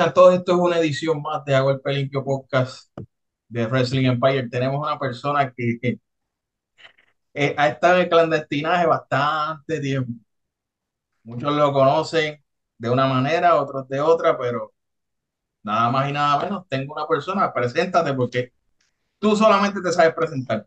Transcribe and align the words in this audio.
a 0.00 0.12
todos, 0.14 0.34
esto 0.34 0.52
es 0.52 0.58
una 0.58 0.78
edición 0.78 1.20
más 1.22 1.44
de 1.44 1.54
Hago 1.54 1.70
el 1.70 1.80
Pelimpio 1.80 2.24
Podcast 2.24 2.90
de 3.48 3.66
Wrestling 3.66 4.06
Empire. 4.06 4.48
Tenemos 4.48 4.80
una 4.80 4.98
persona 4.98 5.52
que, 5.52 5.78
que, 5.80 6.00
eh, 7.34 7.54
ha 7.58 7.68
estado 7.68 7.96
en 7.96 8.02
el 8.02 8.08
clandestinaje 8.08 8.86
bastante 8.86 9.80
tiempo. 9.80 10.12
Muchos 11.22 11.54
lo 11.54 11.72
conocen 11.72 12.42
de 12.78 12.90
una 12.90 13.06
manera, 13.06 13.56
otros 13.56 13.88
de 13.88 14.00
otra, 14.00 14.38
pero 14.38 14.72
nada 15.62 15.90
más 15.90 16.10
y 16.10 16.12
nada 16.12 16.42
menos, 16.44 16.68
tengo 16.68 16.94
una 16.94 17.06
persona, 17.06 17.52
preséntate 17.52 18.14
porque 18.14 18.52
tú 19.18 19.36
solamente 19.36 19.80
te 19.82 19.92
sabes 19.92 20.14
presentar. 20.14 20.66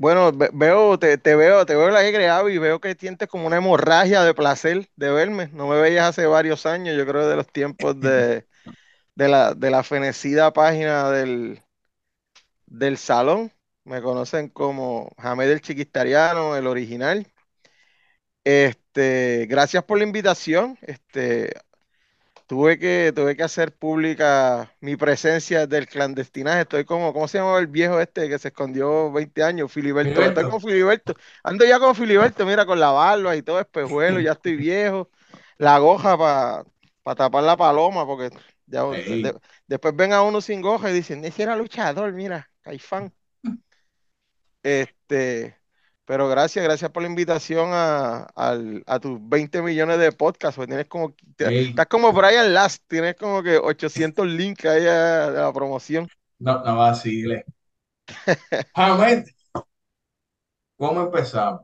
Bueno, 0.00 0.32
ve- 0.32 0.48
veo, 0.54 0.98
te, 0.98 1.18
te 1.18 1.36
veo, 1.36 1.66
te 1.66 1.76
veo 1.76 1.90
la 1.90 2.00
creado 2.10 2.48
y 2.48 2.56
veo 2.58 2.80
que 2.80 2.94
sientes 2.94 3.28
como 3.28 3.46
una 3.46 3.58
hemorragia 3.58 4.22
de 4.22 4.32
placer 4.34 4.88
de 4.96 5.10
verme. 5.10 5.48
No 5.52 5.68
me 5.68 5.78
veías 5.80 6.08
hace 6.08 6.26
varios 6.26 6.64
años, 6.66 6.96
yo 6.96 7.06
creo 7.06 7.28
de 7.28 7.36
los 7.36 7.46
tiempos 7.52 8.00
de, 8.00 8.46
de 9.16 9.28
la, 9.28 9.54
de 9.54 9.70
la 9.70 9.84
fenecida 9.84 10.52
página 10.52 11.10
del, 11.10 11.62
del 12.66 12.96
salón. 12.98 13.52
Me 13.84 14.02
conocen 14.02 14.48
como 14.48 15.10
Jamed 15.18 15.50
el 15.50 15.60
Chiquistariano, 15.60 16.56
el 16.56 16.66
original. 16.66 17.26
Este, 18.44 19.46
gracias 19.48 19.84
por 19.84 19.98
la 19.98 20.04
invitación. 20.04 20.78
Este, 20.82 21.52
tuve 22.50 22.80
que, 22.80 23.12
tuve 23.14 23.36
que 23.36 23.44
hacer 23.44 23.72
pública 23.72 24.74
mi 24.80 24.96
presencia 24.96 25.68
del 25.68 25.86
clandestinaje. 25.86 26.62
Estoy 26.62 26.84
como, 26.84 27.12
¿cómo 27.12 27.28
se 27.28 27.38
llama 27.38 27.56
el 27.60 27.68
viejo 27.68 28.00
este 28.00 28.28
que 28.28 28.40
se 28.40 28.48
escondió 28.48 29.12
20 29.12 29.44
años? 29.44 29.70
Filiberto. 29.70 30.10
Estoy 30.10 30.24
Filiberto. 30.24 30.50
como 30.50 30.60
Filiberto. 30.60 31.14
Ando 31.44 31.64
ya 31.64 31.78
con 31.78 31.94
Filiberto, 31.94 32.44
mira, 32.44 32.66
con 32.66 32.80
la 32.80 32.90
barba 32.90 33.36
y 33.36 33.42
todo 33.42 33.60
espejuelo, 33.60 34.18
ya 34.18 34.32
estoy 34.32 34.56
viejo. 34.56 35.08
La 35.58 35.78
goja 35.78 36.18
para 36.18 37.14
tapar 37.16 37.44
la 37.44 37.56
paloma, 37.56 38.04
porque 38.04 38.30
ya, 38.66 38.82
de- 38.84 39.38
después 39.68 39.94
ven 39.94 40.12
a 40.12 40.22
uno 40.22 40.40
sin 40.40 40.60
goja 40.60 40.90
y 40.90 40.94
dicen, 40.94 41.24
ese 41.24 41.44
era 41.44 41.54
luchador, 41.54 42.12
mira, 42.12 42.50
Caifán. 42.62 43.14
Este, 44.64 45.59
pero 46.10 46.28
gracias, 46.28 46.64
gracias 46.64 46.90
por 46.90 47.02
la 47.02 47.08
invitación 47.08 47.70
a, 47.72 48.24
al- 48.34 48.82
a 48.86 48.98
tus 48.98 49.18
20 49.28 49.62
millones 49.62 49.98
de 50.00 50.10
podcasts. 50.12 50.56
porque 50.56 50.68
Tienes 50.70 50.86
como, 50.88 51.14
te- 51.36 51.52
estás 51.60 51.86
como 51.86 52.12
Brian 52.12 52.52
Last, 52.52 52.82
tienes 52.88 53.14
como 53.16 53.42
que 53.44 53.58
800 53.58 54.26
links 54.26 54.64
ahí 54.64 54.86
a- 54.86 55.30
de 55.30 55.40
la 55.40 55.52
promoción. 55.52 56.10
no, 56.38 56.62
no 56.64 56.76
vacile. 56.78 57.44
Hamed, 58.74 59.26
¿cómo 60.76 61.02
empezamos? 61.02 61.62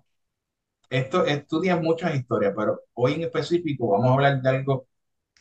Esto, 0.90 1.24
tiene 1.60 1.80
muchas 1.80 2.14
historias, 2.14 2.54
pero 2.56 2.82
hoy 2.94 3.14
en 3.14 3.22
específico 3.24 3.88
vamos 3.90 4.10
a 4.10 4.14
hablar 4.14 4.42
de 4.42 4.48
algo 4.50 4.88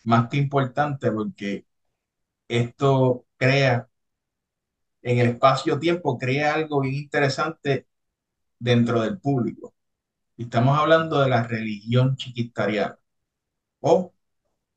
más 0.06 0.30
que 0.30 0.38
importante 0.38 1.11
porque 1.11 1.66
esto 2.50 3.26
crea 3.38 3.89
en 5.02 5.20
el 5.20 5.28
espacio-tiempo, 5.30 6.17
crea 6.17 6.53
algo 6.56 6.81
bien 6.81 6.95
interesante 6.95 7.88
dentro 8.59 9.02
del 9.02 9.20
público. 9.20 9.73
Estamos 10.38 10.78
hablando 10.80 11.22
de 11.22 11.30
la 11.30 11.44
religión 11.44 12.16
chiquistariana 12.17 12.98
o 13.81 14.14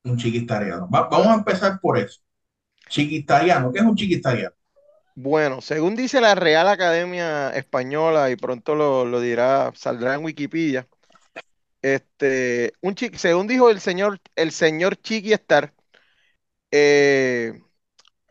un 0.05 0.17
chiquistariano. 0.19 0.89
Va- 0.91 1.09
vamos 1.11 1.29
a 1.29 1.35
empezar 1.37 1.81
por 1.81 1.99
eso. 1.99 2.21
Chiquistariano, 2.89 3.73
¿qué 3.73 3.81
es 3.81 3.87
un 3.87 3.97
chiquistariano? 3.97 4.55
Bueno, 5.15 5.61
según 5.61 5.97
dice 5.97 6.21
la 6.21 6.35
Real 6.37 6.69
Academia 6.69 7.51
Española, 7.51 8.31
y 8.31 8.37
pronto 8.37 8.77
lo, 8.77 9.05
lo 9.05 9.21
dirá, 9.21 9.73
saldrá 9.75 10.15
en 10.15 10.25
Wikipedia, 10.25 10.89
este, 11.83 12.73
un 12.83 12.95
chi- 12.95 13.11
según 13.19 13.47
dijo 13.49 13.71
el 13.71 13.81
señor, 13.81 14.21
el 14.37 14.53
señor 14.53 14.97
Chiqui 14.97 15.33
Star, 15.35 15.75
eh, 16.71 17.63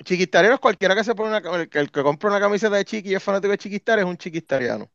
chiquistariano 0.05 0.55
es 0.55 0.61
cualquiera 0.61 0.95
que 0.95 1.03
se 1.05 1.15
pone 1.15 1.29
una, 1.37 1.39
el 1.57 1.69
el 1.73 1.91
que 1.91 2.03
compra 2.03 2.29
una 2.31 2.39
camiseta 2.41 2.75
de 2.77 2.85
Chiqui 2.85 3.11
y 3.11 3.15
es 3.15 3.23
fanático 3.23 3.51
de 3.51 3.57
Chiquistar 3.59 3.99
es 3.99 4.05
un 4.05 4.17
chiquistariano. 4.17 4.91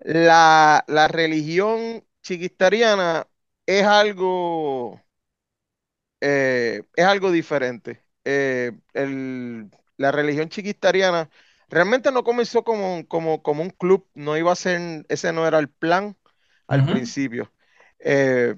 La, 0.00 0.84
la 0.88 1.08
religión 1.08 2.04
chiquistariana 2.22 3.26
es 3.66 3.84
algo, 3.84 5.00
eh, 6.20 6.82
es 6.96 7.04
algo 7.04 7.30
diferente. 7.32 8.02
Eh, 8.24 8.72
el- 8.94 9.70
la 9.96 10.12
religión 10.12 10.48
chiquistariana 10.48 11.30
realmente 11.68 12.10
no 12.12 12.24
comenzó 12.24 12.64
como, 12.64 13.06
como, 13.08 13.42
como 13.42 13.62
un 13.62 13.70
club, 13.70 14.06
no 14.14 14.36
iba 14.36 14.52
a 14.52 14.56
ser, 14.56 15.06
ese 15.08 15.32
no 15.32 15.46
era 15.46 15.58
el 15.58 15.68
plan 15.70 16.16
al 16.66 16.84
Ujú, 16.84 16.86
principio. 16.86 17.52
Eh, 17.98 18.56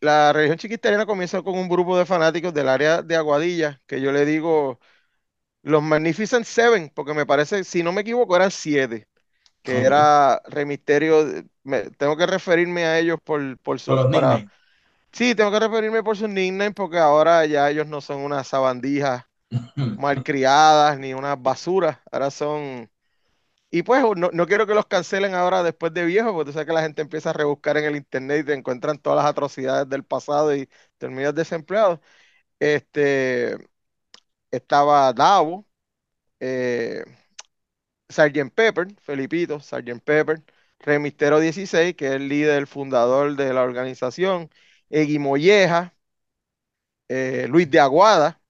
la 0.00 0.32
religión 0.32 0.58
chiquistariana 0.58 1.06
comenzó 1.06 1.44
con 1.44 1.58
un 1.58 1.68
grupo 1.68 1.98
de 1.98 2.06
fanáticos 2.06 2.54
del 2.54 2.68
área 2.68 3.02
de 3.02 3.16
Aguadilla, 3.16 3.82
que 3.86 4.00
yo 4.00 4.12
le 4.12 4.26
digo 4.26 4.80
los 5.62 5.82
Magnificent 5.82 6.44
Seven, 6.46 6.90
porque 6.94 7.14
me 7.14 7.26
parece, 7.26 7.64
si 7.64 7.82
no 7.82 7.92
me 7.92 8.02
equivoco, 8.02 8.36
eran 8.36 8.50
siete 8.50 9.08
que 9.64 9.82
era 9.82 10.42
Rey 10.46 10.66
Misterio. 10.66 11.26
me- 11.64 11.90
tengo 11.92 12.16
que 12.18 12.26
referirme 12.28 12.86
a 12.86 13.00
ellos 13.00 13.18
por, 13.24 13.58
por 13.60 13.80
para, 14.08 14.08
nicknames. 14.08 14.50
sí, 15.12 15.34
tengo 15.34 15.52
que 15.52 15.60
referirme 15.60 16.02
por 16.04 16.16
sus 16.16 16.28
nicknames 16.30 16.74
porque 16.74 16.98
ahora 16.98 17.46
ya 17.46 17.70
ellos 17.70 17.86
no 17.88 18.00
son 18.02 18.20
unas 18.22 18.48
sabandijas 18.48 19.24
malcriadas 19.96 20.98
ni 20.98 21.14
unas 21.14 21.40
basuras, 21.42 21.98
ahora 22.12 22.30
son, 22.30 22.90
y 23.70 23.82
pues 23.82 24.02
no, 24.16 24.30
no 24.32 24.46
quiero 24.46 24.66
que 24.66 24.74
los 24.74 24.86
cancelen 24.86 25.34
ahora 25.34 25.62
después 25.62 25.92
de 25.94 26.04
viejos, 26.06 26.32
porque 26.32 26.46
tú 26.46 26.52
sabes 26.52 26.66
que 26.68 26.72
la 26.74 26.82
gente 26.82 27.02
empieza 27.02 27.30
a 27.30 27.32
rebuscar 27.32 27.76
en 27.78 27.84
el 27.84 27.96
internet 27.96 28.42
y 28.42 28.46
te 28.46 28.54
encuentran 28.54 28.98
todas 28.98 29.16
las 29.18 29.26
atrocidades 29.30 29.88
del 29.88 30.04
pasado 30.04 30.54
y 30.56 30.68
terminas 30.98 31.34
desempleado. 31.34 32.00
Este, 32.60 33.56
estaba 34.50 35.12
Davo, 35.12 35.66
eh, 36.40 37.04
Sgt. 38.14 38.50
Pepper, 38.54 38.88
Felipito, 39.02 39.60
Sgt. 39.60 40.00
Pepper, 40.04 40.42
Rey 40.80 40.98
Misterio 40.98 41.40
16, 41.40 41.94
que 41.96 42.06
es 42.08 42.12
el 42.14 42.28
líder, 42.28 42.58
el 42.58 42.66
fundador 42.66 43.36
de 43.36 43.52
la 43.54 43.62
organización, 43.62 44.50
Egui 44.90 45.18
Molleja, 45.18 45.94
eh, 47.08 47.46
Luis 47.48 47.70
de 47.70 47.80
Aguada, 47.80 48.40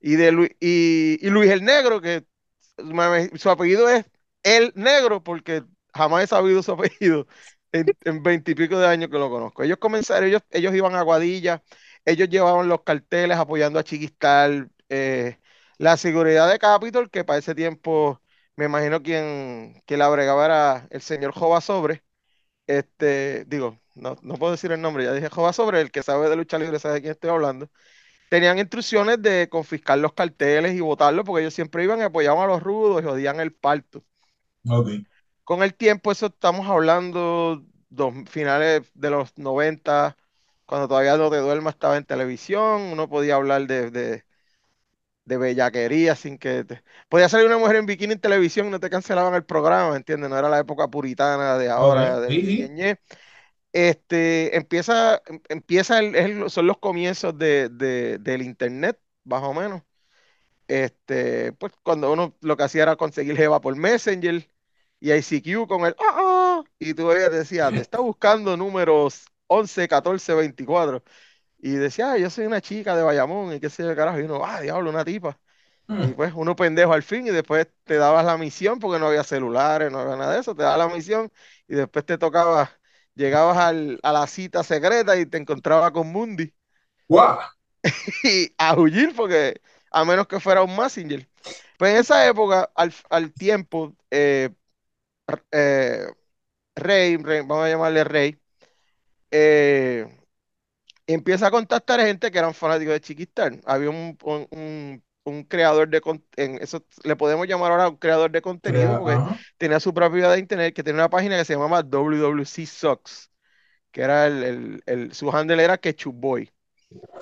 y, 0.00 0.16
de 0.16 0.56
y, 0.60 1.30
Luis 1.30 1.50
el 1.50 1.64
Negro, 1.64 2.00
que 2.00 2.26
su 3.36 3.50
apellido 3.50 3.88
es 3.88 4.04
El 4.42 4.72
Negro, 4.76 5.22
porque 5.22 5.64
jamás 5.94 6.24
he 6.24 6.26
sabido 6.26 6.62
su 6.62 6.72
apellido 6.72 7.26
en 7.72 8.22
veintipico 8.22 8.78
de 8.78 8.86
años 8.86 9.10
que 9.10 9.18
lo 9.18 9.30
conozco. 9.30 9.62
Ellos 9.62 9.78
comenzaron, 9.78 10.28
ellos, 10.28 10.42
ellos 10.50 10.74
iban 10.74 10.94
a 10.94 11.00
Aguadilla, 11.00 11.62
ellos 12.04 12.28
llevaban 12.28 12.68
los 12.68 12.82
carteles 12.82 13.36
apoyando 13.38 13.78
a 13.78 13.84
Chiquistal, 13.84 14.70
eh, 14.88 15.38
la 15.78 15.96
seguridad 15.96 16.50
de 16.50 16.58
Capitol, 16.58 17.10
que 17.10 17.24
para 17.24 17.38
ese 17.38 17.54
tiempo 17.54 18.20
me 18.56 18.64
imagino 18.66 19.02
quien, 19.02 19.82
quien 19.86 19.98
la 20.00 20.08
bregaba 20.08 20.44
era 20.44 20.86
el 20.90 21.00
señor 21.02 21.32
Jova 21.32 21.60
Sobre, 21.60 22.04
este, 22.66 23.44
digo, 23.46 23.80
no, 23.94 24.16
no 24.22 24.36
puedo 24.36 24.52
decir 24.52 24.72
el 24.72 24.82
nombre, 24.82 25.04
ya 25.04 25.12
dije 25.14 25.30
Jova 25.30 25.52
Sobre, 25.54 25.80
el 25.82 25.90
que 25.92 26.02
sabe 26.02 26.28
de 26.30 26.36
lucha 26.36 26.58
libre 26.58 26.78
sabe 26.80 26.96
de 26.96 27.00
quién 27.02 27.12
estoy 27.12 27.30
hablando. 27.30 27.70
Tenían 28.28 28.58
instrucciones 28.58 29.22
de 29.22 29.48
confiscar 29.50 29.98
los 29.98 30.14
carteles 30.14 30.74
y 30.74 30.80
votarlos 30.80 31.24
porque 31.26 31.42
ellos 31.42 31.54
siempre 31.54 31.84
iban 31.84 32.00
y 32.00 32.02
apoyaban 32.04 32.44
a 32.44 32.48
los 32.54 32.62
rudos 32.62 33.02
y 33.02 33.06
odian 33.06 33.40
el 33.40 33.52
parto. 33.54 34.04
Con 35.44 35.62
el 35.62 35.74
tiempo, 35.74 36.10
eso 36.12 36.26
estamos 36.26 36.66
hablando 36.68 37.64
dos, 37.88 38.14
finales 38.28 38.82
de 38.94 39.10
los 39.10 39.36
90, 39.38 40.16
cuando 40.66 40.88
todavía 40.88 41.16
No 41.16 41.30
Te 41.30 41.36
Duermas 41.38 41.74
estaba 41.74 41.96
en 41.96 42.04
televisión, 42.04 42.82
uno 42.82 43.08
podía 43.08 43.36
hablar 43.36 43.66
de, 43.66 43.90
de, 43.90 44.24
de 45.26 45.38
bellaquería 45.38 46.16
sin 46.16 46.38
que... 46.38 46.64
te- 46.64 46.84
Podía 47.10 47.28
salir 47.30 47.46
una 47.48 47.58
mujer 47.58 47.76
en 47.78 47.86
bikini 47.86 48.14
en 48.14 48.20
televisión 48.20 48.68
y 48.68 48.70
no 48.72 48.80
te 48.80 48.90
cancelaban 48.90 49.34
el 49.34 49.44
programa, 49.46 49.96
¿entiendes? 49.96 50.30
No 50.30 50.38
era 50.38 50.50
la 50.50 50.60
época 50.60 50.88
puritana 50.90 51.58
de 51.58 51.70
ahora, 51.70 52.20
de 52.20 52.34
Sí, 52.34 52.44
sí. 52.44 52.70
Este, 53.72 54.56
empieza, 54.56 55.22
em- 55.26 55.40
empieza 55.48 55.98
el- 55.98 56.14
el- 56.16 56.50
son 56.50 56.66
los 56.66 56.78
comienzos 56.78 57.36
de, 57.38 57.68
de- 57.70 58.18
del 58.18 58.42
internet, 58.42 58.98
más 59.24 59.42
o 59.42 59.52
menos. 59.54 59.82
Este, 60.68 61.52
pues 61.54 61.72
cuando 61.82 62.12
uno 62.12 62.36
lo 62.42 62.56
que 62.56 62.64
hacía 62.64 62.82
era 62.84 62.96
conseguir 62.96 63.36
Jeva 63.36 63.60
por 63.60 63.76
Messenger 63.76 64.50
y 65.00 65.12
ICQ 65.12 65.66
con 65.68 65.86
el 65.86 65.94
ah, 66.00 66.62
ah", 66.62 66.64
y 66.80 66.94
tú 66.94 67.06
veías, 67.08 67.32
decía, 67.32 67.72
te 67.72 67.80
está 67.82 68.00
buscando 68.00 68.56
números 68.56 69.26
11 69.48 69.88
14 69.88 70.34
24 70.34 71.04
y 71.72 71.76
decía, 71.76 72.12
"Ah, 72.12 72.18
yo 72.18 72.30
soy 72.30 72.46
una 72.46 72.60
chica 72.60 72.96
de 72.96 73.02
Bayamón 73.02 73.54
y 73.54 73.60
qué 73.60 73.70
sé 73.70 73.82
yo, 73.84 73.94
carajo, 73.96 74.18
y 74.20 74.22
uno, 74.24 74.44
ah, 74.44 74.60
diablo, 74.60 74.90
una 74.90 75.04
tipa. 75.04 75.38
Y 75.96 76.08
Hmm. 76.08 76.14
pues 76.14 76.32
uno 76.34 76.56
pendejo 76.56 76.92
al 76.94 77.02
fin 77.02 77.26
y 77.26 77.30
después 77.30 77.68
te 77.84 77.96
dabas 77.96 78.24
la 78.26 78.38
misión 78.38 78.78
porque 78.80 79.00
no 79.00 79.08
había 79.08 79.24
celulares, 79.24 79.92
no 79.92 80.00
había 80.00 80.16
nada 80.16 80.34
de 80.34 80.40
eso, 80.40 80.54
te 80.54 80.62
dabas 80.64 80.78
la 80.78 80.88
misión 80.94 81.32
y 81.68 81.74
después 81.76 82.04
te 82.06 82.18
tocaba, 82.18 82.70
llegabas 83.14 83.58
al- 83.58 84.00
a 84.02 84.12
la 84.12 84.26
cita 84.26 84.62
secreta 84.64 85.16
y 85.18 85.26
te 85.26 85.38
encontraba 85.38 85.92
con 85.92 86.08
Mundi 86.12 86.54
¡Guau! 87.08 87.40
y 88.24 88.52
a 88.58 88.74
huir 88.78 89.14
porque 89.14 89.60
a 89.90 90.04
menos 90.04 90.26
que 90.26 90.40
fuera 90.40 90.62
un 90.62 90.76
Messenger. 90.76 91.28
Pues 91.78 91.92
en 91.94 91.98
esa 92.00 92.26
época, 92.26 92.70
al, 92.74 92.92
al 93.10 93.32
tiempo, 93.34 93.94
eh, 94.10 94.50
eh, 95.52 96.06
Rey, 96.76 97.16
Rey, 97.18 97.40
vamos 97.42 97.64
a 97.66 97.70
llamarle 97.70 98.04
Rey, 98.04 98.40
eh, 99.30 100.08
empieza 101.06 101.46
a 101.48 101.50
contactar 101.50 102.00
gente 102.00 102.30
que 102.30 102.38
eran 102.38 102.54
fanáticos 102.54 102.94
de 102.94 103.00
Chiquistar. 103.00 103.60
Había 103.64 103.90
un, 103.90 104.16
un, 104.24 104.48
un, 104.50 105.04
un 105.24 105.44
creador 105.44 105.88
de 105.88 106.00
contenido, 106.00 106.60
eso 106.62 106.84
le 107.04 107.16
podemos 107.16 107.46
llamar 107.46 107.72
ahora 107.72 107.88
un 107.88 107.96
creador 107.96 108.30
de 108.30 108.42
contenido, 108.42 108.96
Crea- 108.96 108.98
porque 108.98 109.22
tenía 109.58 109.80
su 109.80 109.94
propia 109.94 110.30
de 110.30 110.38
internet, 110.40 110.74
que 110.74 110.82
tenía 110.82 111.02
una 111.02 111.10
página 111.10 111.36
que 111.38 111.44
se 111.44 111.54
llamaba 111.54 111.82
WWC 111.82 112.66
Sucks, 112.66 113.30
que 113.92 114.02
era 114.02 114.26
el, 114.28 114.44
el, 114.44 114.82
el- 114.86 115.14
su 115.14 115.30
handle 115.30 115.62
era 115.64 115.78
Ketchup 115.78 116.14
Boy. 116.16 116.50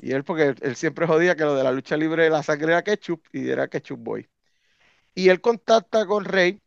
Y 0.00 0.12
él, 0.12 0.24
porque 0.24 0.44
él, 0.48 0.56
él 0.62 0.76
siempre 0.76 1.06
jodía 1.06 1.36
que 1.36 1.44
lo 1.44 1.54
de 1.56 1.64
la 1.64 1.72
lucha 1.72 1.96
libre 1.96 2.24
de 2.24 2.30
la 2.30 2.42
sangre 2.42 2.72
era 2.72 2.82
ketchup 2.84 3.24
y 3.32 3.50
era 3.50 3.68
Ketchup 3.68 4.00
Boy. 4.00 4.28
Y 5.14 5.28
él 5.30 5.40
contacta 5.40 6.06
con 6.06 6.24
Rey 6.24 6.60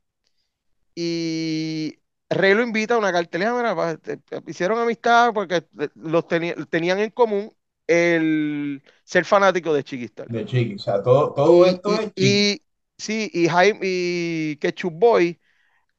y 0.95 1.99
Rey 2.29 2.53
lo 2.53 2.63
invita 2.63 2.95
a 2.95 2.97
una 2.97 3.11
cartelera. 3.11 3.53
mira, 3.55 3.99
hicieron 4.47 4.79
amistad 4.79 5.33
porque 5.33 5.57
eh, 5.79 5.89
los 5.95 6.27
tenían 6.27 6.99
en 6.99 7.11
común 7.11 7.53
el 7.87 8.83
ser 9.03 9.25
fanático 9.25 9.73
de 9.73 9.83
Chiquistar. 9.83 10.31
De 10.35 10.45
Chiqui. 10.45 10.75
O 10.75 10.79
sea, 10.79 11.01
todo, 11.03 11.33
todo 11.33 11.65
Y, 11.65 11.69
esto 11.69 11.99
y, 11.99 11.99
es 11.99 12.13
Chiqui. 12.13 12.45
y- 12.55 12.63
sí, 12.97 13.29
y 13.33 13.47
Jaime 13.47 13.79
y 13.83 14.57
Ketchup 14.57 14.93
Boy, 14.93 15.39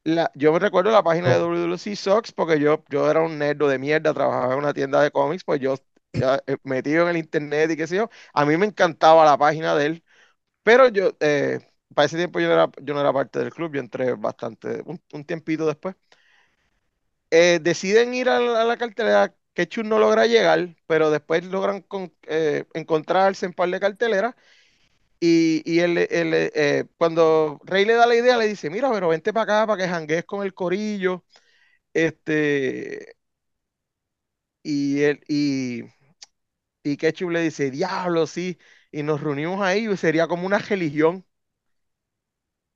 la, 0.03 0.31
yo 0.35 0.53
me 0.53 0.59
recuerdo 0.59 0.91
la 0.91 1.03
página 1.03 1.31
de 1.33 1.39
Co- 1.39 1.41
WWC 1.41 1.95
Sox 1.95 2.31
porque 2.33 2.59
yo, 2.59 2.83
yo 2.89 3.09
era 3.11 3.21
un 3.21 3.39
nerdo 3.39 3.67
de 3.69 3.79
mierda, 3.79 4.13
trabajaba 4.13 4.53
en 4.53 4.59
una 4.59 4.73
tienda 4.73 5.01
de 5.01 5.11
cómics, 5.11 5.43
pues 5.45 5.59
yo 5.61 5.75
ya, 6.13 6.41
eh, 6.47 6.57
metido 6.63 7.03
en 7.05 7.09
el 7.11 7.17
internet 7.17 7.71
y 7.71 7.77
qué 7.77 7.87
sé 7.87 7.97
yo, 7.97 8.09
a 8.33 8.45
mí 8.45 8.57
me 8.57 8.65
encantaba 8.67 9.25
la 9.25 9.37
página 9.37 9.75
de 9.75 9.85
él, 9.87 10.03
pero 10.63 10.89
yo, 10.89 11.11
eh, 11.21 11.59
para 11.95 12.07
ese 12.07 12.17
tiempo 12.17 12.39
yo 12.39 12.47
no 12.47 12.53
era, 12.53 12.71
yo 12.83 12.93
no 12.93 13.01
era 13.01 13.13
parte 13.13 13.39
del 13.39 13.53
club, 13.53 13.73
yo 13.75 13.81
entré 13.81 14.13
bastante, 14.15 14.81
un, 14.85 15.01
un 15.13 15.25
tiempito 15.25 15.65
después. 15.67 15.95
Eh, 17.31 17.59
deciden 17.61 18.13
ir 18.13 18.27
a 18.29 18.39
la, 18.39 18.77
cartelera, 18.77 19.35
Ketchup 19.53 19.85
no 19.85 19.99
logra 19.99 20.25
llegar, 20.25 20.75
pero 20.87 21.11
después 21.11 21.45
logran 21.45 21.81
con- 21.83 22.13
eh, 22.27 22.65
encontrarse 22.73 23.45
en 23.45 23.53
par 23.53 23.69
de 23.69 23.79
carteleras 23.79 24.35
y, 25.19 25.63
y 25.71 25.79
él, 25.81 25.97
él, 25.99 26.33
eh, 26.55 26.85
cuando 26.97 27.59
Rey 27.65 27.85
le 27.85 27.93
da 27.95 28.07
la 28.07 28.15
idea, 28.15 28.37
le 28.37 28.47
dice, 28.47 28.69
mira, 28.71 28.91
pero 28.91 29.09
vente 29.09 29.33
para 29.33 29.43
acá 29.61 29.67
para 29.67 29.83
que 29.83 29.89
janguees 29.89 30.25
con 30.25 30.43
el 30.45 30.53
corillo. 30.55 31.25
Este, 31.93 33.15
y 34.63 35.01
él, 35.03 35.21
y, 35.27 35.83
y 36.83 36.97
Ketchup 36.97 37.29
le 37.31 37.41
dice, 37.41 37.71
diablo, 37.71 38.27
sí. 38.27 38.57
Y 38.91 39.03
nos 39.03 39.21
reunimos 39.21 39.61
ahí, 39.61 39.87
y 39.89 39.97
sería 39.97 40.27
como 40.27 40.45
una 40.47 40.59
religión. 40.59 41.25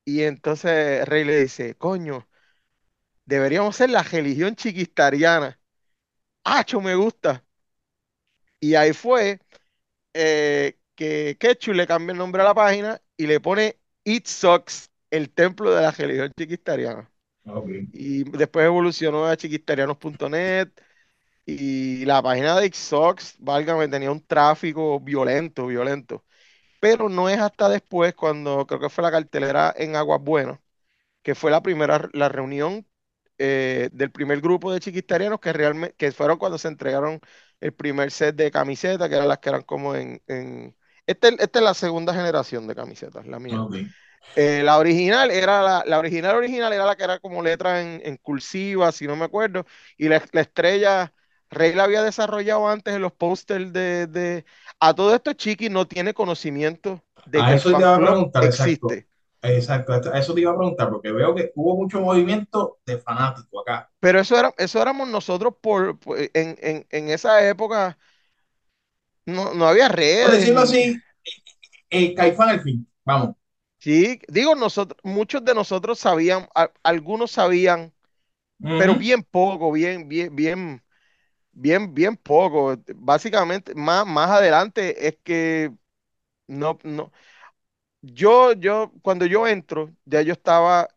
Y 0.06 0.22
entonces 0.24 1.06
Rey 1.08 1.24
le 1.24 1.40
dice, 1.42 1.76
coño, 1.76 2.28
deberíamos 3.26 3.76
ser 3.76 3.90
la 3.90 4.04
religión 4.04 4.56
chiquistariana. 4.56 5.60
¡Acho, 6.44 6.82
me 6.82 6.96
gusta! 6.96 7.44
Y 8.60 8.76
ahí 8.76 8.94
fue 8.94 9.40
eh, 10.14 10.80
que 10.96 11.38
Ketchup 11.40 11.76
le 11.76 11.88
cambia 11.88 12.14
el 12.14 12.18
nombre 12.20 12.42
a 12.42 12.46
la 12.46 12.54
página 12.56 13.02
y 13.18 13.28
le 13.28 13.40
pone 13.40 13.80
It 14.04 14.28
Sucks, 14.28 14.92
el 15.12 15.32
templo 15.32 15.74
de 15.74 15.82
la 15.82 15.92
religión 15.92 16.32
chiquistariana. 16.38 17.12
Y 17.92 18.26
después 18.26 18.66
evolucionó 18.66 19.28
a 19.28 19.38
chiquistarianos.net 19.38 20.70
y 21.46 22.06
la 22.06 22.22
página 22.24 22.60
de 22.60 22.68
Xbox, 22.74 23.36
válgame, 23.40 23.88
tenía 23.90 24.12
un 24.12 24.26
tráfico 24.26 25.00
violento, 25.00 25.68
violento. 25.68 26.26
Pero 26.80 27.10
no 27.10 27.30
es 27.30 27.40
hasta 27.40 27.70
después, 27.70 28.16
cuando 28.16 28.68
creo 28.68 28.80
que 28.82 28.90
fue 28.90 29.04
la 29.04 29.12
cartelera 29.12 29.74
en 29.78 29.96
Aguas 29.96 30.22
Buenas, 30.24 30.60
que 31.24 31.36
fue 31.36 31.52
la 31.52 31.62
primera, 31.64 32.10
la 32.14 32.30
reunión 32.30 32.88
eh, 33.38 33.90
del 33.94 34.12
primer 34.12 34.42
grupo 34.42 34.72
de 34.74 34.80
chiquistarianos 34.80 35.40
que 35.40 35.54
realmente, 35.54 35.96
que 35.98 36.12
fueron 36.12 36.38
cuando 36.38 36.58
se 36.58 36.68
entregaron 36.68 37.20
el 37.62 37.74
primer 37.74 38.12
set 38.12 38.36
de 38.36 38.52
camisetas, 38.52 39.10
que 39.10 39.16
eran 39.16 39.28
las 39.28 39.40
que 39.40 39.50
eran 39.50 39.64
como 39.64 39.96
en... 39.96 40.22
en 40.28 40.76
este, 41.06 41.30
esta 41.44 41.60
es 41.60 41.66
la 41.66 41.74
segunda 41.74 42.14
generación 42.14 42.66
de 42.68 42.76
camisetas, 42.76 43.28
la 43.28 43.40
mía. 43.40 43.66
Eh, 44.36 44.64
la 44.64 44.78
original 44.80 45.30
era 45.32 45.62
la, 45.62 45.84
la 45.86 46.00
original 46.00 46.36
original 46.36 46.74
era 46.74 46.86
la 46.86 46.96
que 46.96 47.04
era 47.04 47.20
como 47.20 47.44
letra 47.44 47.82
en, 47.82 48.02
en 48.04 48.18
cursiva, 48.18 48.92
si 48.92 49.06
no 49.08 49.16
me 49.16 49.26
acuerdo, 49.26 49.66
y 49.98 50.10
la, 50.10 50.24
la 50.32 50.42
estrella 50.42 51.14
Rey 51.52 51.74
la 51.74 51.84
había 51.84 52.02
desarrollado 52.02 52.68
antes 52.68 52.96
en 52.96 53.02
los 53.04 53.14
pósters 53.14 53.72
de, 53.74 54.08
de- 54.08 54.46
A 54.80 54.94
todo 54.96 55.14
esto 55.16 55.34
Chiqui 55.34 55.70
no 55.70 55.88
tiene 55.88 56.14
conocimiento 56.16 57.04
de 57.26 57.44
A 57.44 57.46
que 57.46 57.54
el 57.54 57.62
eso 57.62 57.76
te 57.76 57.86
fan 57.86 57.90
club 57.92 58.28
existe. 58.40 59.08
Exacto, 59.44 59.94
a 59.94 60.18
eso 60.20 60.34
te 60.34 60.42
iba 60.42 60.52
a 60.52 60.58
preguntar, 60.58 60.90
porque 60.90 61.12
veo 61.12 61.36
que 61.36 61.52
hubo 61.56 61.76
mucho 61.76 62.00
movimiento 62.02 62.80
de 62.86 62.98
fanáticos 62.98 63.62
acá. 63.62 63.92
Pero 64.00 64.20
eso 64.20 64.38
era, 64.38 64.54
eso 64.58 64.82
éramos 64.82 65.08
nosotros 65.08 65.56
por, 65.62 65.98
por- 66.00 66.20
en, 66.20 66.30
en- 66.62 66.88
en 66.90 67.10
esa 67.10 67.48
época 67.48 67.98
no, 69.26 69.54
no 69.54 69.68
había 69.68 69.90
Por 70.18 70.32
redes 70.32 70.32
decirlo 70.32 70.62
ni. 70.62 70.62
así, 70.62 71.04
eh, 71.92 72.16
Caifán 72.16 72.50
al 72.50 72.62
fin. 72.62 72.88
Vamos. 73.06 73.36
Sí, 73.80 74.20
digo, 74.30 74.56
nosotros, 74.56 74.98
muchos 75.04 75.44
de 75.44 75.54
nosotros 75.54 76.00
sabían, 76.00 76.48
a- 76.56 76.72
algunos 76.84 77.32
sabían, 77.32 77.94
pero 78.76 78.96
Ujú. 78.96 78.98
bien 78.98 79.24
poco, 79.24 79.72
bien, 79.72 80.10
bien, 80.10 80.36
bien. 80.36 80.84
Bien, 81.54 81.94
bien 81.94 82.18
poco. 82.18 82.78
Básicamente, 82.96 83.76
más, 83.76 84.08
más 84.08 84.30
adelante 84.32 85.08
es 85.08 85.18
que 85.24 85.74
no, 86.48 86.80
no. 86.84 87.12
Yo, 88.06 88.52
yo, 88.54 88.92
cuando 89.02 89.26
yo 89.26 89.48
entro, 89.48 89.96
ya 90.06 90.22
yo 90.22 90.34
estaba, 90.34 90.90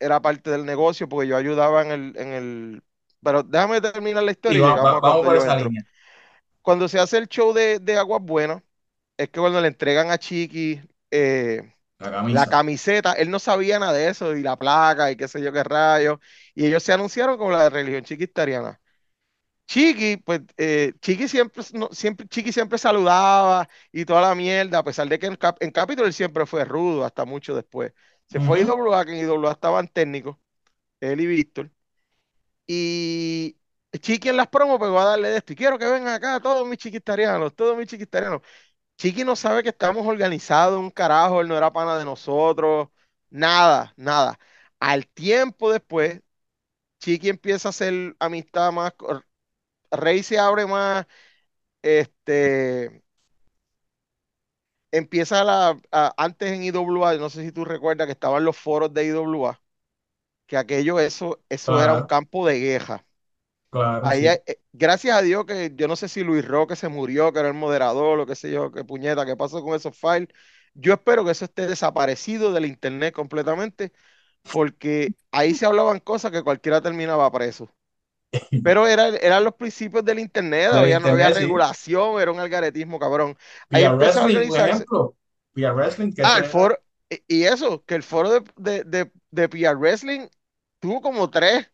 era 0.00 0.20
parte 0.20 0.50
del 0.50 0.64
negocio 0.66 1.08
porque 1.08 1.28
yo 1.28 1.36
ayudaba 1.36 1.82
en 1.82 1.92
el, 1.92 2.16
en 2.18 2.28
el. 2.32 2.82
Pero 3.22 3.42
déjame 3.44 3.80
terminar 3.80 4.24
la 4.24 4.32
historia 4.32 4.60
y 4.60 4.72
va- 4.74 4.76
va- 4.76 5.00
vamos 5.00 5.22
cuando 5.22 5.24
por 5.24 5.36
esa 5.36 5.54
entro. 5.54 5.56
línea. 5.56 5.82
Cuando 6.62 6.88
se 6.88 7.00
hace 7.00 7.18
el 7.18 7.28
show 7.28 7.52
de, 7.54 7.78
de 7.80 7.98
Aguas 7.98 8.22
Buenas, 8.22 8.62
es 9.18 9.30
que 9.30 9.40
cuando 9.40 9.60
le 9.60 9.68
entregan 9.68 10.10
a 10.10 10.18
Chiqui 10.18 10.80
eh, 11.10 11.74
La 11.98 12.10
la 12.22 12.46
camiseta, 12.48 13.14
él 13.14 13.30
no 13.30 13.38
sabía 13.40 13.78
nada 13.80 13.92
de 13.94 14.08
eso, 14.10 14.36
y 14.36 14.42
la 14.42 14.56
placa, 14.58 15.10
y 15.12 15.16
qué 15.16 15.28
sé 15.28 15.42
yo 15.42 15.52
qué 15.52 15.64
rayos, 15.64 16.18
y 16.54 16.66
ellos 16.66 16.82
se 16.82 16.92
anunciaron 16.94 17.38
como 17.38 17.52
la 17.52 17.64
de 17.64 17.70
religión 17.70 18.04
chiquistariana. 18.04 18.80
Chiqui, 19.68 20.18
pues 20.18 20.42
eh, 20.56 20.94
Chiqui 21.00 21.28
siempre, 21.28 21.62
no, 21.74 21.90
siempre, 21.92 22.26
Chiqui 22.28 22.52
siempre 22.52 22.78
saludaba 22.78 23.68
y 23.92 24.04
toda 24.06 24.22
la 24.22 24.34
mierda, 24.34 24.78
a 24.78 24.84
pesar 24.84 25.08
de 25.08 25.18
que 25.18 25.26
en, 25.26 25.36
Cap- 25.36 25.58
en 25.62 25.70
Capitol 25.72 26.06
él 26.06 26.14
siempre 26.14 26.46
fue 26.46 26.64
rudo 26.64 27.04
hasta 27.04 27.26
mucho 27.26 27.54
después. 27.54 27.92
Se 28.26 28.40
fue 28.40 28.60
a. 28.60 28.62
IWA, 28.62 29.04
que 29.04 29.12
en 29.12 29.18
IWA 29.28 29.52
estaban 29.52 29.88
técnicos, 29.88 30.38
él 31.00 31.20
y 31.20 31.26
Víctor. 31.26 31.70
Y 32.66 33.58
Chiqui 34.00 34.28
en 34.30 34.36
las 34.36 34.48
promos 34.48 34.78
pegó 34.78 34.98
a 35.00 35.04
darle 35.04 35.28
de 35.30 35.38
esto. 35.38 35.52
Y 35.52 35.56
quiero 35.56 35.78
que 35.78 35.86
vengan 35.86 36.14
acá 36.14 36.40
todos 36.40 36.66
mis 36.68 36.78
chiquistarianos, 36.78 37.54
todos 37.56 37.76
mis 37.76 37.86
chiquistarianos. 37.88 38.42
Chiqui 38.98 39.24
no 39.24 39.36
sabe 39.36 39.62
que 39.64 39.70
estamos 39.70 40.06
organizados, 40.06 40.80
un 40.80 40.90
carajo, 40.90 41.40
él 41.42 41.48
no 41.48 41.56
era 41.58 41.72
pana 41.72 41.98
de 41.98 42.04
nosotros, 42.06 42.88
nada, 43.30 43.94
nada. 43.96 44.38
Al 44.80 45.06
tiempo 45.08 45.72
después, 45.72 46.22
Chiqui 47.00 47.28
empieza 47.28 47.68
a 47.68 47.70
hacer 47.70 48.16
amistad 48.20 48.72
más, 48.72 48.92
Rey 49.90 50.22
se 50.22 50.38
abre 50.38 50.66
más 50.66 51.06
este, 51.82 53.02
empieza 54.90 55.44
la, 55.44 55.80
a- 55.92 56.14
antes 56.16 56.52
en 56.52 56.62
IWA, 56.62 57.16
no 57.16 57.30
sé 57.30 57.44
si 57.44 57.52
tú 57.52 57.64
recuerdas 57.64 58.06
que 58.06 58.12
estaban 58.12 58.44
los 58.44 58.56
foros 58.56 58.92
de 58.94 59.06
IWA, 59.06 59.60
que 60.46 60.56
aquello, 60.56 61.00
eso, 61.00 61.40
eso 61.48 61.82
era 61.82 61.94
un 61.94 62.04
campo 62.04 62.46
de 62.48 62.60
guerra. 62.60 63.06
claro, 63.70 64.10
Ahí, 64.10 64.26
sí. 64.28 64.28
eh, 64.28 64.60
gracias 64.72 65.16
a 65.18 65.22
Dios 65.22 65.44
que 65.46 65.72
yo 65.76 65.88
no 65.88 65.96
sé 65.96 66.08
si 66.08 66.22
Luis 66.24 66.46
Roque 66.46 66.76
se 66.76 66.88
murió, 66.88 67.32
que 67.32 67.40
era 67.40 67.48
el 67.48 67.54
moderador, 67.54 68.20
o 68.20 68.26
qué 68.26 68.34
sé 68.36 68.50
yo, 68.52 68.72
qué 68.72 68.84
puñeta, 68.84 69.26
qué 69.26 69.36
pasó 69.36 69.62
con 69.62 69.74
esos 69.76 69.96
files. 69.98 70.28
Yo 70.74 70.94
espero 70.94 71.24
que 71.24 71.32
eso 71.32 71.44
esté 71.46 71.66
desaparecido 71.66 72.52
del 72.52 72.66
internet 72.66 73.14
completamente, 73.14 73.92
porque 74.52 75.14
ahí 75.32 75.54
se 75.54 75.66
hablaban 75.66 76.00
cosas 76.00 76.32
que 76.32 76.42
cualquiera 76.44 76.80
terminaba 76.82 77.30
preso. 77.32 77.70
Pero 78.62 78.86
era, 78.86 79.08
eran 79.08 79.44
los 79.44 79.54
principios 79.54 80.04
del 80.04 80.18
internet, 80.18 80.70
no 81.00 81.08
había 81.08 81.30
sí. 81.32 81.40
regulación, 81.40 82.20
era 82.20 82.32
un 82.32 82.40
algaretismo, 82.40 82.98
cabrón. 82.98 83.36
Ahí 83.70 83.84
empezó 83.84 84.20
a 84.20 84.24
Wrestling, 84.24 84.42
por 84.42 84.58
organizarse. 84.58 84.60
ejemplo. 84.60 85.16
Via 85.54 85.72
Wrestling, 85.72 86.12
que 86.14 86.22
Ah, 86.22 86.38
el 86.38 86.44
foro, 86.44 86.76
y 87.28 87.44
eso, 87.44 87.84
que 87.84 87.94
el 87.94 88.02
foro 88.02 88.30
de, 88.30 88.40
de, 88.56 88.84
de, 88.84 89.12
de 89.30 89.48
PR 89.48 89.74
Wrestling 89.76 90.28
tuvo 90.80 91.00
como 91.00 91.30
tres, 91.30 91.70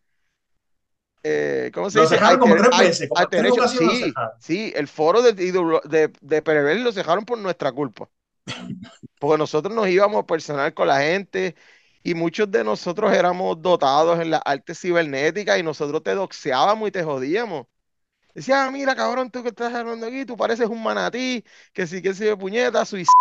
eh, 1.23 1.71
¿cómo 1.75 1.91
se 1.91 2.01
Lo 2.01 2.03
dice? 2.03 2.19
como 2.39 2.57
tres 2.57 2.77
veces, 2.77 3.09
como 3.09 3.29
Sí, 3.67 4.21
sí, 4.39 4.73
el 4.77 4.89
foro 4.89 5.23
de, 5.23 5.33
de, 5.33 5.53
de, 6.21 6.75
lo 6.81 6.93
cerraron 6.93 7.25
por 7.25 7.39
nuestra 7.39 7.73
culpa, 7.73 8.11
porque 9.19 9.39
nosotros 9.39 9.75
nos 9.75 9.89
íbamos 9.89 10.25
personal 10.25 10.75
con 10.75 10.89
la 10.89 11.01
gente 11.01 11.57
y 12.05 12.15
muchos 12.15 12.51
de 12.53 12.65
nosotros 12.65 13.13
éramos 13.15 13.63
dotados 13.63 14.21
en 14.21 14.31
las 14.31 14.43
artes 14.47 14.81
cibernéticas 14.81 15.59
y 15.59 15.65
nosotros 15.65 16.03
te 16.05 16.15
doxeábamos 16.15 16.89
y 16.89 16.93
te 16.93 17.05
jodíamos. 17.05 17.67
Decía, 18.35 18.65
ah, 18.67 18.71
mira, 18.73 18.97
cabrón, 18.97 19.31
tú 19.31 19.43
que 19.43 19.51
estás 19.51 19.75
hablando 19.75 20.07
aquí, 20.07 20.27
tú 20.27 20.37
pareces 20.37 20.69
un 20.69 20.83
manatí, 20.83 21.45
que 21.73 21.87
sí, 21.87 22.03
que 22.03 22.13
de 22.15 22.37
puñeta, 22.37 22.85
suicidio. 22.85 23.13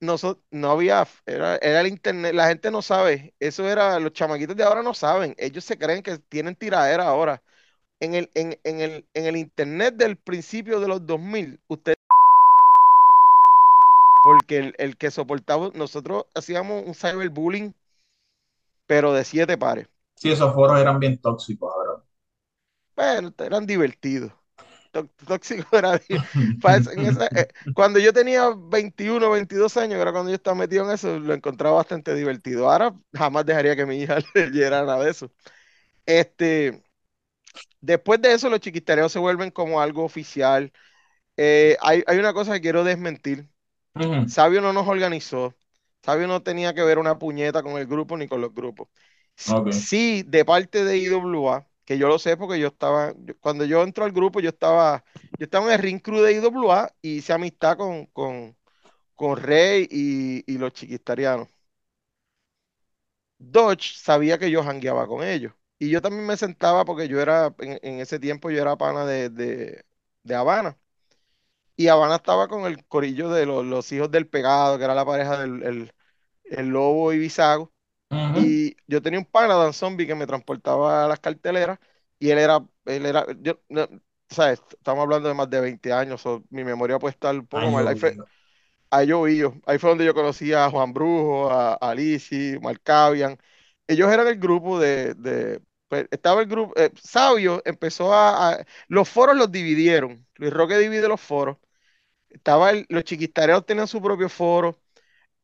Nosotros, 0.00 0.44
no 0.52 0.70
había, 0.70 1.06
era, 1.26 1.56
era 1.56 1.80
el 1.80 1.88
internet, 1.88 2.32
la 2.32 2.46
gente 2.48 2.70
no 2.70 2.82
sabe, 2.82 3.34
eso 3.40 3.68
era, 3.68 3.98
los 3.98 4.12
chamaquitos 4.12 4.54
de 4.56 4.62
ahora 4.62 4.80
no 4.82 4.94
saben, 4.94 5.34
ellos 5.38 5.64
se 5.64 5.76
creen 5.76 6.04
que 6.04 6.18
tienen 6.18 6.54
tiradera 6.54 7.04
ahora. 7.08 7.42
en 8.00 8.14
el, 8.14 8.30
en, 8.34 8.58
en 8.64 8.80
el, 8.80 9.08
en 9.14 9.26
el 9.26 9.36
internet 9.38 9.96
del 9.96 10.16
principio 10.18 10.80
de 10.80 10.88
los 10.88 11.06
2000, 11.06 11.60
usted 11.68 11.94
porque 14.28 14.58
el, 14.58 14.74
el 14.76 14.98
que 14.98 15.10
soportaba, 15.10 15.70
nosotros 15.74 16.26
hacíamos 16.34 16.84
un 16.84 16.94
cyberbullying, 16.94 17.74
pero 18.86 19.14
de 19.14 19.24
siete 19.24 19.56
pares. 19.56 19.88
Sí, 20.16 20.30
esos 20.30 20.52
foros 20.52 20.78
eran 20.78 21.00
bien 21.00 21.16
tóxicos, 21.16 21.72
ahora. 21.72 22.04
Bueno, 22.94 23.32
eran 23.38 23.64
divertidos. 23.64 24.30
Tóxico 25.26 25.74
era. 25.74 25.98
en 26.08 27.06
esa, 27.06 27.26
eh, 27.28 27.48
cuando 27.72 27.98
yo 28.00 28.12
tenía 28.12 28.50
21, 28.54 29.30
22 29.30 29.74
años, 29.78 29.98
era 29.98 30.12
cuando 30.12 30.28
yo 30.28 30.36
estaba 30.36 30.56
metido 30.56 30.84
en 30.84 30.90
eso, 30.90 31.18
lo 31.18 31.32
encontraba 31.32 31.76
bastante 31.76 32.14
divertido. 32.14 32.70
Ahora 32.70 32.94
jamás 33.14 33.46
dejaría 33.46 33.76
que 33.76 33.86
mi 33.86 33.96
hija 33.96 34.18
leyera 34.34 34.84
nada 34.84 35.04
de 35.04 35.10
eso. 35.10 35.32
Este, 36.04 36.82
después 37.80 38.20
de 38.20 38.34
eso, 38.34 38.50
los 38.50 38.60
chiquistareos 38.60 39.10
se 39.10 39.20
vuelven 39.20 39.50
como 39.50 39.80
algo 39.80 40.04
oficial. 40.04 40.70
Eh, 41.38 41.78
hay, 41.80 42.04
hay, 42.06 42.18
una 42.18 42.34
cosa 42.34 42.52
que 42.52 42.60
quiero 42.60 42.84
desmentir. 42.84 43.48
Uh 43.98 44.02
-huh. 44.04 44.26
Sabio 44.26 44.60
no 44.60 44.72
nos 44.72 44.86
organizó. 44.88 45.54
Sabio 46.02 46.26
no 46.26 46.42
tenía 46.42 46.74
que 46.74 46.82
ver 46.82 46.98
una 46.98 47.18
puñeta 47.18 47.62
con 47.62 47.72
el 47.78 47.86
grupo 47.86 48.16
ni 48.16 48.28
con 48.28 48.40
los 48.40 48.54
grupos. 48.54 48.88
Okay. 49.48 49.72
Sí, 49.72 50.22
de 50.26 50.44
parte 50.44 50.84
de 50.84 50.98
IWA, 50.98 51.68
que 51.84 51.98
yo 51.98 52.08
lo 52.08 52.18
sé 52.18 52.36
porque 52.36 52.58
yo 52.60 52.68
estaba, 52.68 53.14
cuando 53.40 53.64
yo 53.64 53.82
entro 53.82 54.04
al 54.04 54.12
grupo, 54.12 54.40
yo 54.40 54.50
estaba, 54.50 55.04
yo 55.38 55.44
estaba 55.44 55.66
en 55.66 55.72
el 55.72 55.78
ring 55.80 56.00
crew 56.00 56.20
de 56.22 56.32
IWA 56.34 56.92
y 57.02 57.18
hice 57.18 57.32
amistad 57.32 57.76
con, 57.76 58.06
con, 58.06 58.56
con 59.16 59.36
Rey 59.38 59.88
y, 59.90 60.44
y 60.52 60.58
los 60.58 60.72
chiquistarianos. 60.74 61.48
Dodge 63.38 63.94
sabía 63.96 64.38
que 64.38 64.50
yo 64.50 64.62
jangueaba 64.64 65.06
con 65.06 65.22
ellos. 65.24 65.52
Y 65.78 65.90
yo 65.90 66.02
también 66.02 66.26
me 66.26 66.36
sentaba 66.36 66.84
porque 66.84 67.08
yo 67.08 67.20
era, 67.20 67.54
en, 67.60 67.78
en 67.82 68.00
ese 68.00 68.18
tiempo 68.18 68.50
yo 68.50 68.60
era 68.60 68.76
pana 68.76 69.06
de, 69.06 69.30
de, 69.30 69.84
de, 70.24 70.34
Habana. 70.34 70.76
Y 71.78 71.88
Habana 71.88 72.16
estaba 72.16 72.48
con 72.48 72.66
el 72.66 72.84
corillo 72.86 73.30
de 73.30 73.46
los, 73.46 73.64
los 73.64 73.92
hijos 73.92 74.10
del 74.10 74.28
pegado, 74.28 74.78
que 74.78 74.84
era 74.84 74.94
la 74.96 75.06
pareja 75.06 75.38
del 75.40 75.62
el, 75.62 75.94
el 76.44 76.68
lobo 76.68 77.12
y 77.12 77.18
bisago. 77.18 77.72
Uh 78.10 78.16
-huh. 78.16 78.44
Y 78.44 78.76
yo 78.88 79.02
tenía 79.02 79.20
un 79.20 79.26
pana, 79.26 79.54
Dan 79.56 79.72
Zombie, 79.74 80.06
que 80.06 80.14
me 80.16 80.26
transportaba 80.26 81.04
a 81.04 81.08
las 81.08 81.20
carteleras. 81.20 81.78
Y 82.18 82.30
él 82.30 82.38
era, 82.38 82.66
él 82.86 83.06
era, 83.06 83.26
yo, 83.40 83.60
no, 83.68 83.88
¿sabes? 84.28 84.62
Estamos 84.72 85.02
hablando 85.04 85.28
de 85.28 85.34
más 85.34 85.50
de 85.50 85.60
20 85.60 85.92
años, 85.92 86.20
so, 86.22 86.44
mi 86.50 86.64
memoria 86.64 86.98
puede 86.98 87.12
estar 87.12 87.34
un 87.34 87.46
poco 87.46 87.70
mal. 87.70 87.86
Ahí 87.88 87.96
fue, 87.96 88.16
ahí 88.90 89.06
yo, 89.08 89.24
ahí 89.66 89.78
fue 89.78 89.90
donde 89.90 90.04
yo 90.04 90.14
conocí 90.14 90.52
a 90.52 90.70
Juan 90.70 90.92
Brujo, 90.92 91.50
a, 91.50 91.74
a 91.74 91.94
Lizzy, 91.94 92.58
Marcavian. 92.60 93.38
Ellos 93.86 94.10
eran 94.12 94.26
el 94.28 94.38
grupo 94.38 94.78
de, 94.80 95.14
de 95.14 95.62
pues, 95.88 96.06
estaba 96.10 96.42
el 96.42 96.48
grupo, 96.48 96.74
eh, 96.76 96.90
Sabio 97.02 97.62
empezó 97.64 98.12
a, 98.14 98.52
a, 98.52 98.66
los 98.88 99.08
foros 99.08 99.36
los 99.36 99.50
dividieron, 99.50 100.26
Luis 100.36 100.52
Roque 100.52 100.78
divide 100.78 101.08
los 101.08 101.20
foros, 101.20 101.56
estaba 102.30 102.70
el, 102.70 102.86
los 102.88 103.04
chiquistareos 103.04 103.66
tenían 103.66 103.86
su 103.86 104.00
propio 104.02 104.28
foro, 104.28 104.78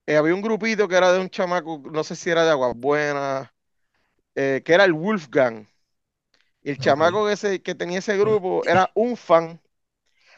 eh, 0.06 0.16
había 0.16 0.34
un 0.34 0.42
grupito 0.42 0.88
que 0.88 0.96
era 0.96 1.12
de 1.12 1.20
un 1.20 1.30
chamaco, 1.30 1.82
no 1.90 2.04
sé 2.04 2.16
si 2.16 2.30
era 2.30 2.44
de 2.44 2.50
Aguas 2.50 2.74
Buenas, 2.76 3.48
eh, 4.34 4.62
que 4.64 4.74
era 4.74 4.84
el 4.84 4.92
Wolfgang, 4.92 5.66
y 6.62 6.70
el 6.70 6.74
okay. 6.76 6.84
chamaco 6.84 7.26
que, 7.26 7.32
ese, 7.32 7.62
que 7.62 7.74
tenía 7.74 7.98
ese 7.98 8.16
grupo 8.18 8.62
era 8.66 8.90
un 8.94 9.16
fan, 9.16 9.60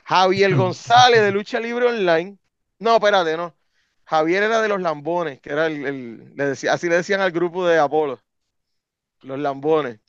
Javier 0.05 0.55
González 0.55 1.21
de 1.21 1.33
Lucha 1.33 1.61
Libre 1.61 1.87
Online, 1.87 2.39
no, 2.79 2.97
espérate, 2.97 3.37
no, 3.37 3.57
Javier 4.05 4.45
era 4.45 4.63
de 4.63 4.69
los 4.69 4.81
Lambones, 4.81 5.41
que 5.41 5.51
era 5.51 5.67
el, 5.67 5.85
el 5.85 6.37
le 6.37 6.47
decía, 6.47 6.73
así 6.73 6.89
le 6.89 6.97
decían 6.97 7.21
al 7.21 7.33
grupo 7.33 7.67
de 7.67 7.79
Apolo. 7.79 8.21
Los 9.23 9.39
lambones. 9.39 10.01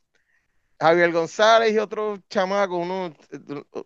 Javier 0.79 1.12
González 1.12 1.74
y 1.74 1.79
otro 1.79 2.19
chamaco, 2.29 2.77
uno, 2.77 3.15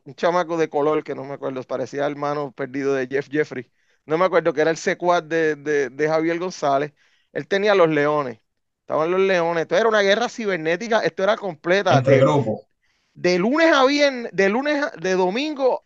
un 0.04 0.16
chamaco 0.16 0.58
de 0.58 0.70
color 0.70 1.04
que 1.04 1.16
no 1.16 1.24
me 1.24 1.36
acuerdo, 1.36 1.64
parecía 1.64 2.06
hermano 2.06 2.52
perdido 2.52 2.94
de 2.94 3.08
Jeff 3.08 3.28
Jeffrey. 3.32 3.72
No 4.06 4.18
me 4.18 4.26
acuerdo 4.26 4.54
que 4.54 4.62
era 4.62 4.72
el 4.72 4.78
secuaz 4.78 5.28
de, 5.28 5.56
de, 5.56 5.90
de, 5.90 6.08
Javier 6.08 6.40
González. 6.40 6.94
Él 7.32 7.48
tenía 7.48 7.76
los 7.76 7.90
leones. 7.90 8.40
Estaban 8.82 9.12
los 9.12 9.22
leones. 9.22 9.62
Esto 9.62 9.78
era 9.78 9.88
una 9.88 10.02
guerra 10.02 10.28
cibernética. 10.28 11.00
Esto 11.02 11.24
era 11.24 11.38
completa. 11.38 12.02
De, 12.02 12.20
grupo. 12.20 12.68
de 13.14 13.40
lunes 13.40 13.72
a 13.72 13.86
viernes, 13.86 14.32
de 14.34 14.50
lunes, 14.50 14.84
a, 14.84 14.90
de 14.98 15.14
domingo 15.14 15.86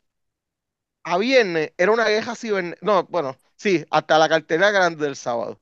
a 1.04 1.18
viernes, 1.18 1.74
era 1.78 1.92
una 1.92 2.08
guerra 2.08 2.36
cibernética. 2.36 2.86
No, 2.86 3.04
bueno, 3.06 3.38
sí, 3.56 3.86
hasta 3.92 4.18
la 4.18 4.30
cartera 4.30 4.72
grande 4.72 5.06
del 5.06 5.16
sábado. 5.16 5.62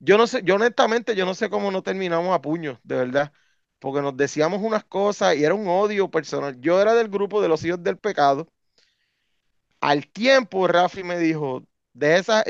Yo 0.00 0.18
no 0.18 0.26
sé, 0.26 0.42
yo 0.44 0.56
honestamente, 0.56 1.16
yo 1.16 1.24
no 1.26 1.34
sé 1.34 1.50
cómo 1.50 1.70
no 1.70 1.82
terminamos 1.82 2.34
a 2.34 2.42
puños, 2.42 2.78
de 2.84 2.96
verdad, 2.96 3.32
porque 3.78 4.02
nos 4.02 4.16
decíamos 4.16 4.62
unas 4.62 4.84
cosas 4.84 5.36
y 5.36 5.44
era 5.44 5.54
un 5.54 5.68
odio 5.68 6.10
personal. 6.10 6.60
Yo 6.60 6.80
era 6.80 6.94
del 6.94 7.08
grupo 7.08 7.42
de 7.42 7.48
los 7.48 7.64
hijos 7.64 7.82
del 7.82 7.98
pecado. 7.98 8.48
Al 9.80 10.06
tiempo, 10.08 10.66
Rafi 10.66 11.02
me 11.04 11.18
dijo, 11.18 11.62
de 11.92 12.16
esa, 12.18 12.44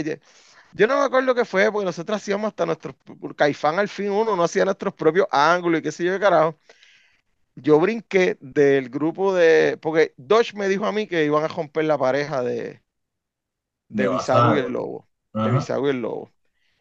yo 0.72 0.86
no 0.86 0.98
me 0.98 1.04
acuerdo 1.04 1.34
qué 1.34 1.44
fue, 1.44 1.70
porque 1.72 1.86
nosotros 1.86 2.16
hacíamos 2.18 2.48
hasta 2.48 2.66
nuestro 2.66 2.94
Caifán 3.36 3.78
al 3.78 3.88
fin 3.88 4.10
uno, 4.10 4.36
no 4.36 4.44
hacía 4.44 4.64
nuestros 4.64 4.94
propios 4.94 5.26
ángulos 5.30 5.80
y 5.80 5.82
qué 5.82 5.92
sé 5.92 6.04
yo 6.04 6.12
qué 6.14 6.20
carajo. 6.20 6.58
Yo 7.54 7.80
brinqué 7.80 8.36
del 8.40 8.90
grupo 8.90 9.34
de, 9.34 9.78
porque 9.80 10.14
Dodge 10.16 10.54
me 10.54 10.68
dijo 10.68 10.86
a 10.86 10.92
mí 10.92 11.06
que 11.06 11.24
iban 11.24 11.44
a 11.44 11.48
romper 11.48 11.84
la 11.86 11.98
pareja 11.98 12.42
de, 12.42 12.82
de, 13.88 14.04
de 14.04 14.08
Bisago 14.08 14.54
y 14.54 14.58
el 14.58 14.66
Lobo. 14.72 15.08
-huh. 15.32 15.40
De 15.40 15.50
Bisago 15.50 15.86
y 15.88 15.90
el 15.90 16.00
Lobo. 16.02 16.32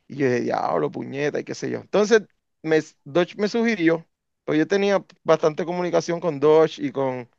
Y 0.07 0.17
yo 0.17 0.27
dije, 0.27 0.41
diablo, 0.41 0.91
puñeta, 0.91 1.39
y 1.39 1.43
qué 1.45 1.55
sé 1.55 1.69
yo. 1.71 1.79
Entonces, 1.79 2.23
me, 2.63 2.81
Dodge 3.05 3.35
me 3.37 3.47
sugirió, 3.49 4.07
pues 4.45 4.59
yo 4.59 4.67
tenía 4.67 5.03
bastante 5.23 5.65
comunicación 5.65 6.19
con 6.19 6.39
Dodge 6.39 6.79
y 6.79 6.91
con, 6.91 7.29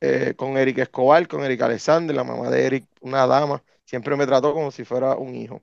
eh, 0.00 0.34
con 0.36 0.56
Eric 0.58 0.78
Escobar, 0.78 1.28
con 1.28 1.44
Eric 1.44 1.62
Alexander, 1.62 2.14
la 2.16 2.24
mamá 2.24 2.50
de 2.50 2.66
Eric, 2.66 2.86
una 3.02 3.26
dama, 3.26 3.64
siempre 3.84 4.16
me 4.16 4.26
trató 4.26 4.54
como 4.54 4.70
si 4.70 4.84
fuera 4.84 5.16
un 5.16 5.34
hijo. 5.34 5.62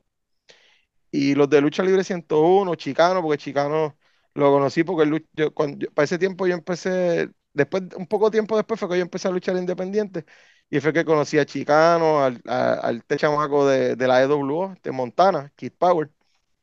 Y 1.12 1.34
los 1.36 1.50
de 1.50 1.62
Lucha 1.62 1.84
Libre 1.84 2.04
101, 2.04 2.76
Chicano, 2.76 3.22
porque 3.22 3.38
Chicano 3.40 3.98
lo 4.36 4.52
conocí 4.52 4.84
porque 4.84 5.26
yo, 5.34 5.54
cuando, 5.54 5.80
yo, 5.80 5.92
para 5.94 6.06
ese 6.06 6.20
tiempo 6.20 6.46
yo 6.48 6.54
empecé, 6.54 7.30
después, 7.54 7.84
un 7.98 8.06
poco 8.08 8.30
tiempo 8.32 8.56
después 8.56 8.80
fue 8.80 8.90
que 8.90 8.98
yo 8.98 9.02
empecé 9.02 9.28
a 9.28 9.32
luchar 9.32 9.58
independiente 9.58 10.26
y 10.70 10.80
fue 10.80 10.94
que 10.94 11.06
conocí 11.06 11.40
a 11.40 11.46
Chicano, 11.46 12.24
al, 12.24 12.42
a, 12.48 12.74
al 12.76 13.04
chamaco 13.18 13.68
de, 13.68 13.96
de 13.96 14.08
la 14.08 14.22
EWO, 14.22 14.76
de 14.84 14.92
Montana, 14.92 15.52
Kid 15.56 15.74
Power. 15.78 16.12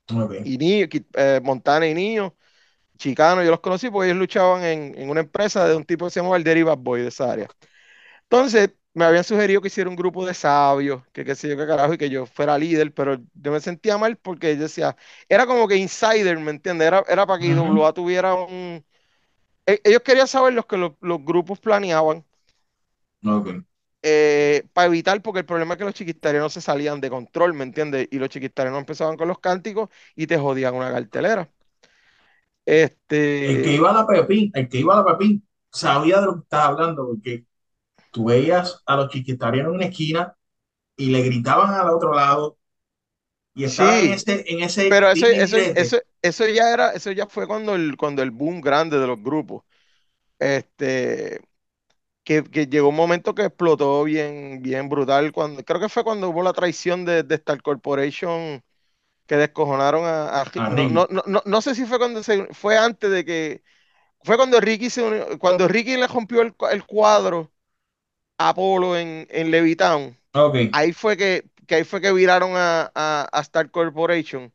Okay. 0.09 0.43
Y 0.45 0.57
Niño, 0.59 0.87
eh, 1.15 1.41
Montana 1.43 1.87
y 1.89 1.95
Niño, 1.95 2.37
Chicano, 2.97 3.43
yo 3.43 3.51
los 3.51 3.61
conocí 3.61 3.91
porque 3.91 4.09
ellos 4.09 4.19
luchaban 4.19 4.65
en, 4.65 4.99
en, 4.99 5.11
una 5.11 5.21
empresa 5.21 5.67
de 5.69 5.77
un 5.77 5.85
tipo 5.85 6.07
que 6.07 6.11
se 6.13 6.21
llamaba 6.21 6.37
el 6.37 6.45
Deriva 6.45 6.75
Boy 6.75 7.03
de 7.03 7.09
esa 7.09 7.31
área. 7.33 7.49
Entonces, 8.25 8.73
me 8.95 9.05
habían 9.05 9.25
sugerido 9.25 9.61
que 9.61 9.69
hiciera 9.69 9.91
un 9.91 9.97
grupo 9.97 10.27
de 10.27 10.35
sabios, 10.35 11.03
que 11.13 11.25
qué 11.25 11.35
sé 11.35 11.49
yo 11.51 11.57
qué 11.57 11.67
carajo, 11.67 11.95
y 11.95 11.99
que 11.99 12.11
yo 12.11 12.27
fuera 12.27 12.59
líder, 12.59 12.95
pero 12.95 13.19
yo 13.35 13.53
me 13.53 13.61
sentía 13.61 13.99
mal 13.99 14.17
porque 14.17 14.57
yo 14.57 14.63
decía, 14.63 14.97
era 15.29 15.47
como 15.47 15.69
que 15.69 15.77
insider, 15.77 16.39
¿me 16.39 16.51
entiendes? 16.53 16.89
Era, 16.89 17.05
era 17.09 17.27
para 17.27 17.41
que 17.41 17.53
uh 17.55 17.57
-huh. 17.57 17.77
IWA 17.77 17.93
tuviera 17.93 18.35
un... 18.35 18.85
E 19.67 19.81
ellos 19.85 20.03
querían 20.03 20.29
saber 20.29 20.55
lo 20.55 20.67
que 20.67 20.77
los, 20.79 20.93
los 21.01 21.25
grupos 21.25 21.61
planeaban. 21.61 22.25
Okay. 23.25 23.63
Eh, 24.03 24.69
para 24.73 24.87
evitar, 24.87 25.21
porque 25.23 25.41
el 25.41 25.47
problema 25.47 25.75
es 25.75 25.79
que 25.79 25.85
los 25.85 25.95
chiquistarianos 25.95 26.53
se 26.53 26.61
salían 26.61 27.01
de 27.01 27.11
control, 27.11 27.55
¿me 27.55 27.65
entiendes? 27.65 28.09
Y 28.11 28.19
los 28.19 28.29
chiquistarianos 28.29 28.81
empezaban 28.81 29.17
con 29.17 29.27
los 29.29 29.41
cánticos 29.41 29.91
y 30.15 30.27
te 30.29 30.39
jodían 30.39 30.75
una 30.75 30.93
cartelera. 30.93 31.51
Este... 32.67 33.53
El 33.53 33.63
que 33.63 33.73
iba 33.73 33.91
a 33.91 33.95
la 33.95 34.07
Pepín, 34.07 34.51
el 34.53 34.69
que 34.69 34.79
iba 34.79 34.95
a 34.95 35.03
la 35.03 35.17
Pepín 35.17 35.47
sabía 35.71 36.21
de 36.21 36.27
lo 36.27 36.35
que 36.35 36.41
estaba 36.41 36.67
hablando, 36.67 37.07
porque 37.07 37.47
tú 38.11 38.27
veías 38.27 38.83
a 38.85 38.97
los 38.97 39.09
chiquistarianos 39.09 39.71
en 39.71 39.77
una 39.77 39.87
esquina 39.87 40.37
y 40.97 41.07
le 41.11 41.23
gritaban 41.23 41.73
al 41.75 41.91
otro 41.91 42.13
lado 42.13 42.59
y 43.55 43.65
estaban 43.65 44.01
sí, 44.01 44.07
en 44.07 44.13
ese, 44.13 44.45
en 44.49 44.63
ese 44.63 44.89
pero 44.89 45.09
eso, 45.11 45.27
eso, 45.27 45.57
eso, 45.57 45.99
eso, 46.21 46.47
ya 46.47 46.73
era, 46.73 46.91
eso 46.91 47.13
ya 47.13 47.27
fue 47.27 47.47
cuando 47.47 47.75
el, 47.75 47.97
cuando 47.97 48.23
el 48.23 48.31
boom 48.31 48.61
grande 48.61 48.99
de 48.99 49.07
los 49.07 49.23
grupos. 49.23 49.65
Este, 50.39 51.41
que, 52.25 52.45
que, 52.45 52.67
llegó 52.67 52.91
un 52.91 52.97
momento 52.97 53.35
que 53.35 53.45
explotó 53.45 54.05
bien, 54.05 54.61
bien 54.61 54.89
brutal. 54.89 55.33
Cuando, 55.33 55.65
creo 55.65 55.81
que 55.81 55.89
fue 55.89 56.05
cuando 56.05 56.29
hubo 56.29 56.43
la 56.43 56.53
traición 56.53 57.05
de, 57.05 57.23
de 57.23 57.35
Star 57.37 57.63
Corporation 57.63 58.63
que 59.27 59.37
descojonaron 59.37 60.05
a, 60.05 60.43
a, 60.43 60.45
no, 60.71 61.07
no, 61.11 61.23
no, 61.27 61.43
no, 61.45 61.61
sé 61.61 61.75
si 61.75 61.85
fue 61.85 61.99
cuando 61.99 62.23
se, 62.23 62.47
fue 62.55 62.79
antes 62.79 63.11
de 63.11 63.25
que 63.25 63.63
fue 64.23 64.37
cuando 64.37 64.61
Ricky 64.61 64.91
se 64.91 65.03
unió, 65.03 65.39
cuando 65.39 65.69
Ricky 65.69 65.97
le 65.97 66.07
rompió 66.07 66.43
el, 66.43 66.55
el 66.71 66.85
cuadro 66.85 67.53
a 68.39 68.51
Apolo 68.51 68.97
en, 68.97 69.27
en 69.31 69.51
Levitown. 69.51 70.17
Okay. 70.33 70.71
Ahí 70.73 70.93
fue 70.93 71.17
que, 71.17 71.49
que 71.67 71.77
ahí 71.77 71.85
fue 71.85 72.01
que 72.01 72.13
viraron 72.13 72.53
a, 72.55 72.91
a, 72.95 73.29
a 73.33 73.41
Star 73.41 73.71
Corporation 73.71 74.53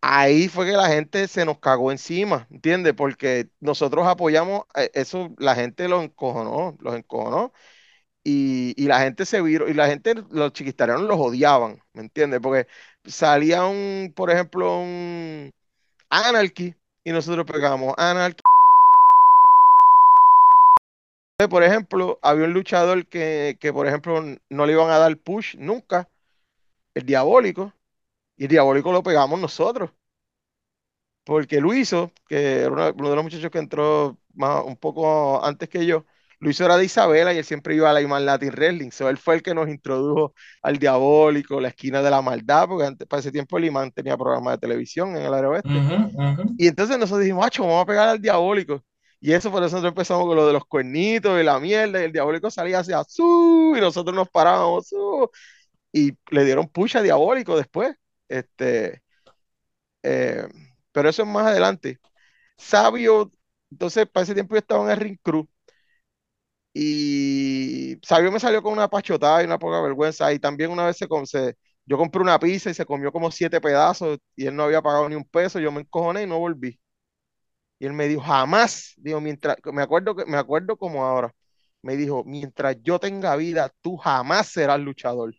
ahí 0.00 0.48
fue 0.48 0.66
que 0.66 0.72
la 0.72 0.88
gente 0.88 1.26
se 1.28 1.44
nos 1.44 1.58
cagó 1.58 1.90
encima, 1.92 2.46
¿entiendes? 2.50 2.94
Porque 2.94 3.48
nosotros 3.60 4.06
apoyamos, 4.06 4.64
eh, 4.74 4.90
eso 4.94 5.34
la 5.38 5.54
gente 5.54 5.88
los 5.88 6.04
encojonó, 6.04 6.76
los 6.80 6.94
encojonó, 6.96 7.52
y, 8.28 8.74
y 8.76 8.88
la 8.88 9.00
gente 9.00 9.24
se 9.24 9.40
viró, 9.40 9.68
y 9.68 9.74
la 9.74 9.86
gente, 9.86 10.14
los 10.30 10.52
chiquistarianos 10.52 11.04
los 11.04 11.18
odiaban, 11.20 11.80
¿me 11.92 12.02
entiendes? 12.02 12.40
Porque 12.40 12.66
salía 13.04 13.64
un, 13.66 14.12
por 14.16 14.32
ejemplo, 14.32 14.80
un 14.80 15.52
Anarchy, 16.10 16.74
y 17.04 17.12
nosotros 17.12 17.46
pegamos 17.46 17.94
Anarchy 17.96 18.42
por 21.50 21.62
ejemplo, 21.62 22.18
había 22.22 22.46
un 22.46 22.54
luchador 22.54 23.06
que, 23.06 23.58
que, 23.60 23.72
por 23.72 23.86
ejemplo, 23.86 24.22
no 24.50 24.66
le 24.66 24.72
iban 24.72 24.90
a 24.90 24.98
dar 24.98 25.16
push 25.18 25.56
nunca, 25.58 26.08
el 26.94 27.06
diabólico, 27.06 27.72
y 28.36 28.44
el 28.44 28.50
diabólico 28.50 28.92
lo 28.92 29.02
pegamos 29.02 29.40
nosotros. 29.40 29.90
Porque 31.24 31.60
Luiso, 31.60 32.12
que 32.28 32.60
era 32.62 32.70
uno, 32.70 32.92
uno 32.96 33.10
de 33.10 33.16
los 33.16 33.24
muchachos 33.24 33.50
que 33.50 33.58
entró 33.58 34.18
más, 34.34 34.64
un 34.64 34.76
poco 34.76 35.44
antes 35.44 35.68
que 35.68 35.84
yo, 35.86 36.06
Luiso 36.40 36.64
era 36.64 36.76
de 36.76 36.84
Isabela 36.84 37.32
y 37.32 37.38
él 37.38 37.44
siempre 37.44 37.74
iba 37.74 37.90
a 37.90 37.92
la 37.92 38.00
Iman 38.02 38.26
Latin 38.26 38.50
Wrestling. 38.50 38.90
So, 38.90 39.08
él 39.08 39.16
fue 39.18 39.36
el 39.36 39.42
que 39.42 39.54
nos 39.54 39.68
introdujo 39.68 40.34
al 40.62 40.78
diabólico, 40.78 41.60
la 41.60 41.68
esquina 41.68 42.02
de 42.02 42.10
la 42.10 42.22
maldad, 42.22 42.68
porque 42.68 42.84
antes, 42.86 43.08
para 43.08 43.20
ese 43.20 43.32
tiempo 43.32 43.58
el 43.58 43.64
Imán 43.66 43.90
tenía 43.92 44.16
programa 44.16 44.52
de 44.52 44.58
televisión 44.58 45.16
en 45.16 45.24
el 45.24 45.34
área 45.34 45.50
oeste. 45.50 45.68
Ujú, 45.78 45.94
ujú. 45.94 46.54
Y 46.58 46.68
entonces 46.68 46.98
nosotros 46.98 47.20
dijimos, 47.22 47.44
macho, 47.44 47.62
vamos 47.62 47.82
a 47.82 47.86
pegar 47.86 48.08
al 48.08 48.20
diabólico. 48.20 48.82
Y 49.20 49.32
eso 49.32 49.50
por 49.50 49.62
eso 49.62 49.76
nosotros 49.76 49.92
empezamos 49.92 50.26
con 50.26 50.36
lo 50.36 50.46
de 50.46 50.52
los 50.52 50.66
cuernitos 50.66 51.40
y 51.40 51.44
la 51.44 51.58
mierda, 51.58 52.00
y 52.00 52.04
el 52.04 52.12
diabólico 52.12 52.50
salía 52.50 52.80
hacia 52.80 53.02
su 53.04 53.74
y 53.76 53.80
nosotros 53.80 54.14
nos 54.14 54.28
parábamos, 54.28 54.88
"Su", 54.88 55.30
y 55.92 56.12
le 56.30 56.44
dieron 56.44 56.68
push 56.68 56.96
a 56.96 57.02
diabólico 57.02 57.56
después. 57.56 57.94
Este, 58.28 59.02
eh, 60.02 60.46
pero 60.92 61.08
eso 61.08 61.22
es 61.22 61.28
más 61.28 61.46
adelante. 61.46 61.98
Sabio, 62.56 63.30
entonces 63.70 64.08
para 64.08 64.24
ese 64.24 64.34
tiempo 64.34 64.54
yo 64.54 64.60
estaba 64.60 64.84
en 64.86 64.90
el 64.92 64.98
Ring 64.98 65.18
Crew 65.22 65.48
y 66.78 67.98
Sabio 68.02 68.30
me 68.32 68.40
salió 68.40 68.62
con 68.62 68.72
una 68.72 68.88
pachotada 68.88 69.42
y 69.42 69.46
una 69.46 69.58
poca 69.58 69.80
vergüenza. 69.80 70.32
Y 70.32 70.38
también 70.38 70.70
una 70.70 70.86
vez 70.86 70.96
se, 70.98 71.06
se- 71.26 71.56
yo 71.86 71.96
compré 71.98 72.20
una 72.22 72.38
pizza 72.38 72.70
y 72.70 72.74
se 72.74 72.84
comió 72.86 73.12
como 73.12 73.30
siete 73.30 73.60
pedazos 73.60 74.18
y 74.36 74.46
él 74.46 74.56
no 74.56 74.64
había 74.64 74.82
pagado 74.82 75.08
ni 75.08 75.14
un 75.16 75.24
peso. 75.24 75.58
Yo 75.60 75.72
me 75.72 75.80
encojoné 75.82 76.22
y 76.24 76.26
no 76.26 76.38
volví. 76.38 76.78
Y 77.78 77.86
él 77.86 77.92
me 77.92 78.08
dijo, 78.08 78.22
jamás, 78.22 78.94
digo, 78.96 79.20
mientras, 79.20 79.56
me 79.72 79.82
acuerdo, 79.82 80.16
que, 80.16 80.24
me 80.26 80.36
acuerdo 80.38 80.76
como 80.76 81.04
ahora, 81.04 81.34
me 81.82 81.96
dijo, 81.96 82.24
mientras 82.24 82.76
yo 82.82 82.98
tenga 82.98 83.36
vida, 83.36 83.72
tú 83.82 83.96
jamás 83.96 84.48
serás 84.48 84.80
luchador. 84.80 85.34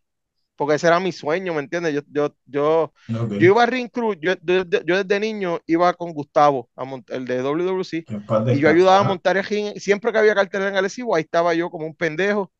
Porque 0.57 0.75
ese 0.75 0.87
era 0.87 0.99
mi 0.99 1.11
sueño, 1.13 1.53
¿me 1.55 1.61
entiendes? 1.61 1.93
Yo, 1.95 2.01
yo, 2.11 2.35
yo, 2.45 2.93
yo 3.07 3.23
Ok. 3.23 3.31
iba 3.51 3.63
a 3.63 3.67
Ring 3.67 3.89
Crew, 3.89 4.15
yo, 4.21 4.33
yo- 4.43 4.63
yo 4.85 5.03
desde 5.03 5.19
niño 5.21 5.59
iba 5.67 5.93
con 5.93 6.13
Gustavo, 6.13 6.69
a 6.75 6.83
el 7.09 7.25
de 7.25 7.41
WWC, 7.41 8.07
paz 8.27 8.45
y 8.49 8.59
yo 8.59 8.69
ayudaba 8.69 8.99
a 8.99 9.03
montar 9.03 9.37
el 9.37 9.43
ring, 9.45 9.77
siempre 9.79 10.11
que 10.11 10.17
había 10.19 10.35
cartelera 10.35 10.69
en 10.71 10.77
Arecibo, 10.77 11.15
ahí 11.15 11.23
estaba 11.23 11.53
yo 11.53 11.69
como 11.69 11.85
un 11.85 11.95
pendejo, 11.95 12.51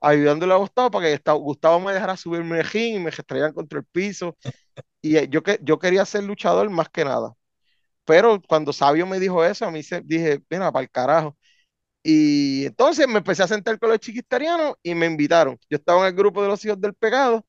ayudándole 0.00 0.52
a 0.54 0.56
Gustavo 0.56 0.90
para 0.90 1.06
que 1.18 1.32
Gustavo 1.32 1.80
me 1.80 1.92
dejara 1.92 2.16
subirme 2.16 2.58
el 2.60 2.64
ring 2.66 2.96
y 2.96 2.98
me 3.00 3.10
estrellan 3.10 3.52
contra 3.52 3.78
el 3.80 3.84
piso, 3.86 4.36
y 5.02 5.16
eh, 5.16 5.28
yo, 5.30 5.42
que, 5.42 5.58
yo 5.62 5.78
quería 5.78 6.04
ser 6.06 6.24
luchador 6.24 6.70
más 6.70 6.88
que 6.90 7.04
nada. 7.04 7.34
Pero 8.04 8.40
cuando 8.48 8.72
Sabio 8.72 9.06
me 9.06 9.18
dijo 9.20 9.44
eso, 9.44 9.66
a 9.66 9.70
mí 9.70 9.82
se, 9.82 10.00
dije, 10.02 10.40
mira, 10.50 10.70
para 10.72 10.84
el 10.84 10.90
carajo. 10.90 11.36
Y 12.08 12.66
entonces 12.66 13.08
me 13.08 13.18
empecé 13.18 13.42
a 13.42 13.48
sentar 13.48 13.80
con 13.80 13.90
los 13.90 13.98
chiquistarianos 13.98 14.76
y 14.80 14.94
me 14.94 15.06
invitaron. 15.06 15.58
Yo 15.68 15.76
estaba 15.76 16.02
en 16.02 16.06
el 16.06 16.12
grupo 16.14 16.40
de 16.40 16.46
los 16.46 16.64
hijos 16.64 16.80
del 16.80 16.94
pecado, 16.94 17.44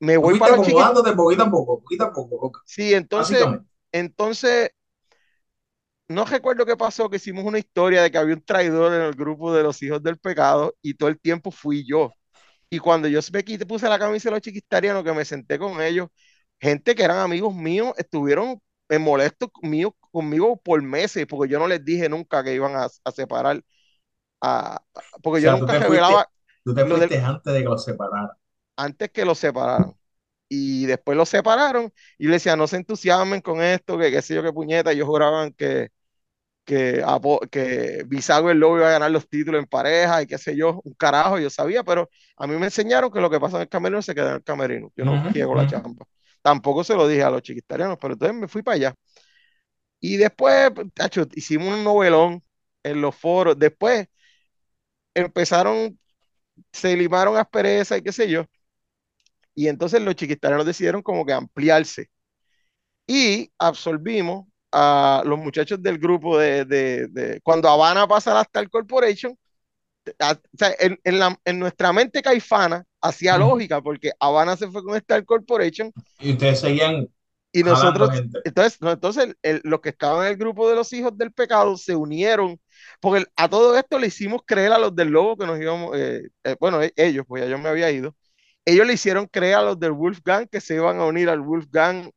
me 0.00 0.18
voy 0.18 0.38
para 0.38 0.56
los 0.56 0.66
chiquistarianos. 0.66 1.16
poquito 1.16 1.42
a 1.42 1.50
poco, 1.50 1.80
poquito 1.80 2.04
a 2.04 2.12
poco, 2.12 2.52
Sí, 2.66 2.92
entonces, 2.92 3.42
entonces, 3.90 4.68
no 6.08 6.26
recuerdo 6.26 6.66
qué 6.66 6.76
pasó, 6.76 7.08
que 7.08 7.16
hicimos 7.16 7.46
una 7.46 7.58
historia 7.58 8.02
de 8.02 8.10
que 8.10 8.18
había 8.18 8.34
un 8.34 8.44
traidor 8.44 8.92
en 8.92 9.00
el 9.00 9.14
grupo 9.14 9.54
de 9.54 9.62
los 9.62 9.82
hijos 9.82 10.02
del 10.02 10.18
pecado 10.18 10.74
y 10.82 10.92
todo 10.92 11.08
el 11.08 11.18
tiempo 11.18 11.50
fui 11.50 11.86
yo. 11.88 12.12
Y 12.68 12.80
cuando 12.80 13.08
yo 13.08 13.20
me 13.32 13.44
quité, 13.44 13.64
puse 13.64 13.88
la 13.88 13.98
camisa 13.98 14.28
de 14.28 14.34
los 14.34 14.42
chiquistarianos, 14.42 15.04
que 15.04 15.12
me 15.14 15.24
senté 15.24 15.58
con 15.58 15.80
ellos, 15.80 16.08
gente 16.60 16.94
que 16.94 17.02
eran 17.02 17.20
amigos 17.20 17.54
míos, 17.54 17.94
estuvieron 17.96 18.60
eh, 18.90 19.00
molestos 19.00 19.50
conmigo, 19.52 19.96
conmigo 20.12 20.58
por 20.58 20.82
meses, 20.82 21.26
porque 21.28 21.52
yo 21.52 21.60
no 21.60 21.68
les 21.68 21.84
dije 21.84 22.08
nunca 22.10 22.44
que 22.44 22.54
iban 22.54 22.76
a, 22.76 22.88
a 23.04 23.12
separar, 23.12 23.62
a- 24.42 24.82
O 24.94 25.02
porque 25.22 25.42
yo 25.42 25.50
tú 25.58 25.68
nunca 25.68 25.74
fuiste, 25.82 26.14
revelaba 26.14 26.30
tú 26.64 26.74
te 26.74 26.86
del, 26.90 27.10
fuiste 27.10 27.18
antes 27.20 27.52
de 27.52 27.60
que 27.62 27.68
los 27.68 27.84
separaran. 27.84 28.30
antes 28.76 29.10
que 29.10 29.24
los 29.24 29.38
separaran. 29.38 29.94
Y 30.48 30.86
después 30.86 31.16
los 31.18 31.28
separaron 31.30 31.92
y 32.18 32.26
le 32.26 32.34
decía, 32.34 32.56
no 32.56 32.66
se 32.66 32.76
entusiasmen 32.76 33.40
con 33.40 33.62
esto, 33.62 33.98
que 33.98 34.10
qué 34.10 34.22
sé 34.22 34.34
yo, 34.34 34.42
qué 34.42 34.52
puñeta. 34.52 34.92
Ellos 34.92 35.06
juraban 35.08 35.52
que, 35.54 35.90
que, 36.64 37.04
que 37.52 38.04
Bisago 38.06 38.50
el 38.50 38.58
Lobo 38.60 38.78
iba 38.78 38.88
a 38.88 38.92
ganar 38.92 39.10
los 39.12 39.28
títulos 39.28 39.60
en 39.62 39.66
pareja 39.68 40.22
y 40.22 40.26
qué 40.28 40.38
sé 40.38 40.56
yo, 40.56 40.80
un 40.84 40.94
carajo, 40.94 41.38
yo 41.40 41.50
sabía, 41.50 41.84
pero 41.84 42.10
a 42.36 42.46
mí 42.48 42.56
me 42.58 42.66
enseñaron 42.66 43.10
que 43.12 43.20
lo 43.20 43.30
que 43.30 43.40
pasa 43.40 43.56
en 43.58 43.62
el 43.64 43.68
camerino 43.70 44.02
se 44.02 44.14
queda 44.14 44.30
en 44.30 44.36
el 44.36 44.44
camerino. 44.44 44.92
Yo 44.96 45.04
no 45.06 45.20
Ujú, 45.20 45.30
quiero 45.30 45.54
la 45.56 45.66
ujú. 45.66 46.06
Tampoco 46.42 46.84
se 46.84 46.94
lo 46.96 47.06
dije 47.08 47.22
a 47.22 47.30
los 47.30 47.42
chiquitarianos, 47.42 47.98
pero 48.00 48.14
entonces 48.14 48.36
me 48.38 48.48
fui 48.48 48.62
para 48.62 48.76
allá. 48.76 48.94
Y 50.00 50.16
después, 50.16 50.70
tacho, 50.94 51.26
hicimos 51.34 51.74
un 51.74 51.84
novelón 51.84 52.42
en 52.82 53.00
los 53.00 53.14
foros. 53.16 53.58
Después 53.58 54.08
empezaron, 55.14 55.98
se 56.72 56.96
limaron 56.96 57.36
asperezas 57.38 57.98
y 58.00 58.02
qué 58.02 58.12
sé 58.12 58.30
yo. 58.30 58.46
Y 59.54 59.68
entonces 59.68 60.00
los 60.02 60.14
chiquitarianos 60.14 60.66
decidieron 60.66 61.02
como 61.02 61.26
que 61.26 61.32
ampliarse. 61.32 62.08
Y 63.06 63.52
absorbimos 63.58 64.46
a 64.72 65.22
los 65.26 65.38
muchachos 65.38 65.82
del 65.82 65.98
grupo 65.98 66.38
de, 66.38 66.64
de, 66.64 67.08
de 67.08 67.40
cuando 67.42 67.68
Habana 67.68 68.08
pasa 68.08 68.32
a 68.32 68.34
la 68.36 68.42
Star 68.42 68.68
Corporation, 68.70 69.36
a- 70.18 70.32
o 70.32 70.56
sea, 70.58 70.74
en, 70.78 70.98
en 71.04 71.18
la- 71.18 71.38
en 71.44 71.58
nuestra 71.58 71.92
mente 71.92 72.22
caifana 72.22 72.84
hacía 73.00 73.38
lógica 73.38 73.80
porque 73.82 74.12
Habana 74.20 74.56
se 74.56 74.68
fue 74.70 74.82
con 74.82 74.96
Star 74.96 75.24
Corporation 75.24 75.92
Y 76.18 76.32
ustedes 76.32 76.60
seguían 76.60 77.08
y 77.52 77.62
nosotros, 77.64 78.10
entonces, 78.44 78.80
no, 78.80 78.92
entonces 78.92 79.24
el- 79.24 79.38
el- 79.42 79.60
los 79.64 79.80
que 79.80 79.90
estaban 79.90 80.24
en 80.26 80.32
el 80.32 80.38
grupo 80.38 80.68
de 80.68 80.76
los 80.76 80.92
hijos 80.92 81.16
del 81.18 81.32
pecado 81.32 81.76
se 81.76 81.96
unieron, 81.96 82.60
porque 83.00 83.24
a 83.36 83.48
todo 83.48 83.76
esto 83.78 83.98
le 83.98 84.06
hicimos 84.08 84.42
creer 84.46 84.72
a 84.72 84.78
los 84.78 84.94
del 84.94 85.08
lobo 85.08 85.36
que 85.36 85.46
nos 85.46 85.60
íbamos, 85.60 85.96
eh, 85.96 86.22
eh, 86.44 86.56
bueno, 86.60 86.82
e- 86.82 86.92
ellos, 86.96 87.24
pues 87.26 87.42
ya 87.44 87.48
yo 87.50 87.58
me 87.58 87.68
había 87.68 87.90
ido, 87.90 88.14
ellos 88.64 88.86
le 88.86 88.94
hicieron 88.94 89.26
creer 89.26 89.56
a 89.56 89.62
los 89.62 89.80
del 89.80 89.92
Wolfgang 89.92 90.46
que 90.48 90.60
se 90.60 90.74
iban 90.76 91.00
a 91.00 91.06
unir 91.06 91.28
al 91.30 91.40
Wolfgang, 91.40 92.10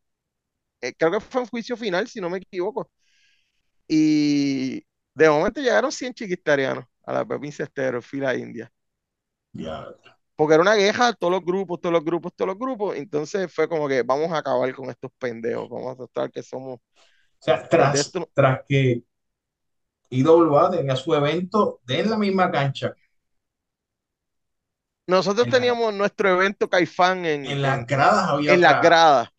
eh, 0.82 0.93
creo 0.97 1.12
que 1.12 1.19
fue 1.21 1.41
en 1.41 1.47
juicio 1.47 1.77
final, 1.77 2.08
si 2.08 2.21
no 2.21 2.29
me 2.29 2.38
equivoco, 2.39 2.91
y 3.88 4.86
de 5.15 5.29
momento 5.29 5.62
llegaron 5.62 5.91
100 5.91 6.13
chiquistarianos 6.13 6.86
a 7.04 7.13
la 7.13 7.26
Pepín 7.26 7.52
Cestero, 7.52 8.02
fila 8.02 8.36
india. 8.36 8.72
Ya. 9.54 9.94
Porque 10.36 10.56
era 10.56 10.62
una 10.63 10.76
queja, 10.76 11.13
todos 11.13 11.32
los 11.32 11.46
grupos, 11.46 11.80
todos 11.80 11.94
los 11.94 12.04
grupos, 12.04 12.34
todos 12.36 12.50
los 12.50 12.58
grupos. 12.60 12.96
Entonces 12.96 13.54
fue 13.54 13.68
como 13.70 13.88
que 13.88 14.02
vamos 14.02 14.32
a 14.32 14.39
acabar 14.39 14.74
con 14.74 14.89
estos 14.89 15.12
pendejos, 15.20 15.70
vamos 15.70 15.94
a 15.94 15.96
tratar 15.96 16.32
que 16.32 16.42
somos, 16.42 16.80
O 16.80 16.82
sea, 17.39 17.68
tras, 17.68 18.12
tras 18.34 18.62
que 18.68 19.04
IWA 20.10 20.72
tenía 20.72 20.96
su 20.96 21.13
evento 21.13 21.82
de 21.86 22.00
en 22.00 22.10
la 22.10 22.18
misma 22.18 22.52
cancha, 22.52 22.96
Nosotros 25.08 25.46
en 25.46 25.52
la- 25.52 25.58
teníamos 25.58 25.94
nuestro 25.94 26.30
evento 26.30 26.70
Caifán 26.70 27.26
en, 27.26 27.46
en 27.46 27.62
las 27.62 27.86
gradas 27.86 28.30
había 28.30 28.54
en 28.54 28.62
las 28.62 28.82
gradas, 28.82 29.30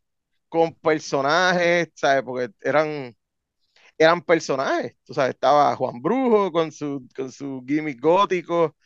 con 0.49 0.75
personajes, 0.75 1.91
¿sabes? 1.95 2.23
Porque 2.25 2.55
eran, 2.63 3.17
eran 3.99 4.23
personajes. 4.23 4.97
Tú 5.05 5.15
sabes, 5.15 5.31
estaba 5.35 5.77
Juan 5.77 6.01
Brujo 6.03 6.53
con 6.53 6.73
su, 6.73 7.07
con 7.17 7.31
su 7.33 7.65
gimmick 7.67 8.01
gótico, 8.01 8.77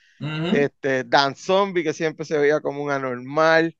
este, 0.50 1.04
Dan 1.04 1.36
Zombie, 1.36 1.84
que 1.84 1.94
siempre 1.94 2.24
se 2.26 2.38
veía 2.38 2.60
como 2.60 2.82
un 2.84 2.90
anormal. 2.90 3.76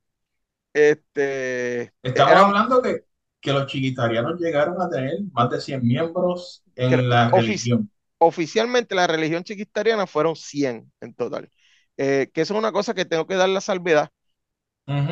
Este, 0.73 1.93
Estamos 2.03 2.35
hablando 2.35 2.81
que, 2.81 3.05
que 3.41 3.53
los 3.53 3.67
chiquitarianos 3.67 4.39
llegaron 4.39 4.81
a 4.81 4.89
tener 4.89 5.19
más 5.33 5.49
de 5.49 5.61
100 5.61 5.85
miembros 5.85 6.63
que- 6.87 6.95
en 6.95 7.09
la 7.09 7.29
ofici- 7.31 7.41
religión. 7.41 7.91
oficialmente 8.19 8.95
la 8.95 9.07
religión 9.07 9.43
chiquistariana 9.43 10.07
fueron 10.07 10.35
100 10.35 10.91
en 11.01 11.13
total. 11.13 11.49
Eh, 11.97 12.29
que 12.33 12.41
eso 12.41 12.53
es 12.53 12.59
una 12.59 12.71
cosa 12.71 12.93
que 12.93 13.05
tengo 13.05 13.27
que 13.27 13.35
dar 13.35 13.49
la 13.49 13.61
salvedad. 13.61 14.09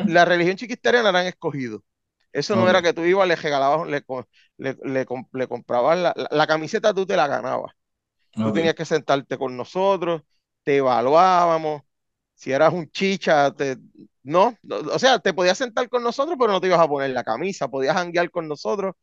La 0.02 0.24
religión 0.24 0.56
chiquistariana 0.56 1.10
eran 1.10 1.26
escogidos. 1.26 1.82
Eso 2.32 2.56
no 2.56 2.68
era 2.68 2.82
que 2.82 2.92
tú 2.92 3.02
ibas, 3.04 3.26
le 3.28 3.36
regalabas, 3.36 3.88
le, 3.88 4.04
le, 4.58 4.76
le 4.84 5.06
le 5.32 5.48
comprabas 5.48 5.98
la, 5.98 6.12
la- 6.16 6.28
la 6.30 6.46
camiseta, 6.46 6.94
tú 6.94 7.06
te 7.06 7.16
la 7.16 7.26
ganabas. 7.28 7.72
Tú 8.42 8.52
ok. 8.52 8.52
tenías 8.52 8.74
que 8.74 8.84
sentarte 8.84 9.38
con 9.38 9.56
nosotros, 9.56 10.22
te 10.64 10.76
evaluábamos. 10.78 11.82
Si 12.34 12.52
eras 12.52 12.72
un 12.72 12.90
chicha, 12.90 13.52
te, 13.54 13.76
no, 14.22 14.56
o 14.92 14.98
sea, 14.98 15.18
te 15.18 15.34
podías 15.34 15.58
sentar 15.58 15.88
con 15.88 16.02
nosotros, 16.04 16.36
pero 16.38 16.52
no 16.52 16.60
te 16.60 16.68
ibas 16.68 16.80
a 16.80 16.88
poner 16.88 17.10
la 17.10 17.24
camisa, 17.24 17.68
podías 17.68 17.96
janguear 17.96 18.30
con 18.30 18.46
nosotros, 18.48 18.94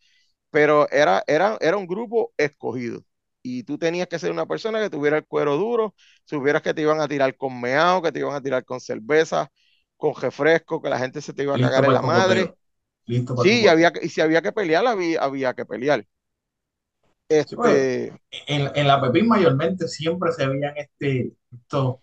pero 0.49 0.89
era, 0.91 1.23
era, 1.27 1.57
era 1.61 1.77
un 1.77 1.87
grupo 1.87 2.33
escogido. 2.37 3.01
Y 3.43 3.63
tú 3.63 3.77
tenías 3.77 4.07
que 4.07 4.19
ser 4.19 4.31
una 4.31 4.45
persona 4.47 4.79
que 4.81 4.89
tuviera 4.89 5.17
el 5.17 5.25
cuero 5.27 5.57
duro, 5.57 5.95
supieras 6.25 6.61
que 6.61 6.73
te 6.73 6.81
iban 6.81 6.99
a 7.01 7.07
tirar 7.07 7.35
con 7.37 7.59
meao, 7.61 8.01
que 8.01 8.11
te 8.11 8.19
iban 8.19 8.35
a 8.35 8.41
tirar 8.41 8.65
con 8.65 8.79
cerveza, 8.81 9.51
con 9.97 10.15
refresco, 10.15 10.81
que 10.81 10.89
la 10.89 10.99
gente 10.99 11.21
se 11.21 11.33
te 11.33 11.43
iba 11.43 11.55
a 11.55 11.59
cagar 11.59 11.85
en 11.85 11.93
la 11.93 12.01
madre. 12.01 12.53
Listo 13.07 13.35
para 13.35 13.49
Sí, 13.49 13.61
y, 13.63 13.67
había, 13.67 13.91
y 14.01 14.09
si 14.09 14.21
había 14.21 14.41
que 14.41 14.51
pelear, 14.51 14.85
había, 14.87 15.21
había 15.21 15.53
que 15.53 15.65
pelear. 15.65 16.05
Sí, 17.45 17.55
Este, 17.57 18.13
en, 18.47 18.71
en 18.75 18.87
la 18.87 19.01
Pepín 19.01 19.27
mayormente 19.27 19.87
siempre 19.87 20.31
se 20.33 20.47
veían 20.47 20.73
este, 20.77 21.33
estos 21.51 21.97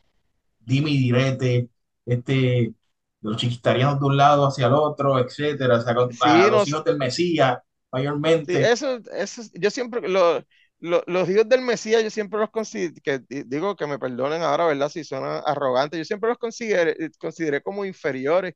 dime 0.61 0.91
y 0.93 0.99
direte, 0.99 1.71
este, 2.07 2.75
los 3.23 3.37
chiquitarianos 3.39 4.01
de 4.01 4.07
un 4.07 4.17
lado 4.19 4.47
hacia 4.49 4.69
el 4.69 4.75
otro, 4.75 5.19
etcétera, 5.21 5.79
o 5.79 5.83
sea, 5.83 5.95
con- 5.95 6.17
a 6.21 6.49
sí, 6.49 6.51
los 6.51 6.67
nos, 6.67 6.69
hijos 6.69 6.85
del 6.85 6.99
Mesías, 6.99 7.59
sí, 8.43 8.57
mayormente. 8.57 8.63
eso, 8.63 8.99
eso, 9.15 9.43
yo 9.55 9.71
siempre, 9.71 10.09
lo, 10.09 10.45
los 10.81 11.29
hijos 11.31 11.49
del 11.49 11.63
Mesías 11.63 12.03
yo 12.03 12.11
siempre 12.11 12.41
los 12.41 12.51
considero, 12.51 12.95
que 13.03 13.21
digo 13.47 13.77
que 13.77 13.87
me 13.87 13.99
perdonen 13.99 14.43
ahora, 14.43 14.67
¿verdad? 14.67 14.89
Si 14.89 15.05
suena 15.05 15.39
arrogante, 15.41 15.99
yo 15.99 16.05
siempre 16.05 16.29
los 16.31 16.39
consideré, 16.39 17.11
consideré 17.19 17.63
como 17.63 17.85
inferiores, 17.85 18.55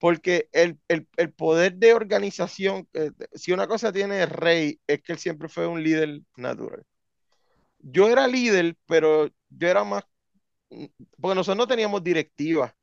porque 0.00 0.50
el, 0.52 0.80
el, 0.88 1.08
el 1.18 1.32
poder 1.34 1.76
de 1.76 1.94
organización, 1.94 2.88
eh, 2.94 3.12
si 3.34 3.52
una 3.52 3.68
cosa 3.68 3.92
tiene 3.92 4.22
el 4.24 4.30
rey, 4.30 4.80
es 4.88 5.02
que 5.02 5.14
él 5.14 5.20
siempre 5.20 5.48
fue 5.50 5.68
un 5.68 5.84
líder 5.84 6.22
natural. 6.36 6.84
Yo 7.80 8.08
era 8.10 8.26
líder, 8.28 8.76
pero 8.86 9.28
yo 9.50 9.68
era 9.68 9.84
más, 9.84 10.04
porque 11.20 11.34
nosotros 11.34 11.56
no 11.56 11.66
teníamos 11.66 12.02
directiva 12.02 12.74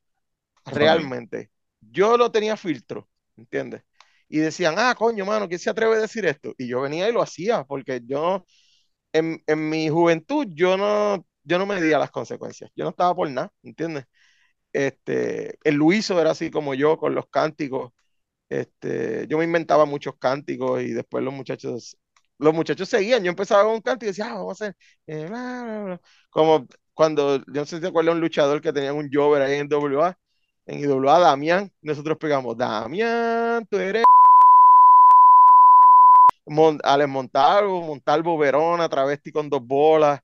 realmente. 0.65 1.51
Yo 1.81 2.17
no 2.17 2.31
tenía 2.31 2.57
filtro, 2.57 3.09
¿entiendes? 3.37 3.83
y 4.29 4.39
decían, 4.39 4.75
ah, 4.77 4.95
coño, 4.97 5.25
mano, 5.25 5.47
¿quién 5.47 5.59
se 5.59 5.69
atreve 5.69 5.97
a 5.97 6.01
decir 6.01 6.25
esto? 6.25 6.53
Y 6.57 6.67
yo 6.67 6.81
venía 6.81 7.09
y 7.09 7.13
lo 7.13 7.21
hacía, 7.21 7.63
porque 7.65 8.01
yo, 8.05 8.45
en, 9.13 9.43
en 9.47 9.69
mi 9.69 9.89
juventud, 9.89 10.47
yo 10.53 10.77
no, 10.77 11.25
yo 11.43 11.59
no 11.59 11.65
medía 11.67 11.99
las 11.99 12.11
consecuencias, 12.11 12.71
yo 12.75 12.85
no 12.85 12.91
estaba 12.91 13.15
por 13.15 13.29
nada, 13.31 13.51
¿entiendes? 13.63 14.05
Este, 14.77 15.57
el 15.63 15.73
Luiso 15.73 16.21
era 16.21 16.31
así 16.31 16.51
como 16.51 16.75
yo, 16.75 16.99
con 16.99 17.15
los 17.15 17.25
cánticos, 17.29 17.93
este, 18.47 19.25
yo 19.27 19.39
me 19.39 19.45
inventaba 19.45 19.85
muchos 19.85 20.15
cánticos 20.19 20.83
y 20.83 20.91
después 20.91 21.23
los 21.23 21.33
muchachos, 21.33 21.97
los 22.37 22.53
muchachos 22.53 22.87
seguían, 22.87 23.23
yo 23.23 23.31
empezaba 23.31 23.63
con 23.63 23.73
un 23.73 23.81
cántico 23.81 24.05
y 24.05 24.09
decía, 24.09 24.27
ah, 24.29 24.35
vamos 24.35 24.61
a 24.61 24.65
hacer, 24.65 24.77
eh, 25.07 25.97
como 26.29 26.67
cuando, 26.93 27.37
yo 27.37 27.43
no 27.61 27.65
sé 27.65 27.77
si 27.77 27.81
te 27.81 27.87
acuerdas 27.87 28.13
un 28.13 28.21
luchador 28.21 28.61
que 28.61 28.71
tenía 28.71 28.93
un 28.93 29.09
Jover 29.11 29.41
ahí 29.41 29.55
en 29.55 29.67
WA, 29.67 30.15
en 30.67 30.79
IWA, 30.79 31.19
Damián, 31.21 31.71
nosotros 31.81 32.17
pegamos, 32.19 32.55
Damián, 32.55 33.65
tú 33.65 33.77
eres 33.77 34.03
Alex 36.83 37.09
Montalvo, 37.09 37.81
Montalvo 37.81 38.37
Verona, 38.37 38.87
travesti 38.87 39.31
con 39.31 39.49
dos 39.49 39.65
bolas, 39.65 40.21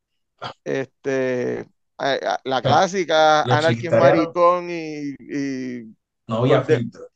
este, 0.63 1.66
la 1.97 2.62
clásica, 2.62 3.41
Anarquía 3.43 3.91
Maricón 3.91 4.69
y, 4.69 5.15
y, 5.19 5.95
No 6.27 6.38
había 6.38 6.62
filtro. 6.62 7.08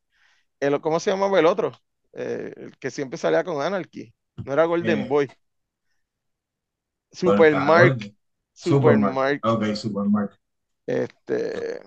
El, 0.60 0.82
¿Cómo 0.82 1.00
se 1.00 1.12
llamaba 1.12 1.40
el 1.40 1.46
otro? 1.46 1.72
Eh, 2.14 2.52
el 2.56 2.78
que 2.78 2.90
siempre 2.90 3.18
salía 3.18 3.44
con 3.44 3.62
Anarchy. 3.62 4.14
No 4.38 4.54
era 4.54 4.66
Golden 4.66 5.02
eh, 5.02 5.08
Boy. 5.08 5.32
Supermark. 7.12 8.14
Supermark. 8.54 9.46
Ok, 9.46 9.66
Supermark. 9.76 10.40
Este, 10.86 11.82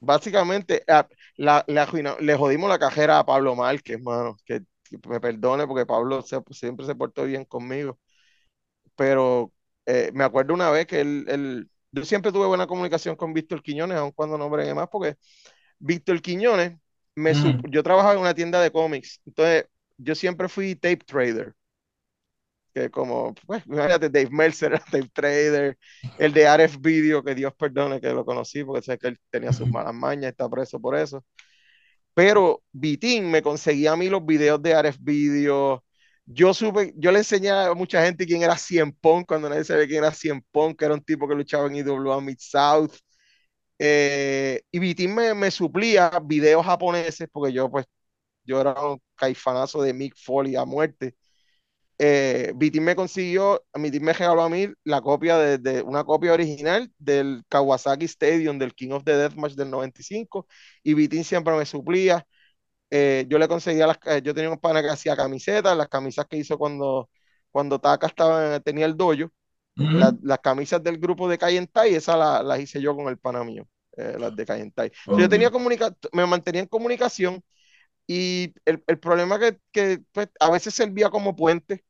básicamente, 0.00 0.82
ah, 0.88 1.06
la, 1.36 1.64
le 1.66 2.36
jodimos 2.36 2.68
la 2.68 2.78
cajera 2.78 3.18
a 3.18 3.26
Pablo 3.26 3.54
Márquez, 3.54 3.96
hermano, 3.96 4.36
que 4.44 4.62
me 5.08 5.20
perdone 5.20 5.66
porque 5.66 5.86
Pablo 5.86 6.22
siempre 6.22 6.86
se 6.86 6.94
portó 6.94 7.24
bien 7.24 7.44
conmigo, 7.44 7.98
pero 8.96 9.52
eh, 9.86 10.10
me 10.14 10.24
acuerdo 10.24 10.54
una 10.54 10.70
vez 10.70 10.86
que 10.86 11.00
él, 11.00 11.70
yo 11.94 12.04
siempre 12.04 12.32
tuve 12.32 12.46
buena 12.46 12.66
comunicación 12.66 13.16
con 13.16 13.32
Víctor 13.32 13.62
Quiñones, 13.62 13.98
aun 13.98 14.12
cuando 14.12 14.36
no 14.36 14.50
bregué 14.50 14.74
más, 14.74 14.88
porque 14.90 15.16
Víctor 15.78 16.20
Quiñones, 16.20 16.78
me 17.14 17.32
yo 17.70 17.82
trabajaba 17.82 18.14
en 18.14 18.20
una 18.20 18.34
tienda 18.34 18.60
de 18.60 18.72
cómics, 18.72 19.20
entonces 19.24 19.66
yo 19.96 20.14
siempre 20.14 20.48
fui 20.48 20.74
tape 20.74 21.04
trader, 21.06 21.54
que 22.74 22.90
como, 22.90 23.34
pues, 23.46 23.64
imagínate, 23.66 24.10
Dave 24.10 24.30
Mercer 24.30 24.80
tape 24.90 25.08
trader, 25.12 25.78
el 26.18 26.32
de 26.32 26.46
Aref 26.48 26.76
Video, 26.80 27.22
que 27.22 27.34
Dios 27.34 27.54
perdone 27.54 28.00
que 28.00 28.12
lo 28.12 28.24
conocí, 28.24 28.64
porque 28.64 28.82
sé 28.82 28.98
que 28.98 29.08
él 29.08 29.18
tenía 29.30 29.52
sus 29.52 29.68
malas 29.68 29.94
mañas, 29.94 30.32
está 30.32 30.48
preso 30.48 30.80
por 30.80 30.96
eso. 30.96 31.24
Pero 32.14 32.62
Vitín 32.72 33.30
me 33.30 33.42
conseguía 33.42 33.92
a 33.92 33.96
mí 33.96 34.08
los 34.08 34.24
videos 34.24 34.62
de 34.62 34.74
Aref 34.74 34.96
Video. 35.00 35.84
Yo 36.26 36.54
supe, 36.54 36.94
yo 36.96 37.12
le 37.12 37.18
enseñé 37.18 37.50
a 37.50 37.74
mucha 37.74 38.02
gente 38.04 38.26
quién 38.26 38.42
era 38.42 38.56
Cien 38.56 38.92
Pong 38.92 39.24
cuando 39.26 39.48
nadie 39.48 39.64
sabía 39.64 39.86
quién 39.86 39.98
era 39.98 40.12
Cien 40.12 40.42
Pong, 40.50 40.74
que 40.76 40.84
era 40.86 40.94
un 40.94 41.02
tipo 41.04 41.28
que 41.28 41.34
luchaba 41.34 41.66
en 41.66 41.76
IWA 41.76 42.20
Mid 42.20 42.38
South. 42.38 42.92
Eh, 43.78 44.62
y 44.70 44.78
Vitín 44.78 45.14
me, 45.14 45.34
me, 45.34 45.50
suplía 45.50 46.10
videos 46.24 46.64
japoneses, 46.64 47.28
porque 47.32 47.52
yo, 47.52 47.70
pues, 47.70 47.86
yo 48.44 48.60
era 48.60 48.74
un 48.82 49.00
caifanazo 49.16 49.82
de 49.82 49.94
Mick 49.94 50.14
Foley 50.16 50.56
a 50.56 50.64
muerte. 50.64 51.16
Eh, 51.98 52.52
me 52.80 52.96
consiguió, 52.96 53.64
Vitín 53.74 54.04
me 54.04 54.12
regaló 54.12 54.42
a 54.42 54.48
mí 54.48 54.68
la 54.84 55.00
copia 55.00 55.38
de, 55.38 55.58
de, 55.58 55.82
una 55.82 56.04
copia 56.04 56.32
original 56.32 56.92
del 56.98 57.44
Kawasaki 57.48 58.06
Stadium 58.06 58.58
del 58.58 58.74
King 58.74 58.90
of 58.92 59.04
the 59.04 59.16
Deathmatch 59.16 59.54
del 59.54 59.70
95 59.70 60.46
y 60.82 60.94
Vitín 60.94 61.24
siempre 61.24 61.56
me 61.56 61.66
suplía. 61.66 62.26
Eh, 62.90 63.26
yo 63.28 63.38
le 63.38 63.48
conseguía 63.48 63.86
las, 63.86 63.98
eh, 64.06 64.22
yo 64.22 64.34
tenía 64.34 64.50
un 64.50 64.58
pana 64.58 64.82
que 64.82 64.88
hacía 64.90 65.16
camisetas, 65.16 65.76
las 65.76 65.88
camisas 65.88 66.26
que 66.26 66.36
hizo 66.36 66.58
cuando, 66.58 67.10
cuando 67.50 67.80
Taka 67.80 68.06
estaba, 68.06 68.60
tenía 68.60 68.86
el 68.86 68.96
dojo, 68.96 69.30
las 70.22 70.38
camisas 70.40 70.82
del 70.82 70.98
grupo 70.98 71.28
de 71.28 71.38
Cayentai, 71.38 71.94
esas 71.94 72.18
las 72.44 72.60
hice 72.60 72.80
yo 72.80 72.96
con 72.96 73.08
el 73.08 73.18
pana 73.18 73.44
mío, 73.44 73.66
eh, 73.96 74.16
las 74.18 74.34
de 74.36 74.46
Cayentai. 74.46 74.92
Yo 75.14 75.28
tenía 75.28 75.50
comunica 75.50 75.94
me 76.12 76.26
mantenía 76.26 76.62
en 76.62 76.68
comunicación 76.68 77.42
y 78.06 78.54
el, 78.66 78.82
el 78.88 78.98
problema 79.00 79.38
que, 79.38 79.58
que 79.72 80.00
pues, 80.12 80.28
a 80.40 80.50
veces 80.50 80.74
servía 80.74 81.10
como 81.10 81.36
puente 81.36 81.84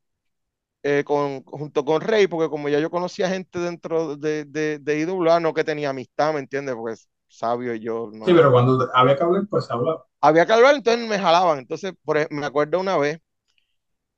con, 1.04 1.42
junto 1.44 1.85
con 1.85 2.00
Rey, 2.02 2.26
porque 2.26 2.48
como 2.50 2.68
ya 2.68 2.78
yo 2.80 2.90
conocía 2.90 3.28
gente 3.28 3.59
dentro 3.59 4.16
de, 4.16 4.44
de, 4.44 4.78
de 4.78 5.00
IWA, 5.00 5.40
no 5.40 5.54
que 5.54 5.64
tenía 5.64 5.90
amistad, 5.90 6.35
¿me 6.35 6.40
entiendes? 6.40 6.74
Porque 6.74 7.00
sabio 7.28 7.74
yo. 7.74 8.10
No, 8.12 8.26
sí, 8.26 8.32
pero 8.34 8.52
cuando 8.52 8.88
había 8.94 9.16
que 9.16 9.22
hablar, 9.22 9.46
pues 9.48 9.70
hablaba. 9.70 10.06
Había 10.20 10.46
que 10.46 10.52
hablar, 10.52 10.74
entonces 10.76 11.08
me 11.08 11.18
jalaban. 11.18 11.58
Entonces, 11.58 11.92
por, 12.04 12.32
me 12.32 12.46
acuerdo 12.46 12.80
una 12.80 12.96
vez, 12.96 13.20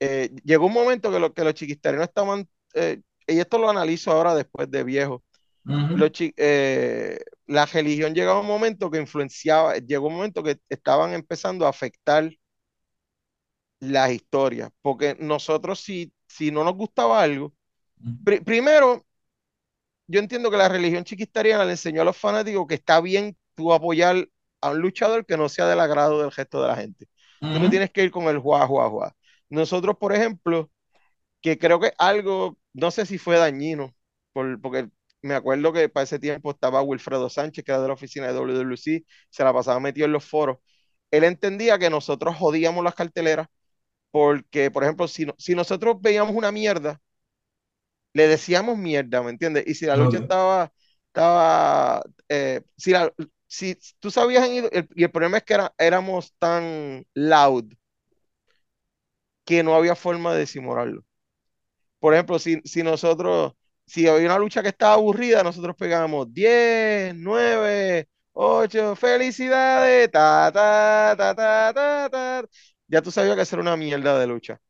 eh, 0.01 0.31
llegó 0.45 0.66
un 0.66 0.73
momento 0.73 1.11
que, 1.11 1.19
lo, 1.19 1.33
que 1.33 1.45
los 1.45 1.55
chiquistarinos 1.55 2.09
estaban, 2.09 2.49
eh, 2.75 3.01
y 3.27 3.38
esto 3.38 3.59
lo 3.59 3.71
analizo 3.71 4.12
ahora 4.12 4.35
después 4.35 4.71
de 4.71 4.85
viejo, 4.85 5.23
los 5.64 6.12
la 7.47 7.66
religión 7.66 8.14
llegaba 8.14 8.40
un 8.40 8.47
momento 8.47 8.90
que 8.90 9.01
influenciaba, 9.01 9.77
llegó 9.79 10.07
un 10.09 10.14
momento 10.14 10.42
que 10.42 10.59
estaban 10.69 11.12
empezando 11.12 11.66
a 11.66 11.71
afectar 11.71 12.31
las 13.81 14.11
historias, 14.11 14.71
porque 14.83 15.16
nosotros 15.19 15.81
si, 15.81 16.12
si 16.27 16.51
no 16.51 16.64
nos 16.64 16.75
gustaba 16.75 17.21
algo, 17.21 17.53
primero, 18.45 19.05
yo 20.07 20.21
entiendo 20.21 20.51
que 20.51 20.57
la 20.57 20.69
religión 20.69 21.05
chiquistariana 21.05 21.64
le 21.64 21.73
enseñó 21.73 22.03
a 22.03 22.05
los 22.05 22.16
fanáticos 22.16 22.66
que 22.66 22.75
está 22.77 23.01
bien 23.01 23.37
tú 23.55 23.73
apoyar 23.73 24.29
a 24.61 24.71
un 24.71 24.81
luchador 24.81 25.27
que 25.27 25.37
no 25.37 25.49
sea 25.49 25.66
del 25.66 25.81
agrado 25.81 26.21
del 26.23 26.33
gesto 26.33 26.62
de 26.62 26.69
la 26.69 26.77
gente. 26.77 27.07
Tú 27.51 27.59
no 27.61 27.69
tienes 27.71 27.90
que 27.90 28.05
ir 28.05 28.11
con 28.11 28.25
el 28.25 28.38
juá, 28.38 28.66
juá, 28.66 28.88
juá. 28.90 29.16
Nosotros, 29.49 29.97
por 29.99 30.12
ejemplo, 30.14 30.71
que 31.42 31.59
creo 31.59 31.81
que 31.81 31.92
algo, 31.99 32.59
no 32.73 32.90
sé 32.90 33.07
si 33.07 33.19
fue 33.19 33.38
dañino, 33.38 33.95
por, 34.33 34.61
porque 34.61 34.88
me 35.23 35.35
acuerdo 35.35 35.73
que 35.73 35.88
para 35.88 36.05
ese 36.05 36.19
tiempo 36.19 36.51
estaba 36.51 36.83
Wilfredo 36.83 37.29
Sánchez, 37.31 37.64
que 37.64 37.73
era 37.73 37.81
de 37.83 37.88
la 37.88 37.95
oficina 37.95 38.27
de 38.29 38.35
WWC, 38.35 39.07
se 39.31 39.45
la 39.45 39.53
pasaba 39.53 39.81
metido 39.81 40.07
en 40.07 40.12
los 40.12 40.25
foros. 40.25 40.59
Él 41.11 41.25
entendía 41.25 41.79
que 41.79 41.90
nosotros 41.90 42.37
jodíamos 42.37 42.85
las 42.85 42.95
carteleras 42.95 43.49
porque, 44.11 44.71
por 44.71 44.85
ejemplo, 44.85 45.09
si, 45.09 45.27
si 45.38 45.55
nosotros 45.55 45.97
veíamos 46.01 46.35
una 46.35 46.53
mierda, 46.53 47.01
le 48.17 48.29
decíamos 48.29 48.79
mierda, 48.79 49.23
¿me 49.23 49.31
entiendes? 49.31 49.65
Y 49.67 49.75
si 49.75 49.87
la 49.87 49.97
lucha 49.97 50.19
estaba, 50.19 50.73
estaba 51.09 52.03
eh, 52.29 52.63
si, 52.77 52.93
la, 52.93 53.13
si 53.47 53.79
tú 54.01 54.11
sabías, 54.11 54.49
y 54.49 55.05
el 55.05 55.11
problema 55.11 55.39
es 55.39 55.45
que 55.45 55.55
era, 55.55 55.75
éramos 55.79 56.35
tan 56.39 57.07
loud 57.15 57.67
que 59.45 59.63
no 59.63 59.75
había 59.75 59.95
forma 59.97 60.35
de 60.35 60.41
disimularlo. 60.41 61.05
Por 62.01 62.15
ejemplo, 62.15 62.39
si, 62.39 62.61
si 62.65 62.83
nosotros, 62.83 63.55
si 63.87 64.09
había 64.09 64.27
una 64.29 64.39
lucha 64.39 64.63
que 64.63 64.71
estaba 64.71 64.95
aburrida, 64.95 65.43
nosotros 65.43 65.77
pegábamos 65.77 66.33
10, 66.33 67.15
9, 67.17 68.09
8, 68.33 68.97
felicidades, 68.97 70.11
ta, 70.11 70.51
ta, 70.53 71.15
ta, 71.19 71.35
ta, 71.35 71.73
ta, 71.75 72.09
ta. 72.11 72.49
Ya 72.89 73.03
tú 73.03 73.11
sabías 73.11 73.37
que 73.37 73.43
hacer 73.43 73.59
una 73.61 73.77
mierda 73.77 74.19
de 74.19 74.27
lucha. 74.27 74.61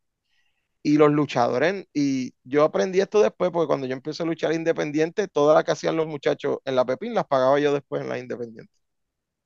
Y 0.86 0.98
los 0.98 1.10
luchadores, 1.10 1.84
y 1.92 2.32
yo 2.44 2.62
aprendí 2.62 3.00
esto 3.00 3.20
después, 3.20 3.50
porque 3.50 3.66
cuando 3.66 3.88
yo 3.88 3.92
empecé 3.92 4.22
a 4.22 4.26
luchar 4.26 4.52
independiente, 4.52 5.26
todas 5.26 5.56
las 5.56 5.64
que 5.64 5.72
hacían 5.72 5.96
los 5.96 6.06
muchachos 6.06 6.58
en 6.64 6.76
la 6.76 6.84
Pepín 6.84 7.12
las 7.12 7.26
pagaba 7.26 7.58
yo 7.58 7.72
después 7.72 8.02
en 8.02 8.08
la 8.08 8.20
independiente. 8.20 8.72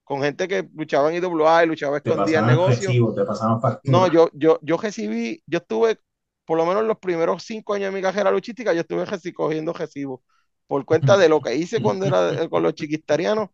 Con 0.05 0.21
gente 0.21 0.47
que 0.47 0.69
luchaba 0.75 1.09
en 1.09 1.25
IWA 1.25 1.65
y 1.65 1.67
luchaba 1.69 1.97
escondida 1.97 2.41
en 2.41 2.47
negocio. 2.47 3.15
te 3.15 3.25
pasaban 3.25 3.59
no, 3.85 4.07
yo, 4.09 4.29
yo, 4.35 4.59
yo 4.61 4.77
recibí, 4.77 5.43
yo 5.47 5.61
estuve 5.61 5.99
por 6.45 6.59
lo 6.59 6.67
menos 6.67 6.85
los 6.85 6.99
primeros 6.99 7.43
cinco 7.43 7.73
años 7.73 7.91
de 7.91 7.97
mi 7.97 8.03
carrera 8.03 8.31
luchística, 8.31 8.75
yo 8.75 8.83
estuve 8.83 9.07
cogiendo 9.33 9.73
recibos 9.73 10.21
por 10.67 10.85
cuenta 10.85 11.17
de 11.17 11.31
lo 11.31 11.41
que 11.41 11.57
hice 11.57 11.81
cuando 11.81 12.05
era 12.05 12.51
con 12.51 12.63
los 12.63 12.75
chiquistarianos 12.75 13.49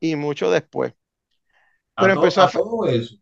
y 0.00 0.16
mucho 0.16 0.50
después. 0.50 0.92
Pero 1.94 2.14
a 2.14 2.16
empezó 2.16 2.42
a, 2.42 2.50
todo 2.50 2.84
eso, 2.86 3.14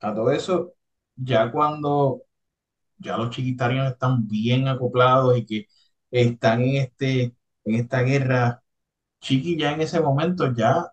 a 0.00 0.14
todo 0.14 0.30
eso, 0.32 0.74
ya 1.16 1.50
cuando 1.50 2.24
ya 3.04 3.16
los 3.16 3.30
chiquitarianos 3.30 3.92
están 3.92 4.26
bien 4.26 4.66
acoplados 4.66 5.36
y 5.38 5.44
que 5.44 5.66
están 6.10 6.62
en 6.62 6.76
este 6.76 7.34
en 7.64 7.74
esta 7.76 8.02
guerra, 8.02 8.62
Chiqui 9.20 9.56
ya 9.56 9.72
en 9.72 9.80
ese 9.80 10.00
momento 10.00 10.52
ya 10.54 10.86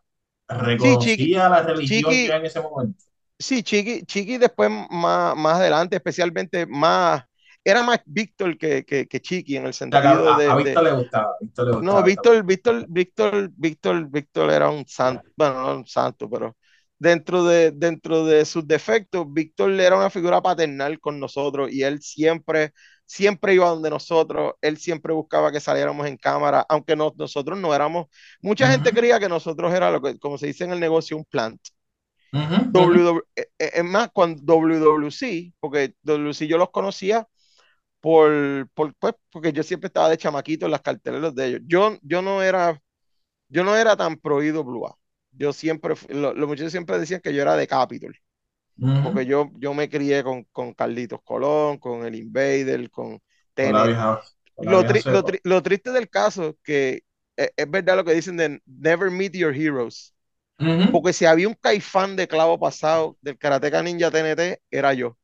reconocía 0.47 1.49
la 1.49 1.63
religión 1.63 2.11
ya 2.11 2.37
en 2.37 2.45
ese 2.45 2.61
momento. 2.61 3.03
Sí, 3.37 3.63
Chiqui, 3.63 4.03
Chiqui 4.05 4.37
después 4.37 4.69
más, 4.69 5.35
más 5.35 5.55
adelante, 5.55 5.95
especialmente 5.95 6.65
más 6.65 7.23
era 7.63 7.83
más 7.83 7.99
Víctor 8.05 8.57
que, 8.57 8.83
que, 8.85 9.07
que, 9.07 9.19
Chiqui 9.19 9.57
en 9.57 9.67
el 9.67 9.73
sentido 9.73 10.33
a, 10.33 10.37
de, 10.37 10.47
a, 10.47 10.55
Víctor 10.55 10.83
le 10.83 10.91
gustaba, 10.93 11.35
Víctor 11.39 11.65
le 11.65 11.71
gustaba. 11.73 11.95
No, 11.99 12.03
Víctor, 12.03 12.43
Víctor, 12.43 12.85
Víctor, 12.87 13.51
Víctor, 13.55 14.09
Víctor 14.09 14.51
era 14.51 14.69
un 14.69 14.87
santo, 14.87 15.23
bueno, 15.35 15.61
no 15.61 15.75
un 15.77 15.87
santo, 15.87 16.29
pero 16.29 16.57
dentro 17.01 17.43
de, 17.45 17.71
dentro 17.71 18.25
de 18.25 18.45
sus 18.45 18.67
defectos, 18.67 19.25
Víctor 19.33 19.71
era 19.71 19.97
una 19.97 20.11
figura 20.11 20.39
paternal 20.39 20.99
con 20.99 21.19
nosotros 21.19 21.71
y 21.71 21.81
él 21.81 21.99
siempre, 22.01 22.73
siempre 23.05 23.55
iba 23.55 23.67
donde 23.69 23.89
nosotros, 23.89 24.53
él 24.61 24.77
siempre 24.77 25.11
buscaba 25.11 25.51
que 25.51 25.59
saliéramos 25.59 26.05
en 26.05 26.17
cámara, 26.17 26.63
aunque 26.69 26.95
nosotros 26.95 27.57
no 27.59 27.73
éramos, 27.73 28.05
mucha 28.41 28.67
gente 28.67 28.91
creía 28.93 29.19
que 29.19 29.29
nosotros 29.29 29.73
era 29.73 29.89
lo 29.89 29.99
que, 29.99 30.19
como 30.19 30.37
se 30.37 30.47
dice 30.47 30.63
en 30.65 30.73
el 30.73 30.79
negocio, 30.79 31.17
un 31.17 31.25
plant. 31.25 31.59
Eh, 33.35 33.47
es 33.57 33.83
más, 33.83 34.11
con 34.13 34.35
WWC, 34.35 35.53
porque 35.59 35.95
WWC 36.03 36.47
yo 36.47 36.57
los 36.59 36.69
conocía 36.69 37.27
por, 37.99 38.69
por 38.75 38.93
pues, 38.95 39.15
porque 39.31 39.53
yo 39.53 39.63
siempre 39.63 39.87
estaba 39.87 40.09
de 40.09 40.17
chamaquito 40.17 40.65
en 40.65 40.71
las 40.71 40.81
carteleras 40.81 41.33
de 41.35 41.47
ellos. 41.47 41.61
Yo, 41.65 41.97
yo 42.03 42.21
no 42.21 42.43
era, 42.43 42.79
yo 43.49 43.63
no 43.63 43.75
era 43.75 43.97
tan 43.97 44.17
prohibido 44.17 44.63
Blue 44.63 44.87
Yo 45.31 45.53
siempre, 45.53 45.95
los 46.09 46.47
muchachos 46.47 46.71
siempre 46.71 46.99
decían 46.99 47.21
que 47.21 47.33
yo 47.33 47.41
era 47.41 47.55
de 47.55 47.67
Capitol. 47.67 48.15
Porque 49.03 49.25
yo, 49.25 49.51
yo 49.57 49.73
me 49.73 49.89
crié 49.89 50.23
con, 50.23 50.43
con 50.45 50.73
Carlitos 50.73 51.21
Colón, 51.23 51.77
con 51.77 52.03
el 52.05 52.15
Invader, 52.15 52.89
con 52.89 53.21
Tenet. 53.53 53.95
Lo, 54.57 54.83
lo, 55.43 55.63
triste 55.63 55.91
del 55.91 56.09
caso 56.09 56.49
es 56.49 56.55
que 56.63 57.03
es, 57.35 57.51
es, 57.55 57.69
verdad 57.69 57.95
lo 57.95 58.03
que 58.03 58.13
dicen 58.13 58.37
de 58.37 58.59
never 58.65 59.11
meet 59.11 59.33
your 59.33 59.55
heroes. 59.55 60.13
Porque 60.91 61.13
si 61.13 61.25
había 61.25 61.47
un 61.47 61.55
caifán 61.55 62.15
de 62.15 62.27
clavo 62.27 62.59
pasado 62.59 63.17
del 63.21 63.37
Karateka 63.37 63.81
Ninja 63.81 64.11
TNT, 64.11 64.61
era 64.69 64.93
yo. 64.93 65.17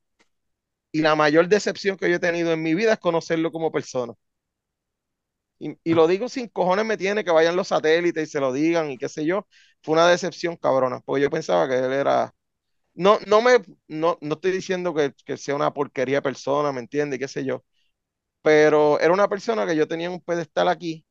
Y 0.91 1.01
la 1.01 1.15
mayor 1.15 1.47
decepción 1.47 1.95
que 1.95 2.09
yo 2.09 2.15
he 2.15 2.19
tenido 2.19 2.51
en 2.53 2.63
mi 2.63 2.73
vida 2.73 2.93
es 2.93 2.99
conocerlo 2.99 3.51
como 3.51 3.71
persona. 3.71 4.13
Y, 5.59 5.93
lo 5.93 6.07
digo 6.07 6.29
sin 6.29 6.47
cojones 6.49 6.85
me 6.85 6.97
tiene 6.97 7.23
que 7.23 7.31
vayan 7.31 7.55
los 7.55 7.69
satélites 7.69 8.29
y 8.29 8.31
se 8.31 8.39
lo 8.39 8.53
digan 8.53 8.91
y 8.91 8.97
qué 8.97 9.09
sé 9.09 9.25
yo. 9.25 9.47
Fue 9.81 9.93
una 9.93 10.07
decepción 10.07 10.55
cabrona, 10.57 11.01
porque 11.01 11.23
yo 11.23 11.29
pensaba 11.31 11.67
que 11.67 11.75
él 11.75 11.93
era. 11.93 12.33
No, 12.95 13.19
no 13.27 13.41
me, 13.41 13.59
no, 13.87 14.17
no 14.21 14.35
estoy 14.35 14.51
diciendo 14.51 14.93
que, 14.93 15.13
que 15.25 15.37
sea 15.37 15.55
una 15.55 15.73
porquería 15.73 16.21
persona, 16.21 16.71
¿me 16.71 16.81
entiendes? 16.81 17.19
qué 17.19 17.27
sé 17.27 17.45
yo. 17.45 17.63
Pero 18.43 18.99
era 18.99 19.13
una 19.13 19.29
persona 19.29 19.67
que 19.67 19.75
yo 19.75 19.87
tenía 19.87 20.11
un 20.11 20.21
pedestal 20.21 20.69
aquí 20.69 21.05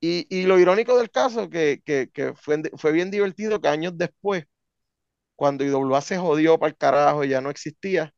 y, 0.00 0.26
y, 0.30 0.44
lo 0.44 0.58
irónico 0.58 0.96
del 0.96 1.10
caso 1.10 1.50
que, 1.50 1.82
que, 1.84 2.10
que 2.10 2.34
fue, 2.34 2.62
fue, 2.76 2.92
bien 2.92 3.10
divertido 3.10 3.60
que 3.60 3.68
años 3.68 3.96
después, 3.98 4.44
cuando 5.36 5.64
IWA 5.64 6.00
se 6.02 6.18
jodió 6.18 6.58
para 6.58 6.70
el 6.70 6.76
carajo 6.76 7.24
y 7.24 7.30
ya 7.30 7.40
no 7.40 7.50
existía, 7.50 8.14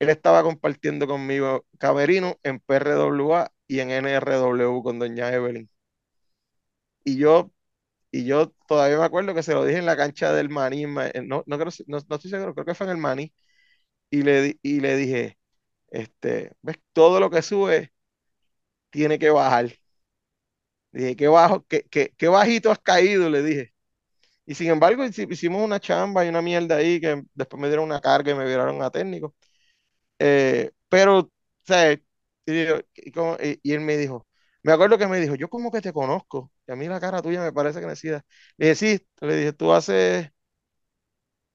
él 0.00 0.10
estaba 0.10 0.42
compartiendo 0.42 1.06
conmigo 1.06 1.66
camerino 1.78 2.38
en 2.44 2.60
PRWA 2.60 3.52
y 3.66 3.80
en 3.80 3.90
NRW 3.90 4.82
con 4.82 4.98
doña 4.98 5.32
Evelyn. 5.32 5.68
Y 7.04 7.16
yo, 7.18 7.52
y 8.12 8.24
yo 8.26 8.50
todavía 8.68 8.98
me 8.98 9.04
acuerdo 9.04 9.34
que 9.34 9.42
se 9.42 9.54
lo 9.54 9.64
dije 9.64 9.78
en 9.78 9.86
la 9.86 9.96
cancha 9.96 10.32
del 10.32 10.50
Maní, 10.50 10.84
no, 10.86 11.44
no, 11.46 11.58
creo, 11.58 11.72
no, 11.86 11.98
no 12.08 12.16
estoy 12.16 12.30
seguro, 12.30 12.54
creo 12.54 12.66
que 12.66 12.74
fue 12.74 12.86
en 12.86 12.92
el 12.92 12.98
Maní, 12.98 13.32
y 14.10 14.22
le, 14.22 14.58
y 14.62 14.80
le 14.80 14.96
dije, 14.96 15.38
este, 15.90 16.52
ves, 16.62 16.78
todo 16.92 17.20
lo 17.20 17.30
que 17.30 17.42
sube 17.42 17.92
tiene 18.90 19.18
que 19.18 19.30
bajar 19.30 19.72
dije, 20.92 21.16
qué 21.16 21.28
bajo, 21.28 21.64
qué, 21.66 21.84
qué, 22.16 22.28
bajito 22.28 22.70
has 22.70 22.78
caído, 22.78 23.28
le 23.30 23.42
dije. 23.42 23.74
Y 24.46 24.54
sin 24.54 24.70
embargo, 24.70 25.04
hicimos 25.04 25.62
una 25.62 25.80
chamba 25.80 26.24
y 26.24 26.28
una 26.28 26.42
mierda 26.42 26.76
ahí 26.76 27.00
que 27.00 27.24
después 27.34 27.60
me 27.60 27.68
dieron 27.68 27.86
una 27.86 28.00
carga 28.00 28.32
y 28.32 28.34
me 28.34 28.46
viraron 28.46 28.82
a 28.82 28.90
técnico. 28.90 29.34
Eh, 30.18 30.72
pero, 30.88 31.20
o 31.20 31.30
sea, 31.64 31.98
y, 32.46 33.72
él 33.72 33.80
me 33.80 33.96
dijo, 33.96 34.26
me 34.62 34.72
acuerdo 34.72 34.98
que 34.98 35.06
me 35.06 35.20
dijo, 35.20 35.34
yo 35.34 35.48
como 35.48 35.70
que 35.70 35.80
te 35.80 35.92
conozco, 35.92 36.52
y 36.66 36.72
a 36.72 36.76
mí 36.76 36.88
la 36.88 37.00
cara 37.00 37.22
tuya 37.22 37.42
me 37.42 37.52
parece 37.52 37.80
que 37.80 37.86
necesita. 37.86 38.24
Le 38.56 38.68
dije, 38.68 38.98
sí, 38.98 39.06
le 39.20 39.36
dije, 39.36 39.52
tú 39.52 39.72
hace, 39.72 40.32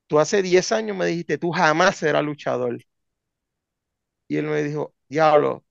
tú 0.07 0.19
hace 0.19 0.41
10 0.41 0.71
años 0.71 0.97
me 0.97 1.05
dijiste, 1.05 1.37
tú 1.37 1.51
jamás 1.51 1.97
serás 1.97 2.23
luchador. 2.23 2.77
Y 4.27 4.37
él 4.37 4.45
me 4.45 4.63
dijo, 4.63 4.93
diablo, 5.09 5.65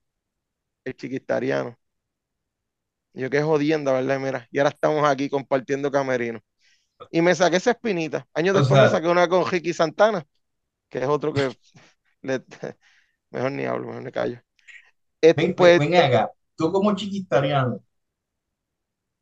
el 0.84 0.96
chiquitariano. 0.96 1.78
Yo 3.12 3.30
qué 3.30 3.42
jodiendo, 3.42 3.92
¿verdad? 3.92 4.20
Mira, 4.20 4.48
y 4.50 4.58
ahora 4.58 4.70
estamos 4.70 5.08
aquí 5.08 5.28
compartiendo 5.28 5.90
camerino. 5.90 6.40
Y 7.10 7.22
me 7.22 7.34
saqué 7.34 7.56
esa 7.58 7.72
espinita. 7.72 8.26
Años 8.34 8.56
después 8.56 8.80
me 8.82 8.88
saqué 8.90 9.08
una 9.08 9.28
con 9.28 9.46
Ricky 9.50 9.74
Santana, 9.74 10.26
que 10.88 11.00
es 11.00 11.08
otro 11.08 11.32
que 11.34 11.50
mejor 13.30 13.52
ni 13.52 13.64
hablo, 13.66 13.88
mejor 13.88 14.02
me 14.02 14.12
callo. 14.12 14.47
Este, 15.20 15.54
pues, 15.54 15.78
ven, 15.78 15.94
acá, 15.94 16.30
tú 16.56 16.72
como 16.72 16.94
chiquitariano, 16.94 17.80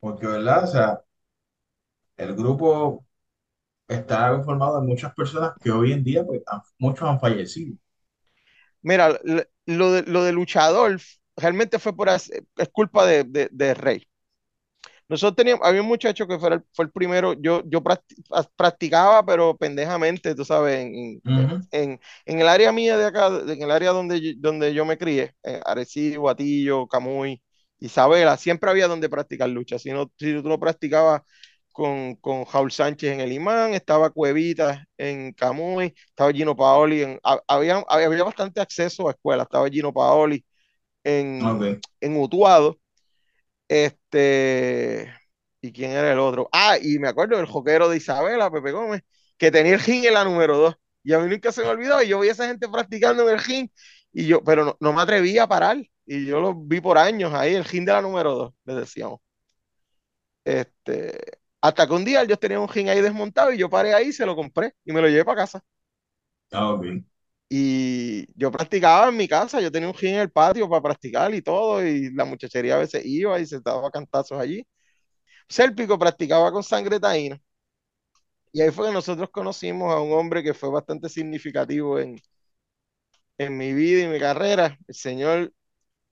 porque 0.01 0.27
verdad, 0.27 0.65
o 0.65 0.67
sea, 0.67 1.01
el 2.17 2.35
grupo 2.35 3.07
está 3.89 4.43
formado 4.45 4.81
de 4.81 4.87
muchas 4.87 5.15
personas 5.15 5.55
que 5.63 5.71
hoy 5.71 5.93
en 5.93 6.05
día, 6.05 6.25
pues, 6.25 6.43
muchos 6.79 7.09
han 7.09 7.21
fallecido. 7.21 7.77
Mira, 8.83 9.19
lo 9.67 9.93
de, 9.93 10.03
lo 10.03 10.25
de 10.25 10.33
luchador 10.33 11.01
realmente 11.37 11.79
fue 11.79 11.95
por 11.95 12.09
es 12.57 12.69
culpa 12.73 13.07
de, 13.07 13.49
de, 13.51 13.75
Rey. 13.75 14.07
Nosotros 15.09 15.37
teníamos, 15.37 15.66
había 15.66 15.83
un 15.83 15.88
muchacho 15.88 16.27
que 16.27 16.38
fue 16.38 16.55
el, 16.55 16.62
fue 16.73 16.87
el 16.87 16.90
primero, 16.90 17.35
yo, 17.35 17.62
yo 17.66 17.81
practicaba, 18.57 19.25
pero 19.25 19.57
pendejamente, 19.57 20.35
tú 20.35 20.45
sabes, 20.45 20.81
en, 20.81 21.23
en, 21.71 22.01
en, 22.25 22.40
el 22.40 22.49
área 22.49 22.73
mía 22.73 22.97
de 22.97 23.05
acá, 23.07 23.29
en 23.47 23.62
el 23.62 23.71
área 23.71 23.92
donde, 23.92 24.35
donde 24.38 24.75
yo 24.75 24.85
me 24.85 24.99
crié, 24.99 25.33
en 25.45 25.61
Arecibo, 25.64 26.23
Guatillo, 26.23 26.88
Camuy, 26.88 27.40
Isabela, 27.79 28.37
siempre 28.37 28.69
había 28.71 28.88
donde 28.88 29.09
practicar 29.09 29.49
lucha. 29.49 29.79
Si, 29.79 29.90
no, 29.92 30.11
si 30.19 30.42
tú 30.42 30.49
lo 30.49 30.59
practicabas 30.59 31.23
con, 31.73 32.16
con 32.16 32.45
Jaul 32.45 32.73
Sánchez 32.73 33.12
en 33.12 33.21
el 33.21 33.33
Imán, 33.33 33.75
estaba 33.75 34.11
Cuevita 34.11 34.87
en 34.97 35.33
Camuy, 35.35 35.95
estaba 36.09 36.33
Gino 36.33 36.57
Paoli, 36.57 37.03
en, 37.03 37.21
había, 37.47 37.85
había 37.88 38.25
bastante 38.25 38.61
acceso 38.61 39.09
a 39.09 39.12
escuelas, 39.12 39.47
estaba 39.47 39.69
Gino 39.69 39.92
Paoli 39.92 40.45
en, 41.05 41.81
en 42.01 42.16
Utuado. 42.21 42.79
Este, 43.68 45.12
¿y 45.61 45.72
quién 45.72 45.90
era 45.92 46.12
el 46.12 46.18
otro? 46.18 46.48
Ah, 46.52 46.76
y 46.81 46.98
me 46.98 47.09
acuerdo 47.09 47.37
del 47.37 47.46
joquero 47.46 47.88
de 47.88 47.96
Isabela, 47.96 48.50
Pepe 48.50 48.72
Gómez, 48.72 49.02
que 49.37 49.50
tenía 49.50 49.74
el 49.74 49.81
gin 49.81 50.05
en 50.05 50.14
la 50.14 50.24
número 50.24 50.57
2. 50.57 50.76
Y 51.02 51.12
a 51.12 51.18
mí 51.18 51.29
nunca 51.29 51.52
se 51.52 51.62
me 51.62 51.68
olvidó, 51.68 52.02
y 52.02 52.09
yo 52.09 52.20
vi 52.20 52.29
a 52.29 52.33
esa 52.33 52.46
gente 52.48 52.68
practicando 52.68 53.29
en 53.29 53.35
el 53.35 53.40
gin, 53.40 53.72
y 54.12 54.26
yo, 54.26 54.42
pero 54.42 54.64
no, 54.64 54.76
no 54.81 54.92
me 54.92 55.02
atrevía 55.02 55.44
a 55.44 55.48
parar. 55.48 55.79
Y 56.07 56.26
yo 56.26 56.40
lo 56.40 56.55
vi 56.55 56.81
por 56.81 56.98
años 56.98 57.33
ahí, 57.35 57.55
el 57.55 57.64
gin 57.64 57.85
de 57.85 57.92
la 57.92 58.02
número 58.02 58.35
2, 58.35 58.55
le 58.64 58.74
decíamos. 58.74 59.20
Este, 60.44 61.18
hasta 61.61 61.87
que 61.87 61.92
un 61.94 62.05
día 62.05 62.24
yo 62.24 62.37
tenía 62.38 62.61
un 62.61 62.68
gin 62.68 62.88
ahí 62.88 63.00
desmontado 63.00 63.52
y 63.52 63.59
yo 63.59 63.68
paré 63.70 63.94
ahí, 63.94 64.12
se 64.12 64.26
lo 64.26 64.37
compré 64.37 64.74
y 64.85 64.92
me 64.92 65.00
lo 65.02 65.09
llevé 65.09 65.24
para 65.24 65.42
casa. 65.42 65.64
Ah, 66.52 66.79
y 67.49 68.27
yo 68.39 68.51
practicaba 68.51 69.09
en 69.09 69.17
mi 69.17 69.29
casa, 69.29 69.61
yo 69.61 69.71
tenía 69.71 69.89
un 69.89 69.95
gym 69.95 70.15
en 70.15 70.21
el 70.21 70.31
patio 70.31 70.69
para 70.69 70.83
practicar 70.83 71.33
y 71.35 71.43
todo, 71.43 71.85
y 71.87 72.13
la 72.15 72.25
muchachería 72.25 72.75
a 72.77 72.79
veces 72.79 73.05
iba 73.07 73.39
y 73.41 73.47
se 73.47 73.61
daba 73.61 73.91
cantazos 73.91 74.39
allí. 74.41 74.67
Sérpico 75.49 75.99
practicaba 75.99 76.53
con 76.53 76.63
sangre 76.63 77.01
taína. 77.01 77.41
Y 78.53 78.63
ahí 78.63 78.71
fue 78.71 78.89
que 78.89 78.93
nosotros 78.95 79.31
conocimos 79.31 79.93
a 79.95 80.01
un 80.01 80.13
hombre 80.13 80.43
que 80.43 80.55
fue 80.55 80.71
bastante 80.71 81.09
significativo 81.09 81.99
en, 82.01 82.21
en 83.39 83.57
mi 83.57 83.73
vida 83.75 84.05
y 84.05 84.09
mi 84.09 84.19
carrera, 84.19 84.79
el 84.89 84.95
señor, 84.95 85.53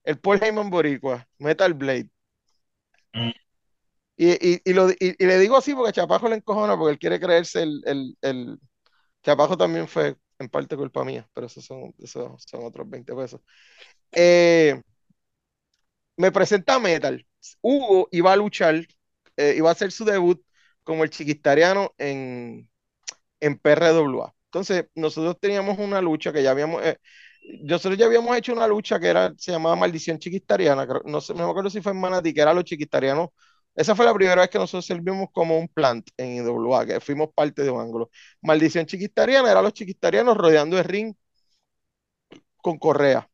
el 0.05 0.21
Paul 0.21 0.41
Heyman 0.43 0.71
Boricua, 0.71 1.27
Metal 1.39 1.75
Blade. 1.75 2.11
Mm. 3.15 3.31
Y, 4.17 4.73
lo, 4.73 4.89
le 4.89 5.39
digo 5.39 5.57
así 5.57 5.75
porque 5.75 5.93
Chapajo 5.93 6.29
le 6.29 6.37
encojona, 6.37 6.77
porque 6.77 6.93
él 6.93 6.99
quiere 6.99 7.21
creerse 7.21 7.63
el, 7.63 7.83
el, 7.87 8.17
el 8.23 8.59
Chapajo 9.23 9.57
también 9.57 9.89
fue 9.89 10.17
en 10.45 10.51
parte 10.51 10.77
culpa 10.77 11.05
mía, 11.05 11.29
pero 11.35 11.47
esos 11.47 11.65
son, 11.65 11.95
otros 12.65 12.89
20 12.89 13.15
pesos. 13.15 13.41
Eh, 14.13 14.81
me 16.17 16.33
presenta 16.33 16.79
Metal. 16.79 17.27
Hugo 17.61 18.09
iba 18.13 18.33
a 18.33 18.37
luchar, 18.37 18.87
eh, 19.37 19.55
iba 19.57 19.69
a 19.69 19.73
hacer 19.73 19.93
su 19.93 20.05
debut 20.05 20.43
como 20.83 21.05
el 21.05 21.11
chiquistariano 21.11 21.95
en, 21.99 22.69
en 23.41 23.59
PRWA. 23.59 24.35
Entonces, 24.47 24.87
nosotros 24.95 25.39
teníamos 25.41 25.79
una 25.79 26.01
lucha 26.01 26.33
que 26.33 26.43
ya 26.43 26.53
habíamos, 26.53 26.83
eh, 26.85 26.99
nosotros 27.63 27.99
ya 27.99 28.07
habíamos 28.07 28.37
hecho 28.37 28.53
una 28.53 28.69
lucha 28.69 29.01
que 29.01 29.09
era, 29.09 29.35
se 29.37 29.53
llamaba 29.53 29.77
Maldición 29.77 30.19
Chiquistariana, 30.19 30.87
no, 31.05 31.21
sé, 31.21 31.35
no 31.35 31.45
me 31.45 31.51
acuerdo 31.51 31.71
si 31.71 31.83
fue 31.83 31.93
en 31.93 32.01
Manatí, 32.01 32.33
que 32.35 32.41
era 32.41 32.55
los 32.55 32.65
chiquistarianos 32.65 33.31
esa 33.75 33.95
fue 33.97 34.05
la 34.05 34.15
primera 34.15 34.41
vez 34.41 34.51
que 34.51 34.59
nosotros 34.59 34.87
servimos 34.87 35.29
como 35.33 35.59
un 35.59 35.69
plant 35.69 36.09
en 36.17 36.37
IWA, 36.37 36.87
que 36.87 37.01
fuimos 37.01 37.31
parte 37.35 37.63
de 37.63 37.71
un 37.71 37.81
ángulo. 37.81 38.11
Maldición 38.43 38.87
chiquistariana 38.87 39.51
era 39.51 39.63
los 39.63 39.73
chiquistarianos 39.73 40.37
rodeando 40.37 40.79
el 40.79 40.85
ring 40.85 41.15
con 42.57 42.79
correa. 42.79 43.29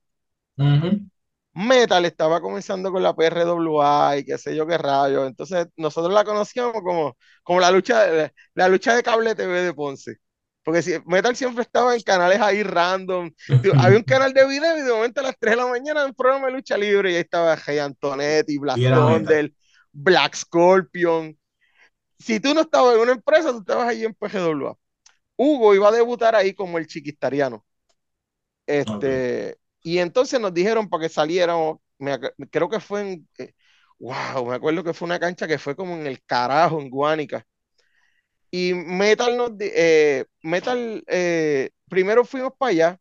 Metal 1.52 2.04
estaba 2.04 2.40
comenzando 2.40 2.92
con 2.92 3.02
la 3.02 3.14
PRWA 3.14 4.18
y 4.18 4.24
qué 4.24 4.38
sé 4.38 4.56
yo 4.56 4.66
qué 4.66 4.78
rayos. 4.78 5.26
Entonces 5.26 5.66
nosotros 5.76 6.12
la 6.12 6.24
conocíamos 6.24 6.80
como, 6.82 7.16
como 7.42 7.60
la 7.60 7.70
lucha 7.70 8.06
de, 8.06 8.32
la 8.54 8.68
lucha 8.68 8.94
de 8.94 9.02
cable 9.02 9.34
TV 9.34 9.62
de 9.62 9.74
Ponce. 9.74 10.16
Porque 10.62 10.82
si, 10.82 10.92
Metal 11.06 11.34
siempre 11.36 11.62
estaba 11.62 11.94
en 11.94 12.02
canales 12.02 12.40
ahí 12.40 12.62
random. 12.62 13.30
Había 13.78 13.98
un 13.98 14.04
canal 14.04 14.32
de 14.32 14.46
video 14.46 14.78
y 14.78 14.82
de 14.82 14.92
momento 14.92 15.20
a 15.20 15.24
las 15.24 15.36
3 15.38 15.52
de 15.52 15.56
la 15.56 15.66
mañana 15.66 16.04
un 16.04 16.14
programa 16.14 16.46
de 16.46 16.52
lucha 16.52 16.76
libre 16.76 17.12
y 17.12 17.14
ahí 17.16 17.20
estaba 17.22 17.56
Hey 17.56 17.78
Antonetti, 17.78 18.58
Black 18.58 18.76
Thunder, 18.76 19.52
Black 19.92 20.34
Scorpion. 20.36 21.38
Si 22.18 22.40
tú 22.40 22.54
no 22.54 22.62
estabas 22.62 22.96
en 22.96 23.02
una 23.02 23.12
empresa, 23.12 23.52
tú 23.52 23.60
estabas 23.60 23.88
ahí 23.88 24.04
en 24.04 24.14
PGWA. 24.14 24.76
Hugo 25.36 25.74
iba 25.74 25.88
a 25.88 25.92
debutar 25.92 26.34
ahí 26.36 26.54
como 26.54 26.78
el 26.78 26.86
chiquistariano. 26.86 27.64
Este, 28.66 29.58
Y 29.82 29.98
entonces 29.98 30.40
nos 30.40 30.54
dijeron 30.54 30.88
para 30.88 31.02
que 31.04 31.08
saliéramos, 31.08 31.78
creo 32.50 32.68
que 32.68 32.80
fue 32.80 33.00
en, 33.02 33.28
wow, 33.98 34.46
me 34.46 34.56
acuerdo 34.56 34.84
que 34.84 34.94
fue 34.94 35.06
una 35.06 35.20
cancha 35.20 35.48
que 35.48 35.58
fue 35.58 35.76
como 35.76 35.94
en 35.96 36.06
el 36.06 36.22
carajo, 36.24 36.80
en 36.80 36.90
Guánica. 36.90 37.46
Y 38.50 38.74
Metal 38.74 39.36
nos, 39.36 39.52
eh, 39.60 40.24
Metal, 40.42 41.02
eh, 41.06 41.70
primero 41.88 42.24
fuimos 42.24 42.52
para 42.58 42.70
allá 42.70 43.00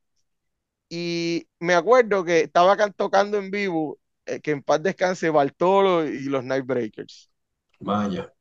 y 0.89 1.47
me 1.59 1.75
acuerdo 1.75 2.23
que 2.25 2.41
estaba 2.41 2.77
tocando 2.91 3.37
en 3.37 3.51
vivo, 3.51 3.99
eh, 3.99 4.08
que 4.41 4.51
en 4.51 4.63
paz 4.63 4.81
descanse 4.83 5.29
Bartolo 5.29 6.05
y 6.05 6.23
los 6.23 6.43
Nightbreakers. 6.43 7.31
Vaya. 7.79 8.31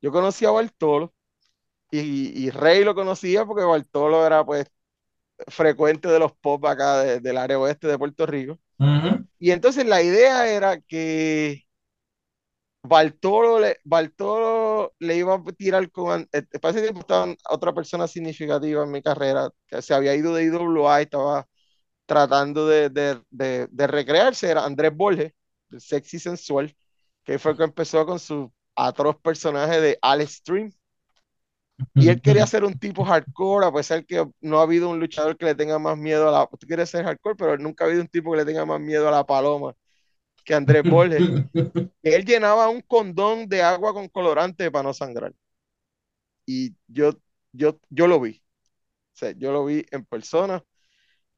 Yo 0.00 0.12
conocía 0.12 0.48
a 0.48 0.52
Bartolo 0.52 1.12
y, 1.90 2.44
y, 2.44 2.50
Rey 2.50 2.84
lo 2.84 2.94
conocía 2.94 3.44
porque 3.44 3.64
Bartolo 3.64 4.26
era 4.26 4.44
pues 4.44 4.66
frecuente 5.48 6.08
de 6.08 6.18
los 6.18 6.32
pop 6.32 6.64
acá 6.66 7.02
del 7.20 7.36
área 7.36 7.58
oeste 7.58 7.88
de 7.88 7.98
Puerto 7.98 8.26
Rico. 8.26 8.58
Y 9.38 9.50
entonces 9.50 9.86
la 9.86 10.02
idea 10.02 10.48
era 10.48 10.80
que 10.80 11.64
Bartolo 12.82 13.60
le, 13.60 13.78
le 14.98 15.16
iba 15.16 15.34
a 15.34 15.42
tirar 15.56 15.90
con. 15.90 16.28
Eh, 16.32 16.42
para 16.60 16.72
ese 16.72 16.82
tiempo 16.82 17.00
estaba 17.00 17.34
otra 17.48 17.72
persona 17.72 18.06
significativa 18.06 18.84
en 18.84 18.90
mi 18.90 19.00
carrera, 19.02 19.50
que 19.66 19.80
se 19.80 19.94
había 19.94 20.14
ido 20.14 20.34
de 20.34 20.44
IWA 20.44 21.00
y 21.00 21.04
estaba 21.04 21.48
tratando 22.06 22.66
de, 22.66 22.90
de, 22.90 23.20
de, 23.70 23.86
recrearse, 23.86 24.50
era 24.50 24.64
Andrés 24.64 24.94
Borges, 24.94 25.32
el 25.70 25.80
sexy 25.80 26.18
sensual, 26.18 26.74
que 27.24 27.38
fue 27.38 27.52
el 27.52 27.58
que 27.58 27.64
empezó 27.64 28.04
con 28.06 28.18
su 28.18 28.52
atroz 28.76 29.16
personaje 29.20 29.80
de 29.80 29.98
Alex 30.02 30.32
Stream. 30.32 30.72
Y 31.94 32.08
él 32.08 32.20
quería 32.22 32.46
ser 32.46 32.64
un 32.64 32.78
tipo 32.78 33.04
hardcore, 33.04 33.66
a 33.66 33.72
pesar 33.72 34.06
que 34.06 34.24
no 34.40 34.60
ha 34.60 34.62
habido 34.62 34.88
un 34.88 35.00
luchador 35.00 35.36
que 35.36 35.44
le 35.44 35.54
tenga 35.56 35.78
más 35.78 35.98
miedo 35.98 36.28
a 36.28 36.30
la. 36.30 36.46
Tú 36.46 36.66
quieres 36.66 36.88
ser 36.88 37.04
hardcore, 37.04 37.34
pero 37.34 37.58
nunca 37.58 37.84
ha 37.84 37.88
habido 37.88 38.02
un 38.02 38.08
tipo 38.08 38.30
que 38.30 38.38
le 38.38 38.44
tenga 38.44 38.64
más 38.64 38.80
miedo 38.80 39.08
a 39.08 39.10
la 39.10 39.26
paloma 39.26 39.74
que 40.44 40.54
Andrés 40.54 40.88
Borges. 40.88 41.20
él 42.02 42.24
llenaba 42.24 42.68
un 42.68 42.82
condón 42.82 43.48
de 43.48 43.62
agua 43.62 43.92
con 43.92 44.08
colorante 44.08 44.70
para 44.70 44.84
no 44.84 44.94
sangrar. 44.94 45.32
Y 46.46 46.76
yo, 46.86 47.18
yo, 47.52 47.80
yo 47.88 48.06
lo 48.06 48.20
vi. 48.20 48.42
O 49.14 49.16
sea, 49.16 49.32
yo 49.32 49.52
lo 49.52 49.64
vi 49.64 49.84
en 49.90 50.04
persona. 50.04 50.62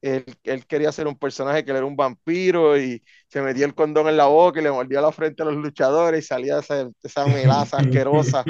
Él, 0.03 0.25
quería 0.69 0.93
ser 0.93 1.07
un 1.09 1.19
personaje 1.19 1.65
que 1.65 1.71
él 1.71 1.79
era 1.79 1.87
un 1.87 1.97
vampiro 1.97 2.79
y 2.79 3.03
se 3.29 3.43
metía 3.43 3.67
el 3.67 3.75
condón 3.75 4.09
en 4.09 4.17
la 4.17 4.27
boca 4.27 4.61
y 4.61 4.63
le 4.63 4.71
mordía 4.71 5.01
la 5.01 5.11
frente 5.11 5.43
a 5.43 5.47
los 5.47 5.57
luchadores 5.57 6.25
y 6.25 6.27
salía 6.27 6.59
esa, 6.59 6.89
esa 7.03 7.27
melaza 7.27 7.79
asquerosa. 7.79 8.45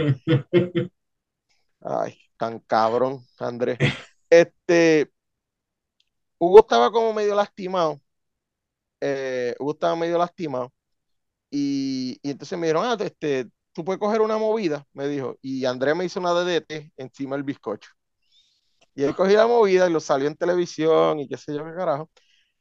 Ay, 1.80 2.18
tan 2.36 2.58
cabrón, 2.60 3.24
Andrés. 3.38 3.78
Este, 4.28 5.10
Hugo 6.38 6.60
estaba 6.60 6.90
como 6.90 7.12
medio 7.12 7.34
lastimado 7.34 8.00
eh, 9.00 9.54
Hugo 9.58 9.72
estaba 9.72 9.96
medio 9.96 10.18
lastimado. 10.18 10.72
Y, 11.50 12.18
y, 12.22 12.30
entonces 12.30 12.58
me 12.58 12.66
dijeron, 12.66 12.84
ah, 12.86 12.96
este, 13.04 13.48
tú 13.72 13.84
puedes 13.84 14.00
coger 14.00 14.20
una 14.20 14.38
movida, 14.38 14.86
me 14.92 15.08
dijo. 15.08 15.38
Y 15.42 15.64
Andrés 15.64 15.96
me 15.96 16.04
hizo 16.04 16.20
una 16.20 16.32
DDT 16.32 16.92
encima 16.96 17.36
del 17.36 17.44
bizcocho. 17.44 17.90
Y 18.96 19.04
él 19.04 19.14
cogió 19.14 19.36
la 19.36 19.46
movida 19.46 19.88
y 19.88 19.92
lo 19.92 20.00
salió 20.00 20.26
en 20.28 20.36
televisión 20.36 21.20
y 21.20 21.28
qué 21.28 21.36
sé 21.36 21.54
yo 21.54 21.64
qué 21.64 21.74
carajo. 21.74 22.10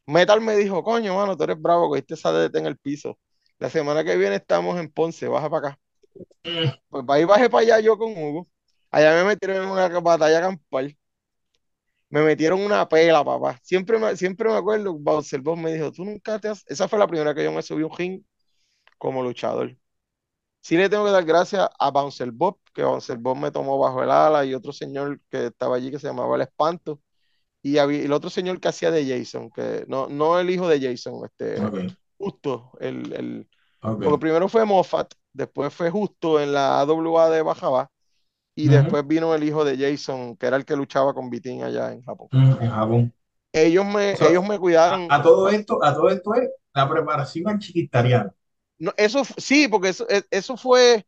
Metal 0.07 0.41
me 0.41 0.55
dijo, 0.57 0.83
coño, 0.83 1.15
mano, 1.15 1.37
tú 1.37 1.45
eres 1.45 1.61
bravo, 1.61 1.89
cogiste 1.89 2.15
esa 2.15 2.31
DDT 2.31 2.57
en 2.57 2.67
el 2.67 2.77
piso. 2.77 3.19
La 3.59 3.69
semana 3.69 4.03
que 4.03 4.17
viene 4.17 4.35
estamos 4.37 4.79
en 4.79 4.91
Ponce, 4.91 5.27
baja 5.27 5.49
para 5.49 5.69
acá. 5.69 5.79
Pues 6.89 7.05
ahí 7.09 7.25
bajé 7.25 7.49
para 7.49 7.63
allá 7.63 7.79
yo 7.81 7.97
con 7.97 8.11
Hugo. 8.17 8.47
Allá 8.91 9.13
me 9.15 9.25
metieron 9.25 9.63
en 9.63 9.69
una 9.69 9.87
batalla 9.99 10.41
campal 10.41 10.97
me 12.09 12.21
metieron 12.23 12.61
una 12.61 12.87
pela, 12.87 13.23
papá. 13.23 13.59
Siempre 13.63 13.99
me, 13.99 14.15
siempre 14.15 14.49
me 14.49 14.55
acuerdo, 14.55 14.93
Bouncer 14.97 15.41
Bob 15.41 15.57
me 15.57 15.73
dijo, 15.73 15.91
tú 15.91 16.05
nunca 16.05 16.39
te 16.39 16.47
has... 16.47 16.63
Esa 16.67 16.87
fue 16.87 16.99
la 16.99 17.07
primera 17.07 17.33
que 17.35 17.43
yo 17.43 17.51
me 17.51 17.61
subí 17.61 17.83
un 17.83 17.95
ring 17.97 18.23
como 18.97 19.23
luchador. 19.23 19.77
Sí 20.65 20.75
le 20.77 20.89
tengo 20.89 21.05
que 21.05 21.11
dar 21.11 21.23
gracias 21.23 21.69
a 21.77 21.91
Bouncer 21.91 22.31
Bob, 22.31 22.57
que 22.73 22.83
Bouncer 22.83 23.19
Bob 23.19 23.37
me 23.37 23.51
tomó 23.51 23.77
bajo 23.77 24.01
el 24.01 24.09
ala 24.09 24.43
y 24.45 24.55
otro 24.55 24.73
señor 24.73 25.21
que 25.29 25.45
estaba 25.45 25.75
allí 25.75 25.91
que 25.91 25.99
se 25.99 26.07
llamaba 26.07 26.37
El 26.37 26.41
Espanto. 26.41 26.99
Y, 27.61 27.77
el 27.77 28.11
otro 28.11 28.31
señor 28.31 28.59
que 28.59 28.69
hacía 28.69 28.89
de 28.89 29.07
Jason, 29.07 29.51
que 29.51 29.85
no, 29.87 30.07
no 30.07 30.39
el 30.39 30.49
hijo 30.49 30.67
de 30.67 30.81
Jason, 30.81 31.23
este, 31.23 31.61
justo, 32.17 32.71
el, 32.79 33.13
el 33.13 33.49
porque 33.79 34.17
primero 34.17 34.49
fue 34.49 34.65
Moffat, 34.65 35.13
después 35.31 35.71
fue 35.71 35.91
justo 35.91 36.41
en 36.41 36.51
la 36.51 36.79
AWA 36.79 37.29
de 37.29 37.43
Bajaba, 37.43 37.91
y 38.55 38.67
después 38.67 39.05
vino 39.05 39.35
el 39.35 39.43
hijo 39.43 39.65
de 39.65 39.77
Jason, 39.77 40.35
que 40.35 40.47
era 40.47 40.57
el 40.57 40.65
que 40.65 40.75
luchaba 40.75 41.13
con 41.13 41.29
Vitín 41.29 41.61
allá 41.61 41.91
en 41.91 42.01
Japón. 42.01 42.29
en 42.31 42.71
Japón. 42.71 43.13
Ellos 43.53 43.85
me, 43.85 44.13
ellos 44.13 44.47
me 44.47 44.57
cuidaron. 44.57 45.05
A, 45.11 45.21
todo 45.21 45.47
esto, 45.47 45.77
a 45.83 45.93
todo 45.93 46.09
esto 46.09 46.33
es 46.33 46.49
la 46.73 46.89
preparación 46.89 47.59
chiquitariana. 47.59 48.33
No, 48.79 48.93
eso 48.97 49.23
sí, 49.37 49.67
porque 49.67 49.89
eso, 49.89 50.05
e, 50.09 50.23
eso 50.31 50.57
fue. 50.57 51.05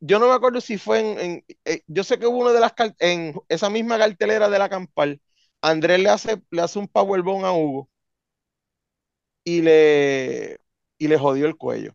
Yo 0.00 0.18
no 0.18 0.28
me 0.28 0.34
acuerdo 0.34 0.60
si 0.60 0.78
fue 0.78 1.00
en, 1.24 1.44
eh, 1.64 1.82
yo 1.86 2.04
sé 2.04 2.18
que 2.18 2.26
hubo 2.26 2.38
una 2.38 2.52
de 2.52 2.60
las 2.60 2.72
en 2.98 3.34
esa 3.48 3.70
misma 3.70 3.98
cartelera 3.98 4.48
de 4.50 4.58
la 4.58 4.68
campal, 4.68 5.20
Andrés 5.62 6.00
le 6.00 6.08
hace, 6.10 6.42
le 6.50 6.62
hace 6.62 6.78
un 6.78 6.88
powerbomb 6.88 7.44
a 7.44 7.52
Hugo 7.52 7.88
y 9.44 9.62
le, 9.62 10.58
y 10.98 11.08
le 11.08 11.18
jodió 11.18 11.46
el 11.46 11.56
cuello. 11.56 11.94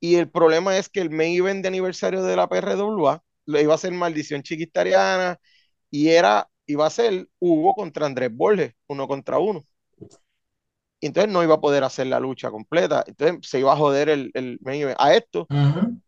Y 0.00 0.16
el 0.16 0.28
problema 0.30 0.76
es 0.78 0.88
que 0.88 1.00
el 1.00 1.10
main 1.10 1.36
event 1.38 1.62
de 1.62 1.68
aniversario 1.68 2.22
de 2.24 2.36
la 2.36 2.48
PRWA 2.48 3.22
lo 3.46 3.60
iba 3.60 3.74
a 3.74 3.78
ser 3.78 3.92
Maldición 3.92 4.42
Chiquitariana 4.42 5.38
y 5.90 6.08
era, 6.10 6.48
iba 6.66 6.86
a 6.86 6.90
ser 6.90 7.28
Hugo 7.40 7.74
contra 7.74 8.06
Andrés 8.06 8.30
Borges, 8.34 8.74
uno 8.88 9.06
contra 9.08 9.38
uno. 9.38 9.64
Entonces 11.06 11.32
no 11.32 11.42
iba 11.42 11.54
a 11.54 11.60
poder 11.60 11.84
hacer 11.84 12.06
la 12.06 12.20
lucha 12.20 12.50
completa. 12.50 13.04
Entonces 13.06 13.48
se 13.48 13.58
iba 13.58 13.72
a 13.72 13.76
joder 13.76 14.08
el, 14.08 14.30
el 14.34 14.58
main 14.62 14.82
event. 14.82 14.98
A 15.00 15.14
esto, 15.14 15.46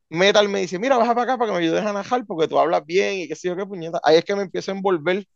Metal 0.09 0.49
me 0.49 0.61
dice, 0.61 0.79
mira, 0.79 0.97
baja 0.97 1.15
para 1.15 1.25
acá 1.25 1.39
para 1.39 1.51
que 1.51 1.59
me 1.59 1.65
ayudes 1.65 1.85
a 1.85 1.93
najar 1.93 2.25
porque 2.27 2.49
tú 2.49 2.59
hablas 2.59 2.85
bien 2.87 3.21
y 3.21 3.29
qué 3.29 3.35
sé 3.35 3.49
yo 3.49 3.57
qué 3.57 3.67
puñeta. 3.67 4.01
Ahí 4.05 4.17
es 4.17 4.25
que 4.25 4.35
me 4.37 4.43
empiezo 4.43 4.71
a 4.73 4.75
envolver 4.77 5.27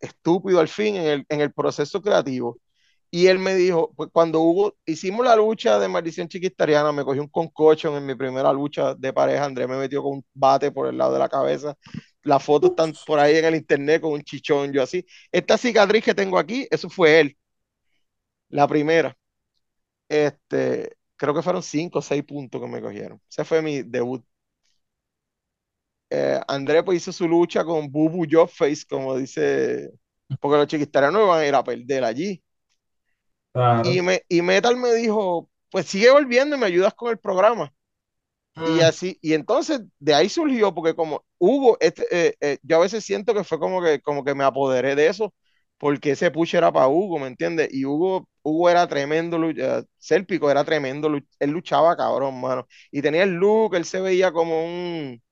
estúpido 0.00 0.60
al 0.60 0.68
fin 0.68 0.96
en 0.96 1.06
el, 1.06 1.26
en 1.28 1.40
el 1.40 1.52
proceso 1.52 2.00
creativo. 2.02 2.58
Y 3.12 3.26
él 3.26 3.38
me 3.40 3.54
dijo, 3.56 3.92
pues 3.96 4.08
cuando 4.12 4.40
Hugo, 4.40 4.76
hicimos 4.86 5.26
la 5.26 5.34
lucha 5.34 5.80
de 5.80 5.88
maldición 5.88 6.28
chiquistariana, 6.28 6.92
me 6.92 7.04
cogió 7.04 7.22
un 7.22 7.28
concocho 7.28 7.96
en 7.96 8.06
mi 8.06 8.14
primera 8.14 8.52
lucha 8.52 8.94
de 8.94 9.12
pareja, 9.12 9.46
Andrés 9.46 9.68
me 9.68 9.76
metió 9.76 10.02
con 10.02 10.12
un 10.18 10.24
bate 10.32 10.70
por 10.70 10.86
el 10.86 10.96
lado 10.96 11.14
de 11.14 11.18
la 11.18 11.28
cabeza, 11.28 11.74
las 12.22 12.42
fotos 12.42 12.70
están 12.70 12.92
por 13.06 13.18
ahí 13.18 13.36
en 13.36 13.46
el 13.46 13.56
internet 13.56 14.00
con 14.00 14.12
un 14.12 14.22
chichón, 14.22 14.72
yo 14.72 14.82
así. 14.82 15.04
Esta 15.32 15.58
cicatriz 15.58 16.04
que 16.04 16.14
tengo 16.14 16.38
aquí, 16.38 16.68
eso 16.70 16.88
fue 16.88 17.20
él, 17.20 17.36
la 18.50 18.68
primera. 18.68 19.16
Este, 20.08 20.96
creo 21.16 21.34
que 21.34 21.42
fueron 21.42 21.62
cinco 21.62 22.00
o 22.00 22.02
seis 22.02 22.24
puntos 22.24 22.60
que 22.60 22.66
me 22.68 22.82
cogieron. 22.82 23.20
Ese 23.28 23.44
fue 23.44 23.62
mi 23.62 23.82
debut. 23.82 24.24
Eh, 26.10 26.40
Andrés 26.48 26.82
pues 26.84 26.98
hizo 26.98 27.12
su 27.12 27.28
lucha 27.28 27.64
con 27.64 27.90
Bubu 27.90 28.26
Face, 28.48 28.84
como 28.88 29.16
dice, 29.16 29.92
porque 30.40 30.56
los 30.58 30.66
chiquistarianos 30.66 31.26
van 31.28 31.40
a 31.40 31.46
ir 31.46 31.54
a 31.54 31.62
perder 31.62 32.04
allí. 32.04 32.42
Y, 33.84 34.00
me, 34.02 34.22
y 34.28 34.42
Metal 34.42 34.76
me 34.76 34.92
dijo, 34.94 35.48
pues 35.70 35.86
sigue 35.86 36.10
volviendo 36.10 36.56
y 36.56 36.58
me 36.58 36.66
ayudas 36.66 36.94
con 36.94 37.10
el 37.10 37.18
programa. 37.18 37.72
Y 38.56 38.60
mm. 38.60 38.80
así, 38.82 39.18
y 39.22 39.34
entonces 39.34 39.82
de 39.98 40.14
ahí 40.14 40.28
surgió, 40.28 40.74
porque 40.74 40.94
como 40.94 41.24
Hugo, 41.38 41.76
este, 41.80 42.04
eh, 42.10 42.34
eh, 42.40 42.58
yo 42.62 42.76
a 42.76 42.80
veces 42.80 43.04
siento 43.04 43.32
que 43.32 43.44
fue 43.44 43.58
como 43.58 43.82
que, 43.82 44.00
como 44.00 44.24
que 44.24 44.34
me 44.34 44.44
apoderé 44.44 44.96
de 44.96 45.06
eso, 45.06 45.32
porque 45.80 46.12
ese 46.12 46.30
push 46.30 46.56
era 46.56 46.70
para 46.72 46.88
Hugo, 46.88 47.18
¿me 47.18 47.26
entiendes? 47.28 47.70
Y 47.72 47.86
Hugo, 47.86 48.28
Hugo 48.42 48.68
era 48.70 48.86
tremendo, 48.86 49.38
uh, 49.38 49.84
Serpico 49.98 50.50
era 50.50 50.62
tremendo, 50.62 51.08
él 51.38 51.50
luchaba 51.50 51.96
cabrón, 51.96 52.38
mano. 52.40 52.66
Y 52.92 53.00
tenía 53.02 53.22
el 53.24 53.30
look, 53.32 53.74
él 53.76 53.86
se 53.86 54.00
veía 54.00 54.30
como 54.30 54.62
un, 54.62 55.22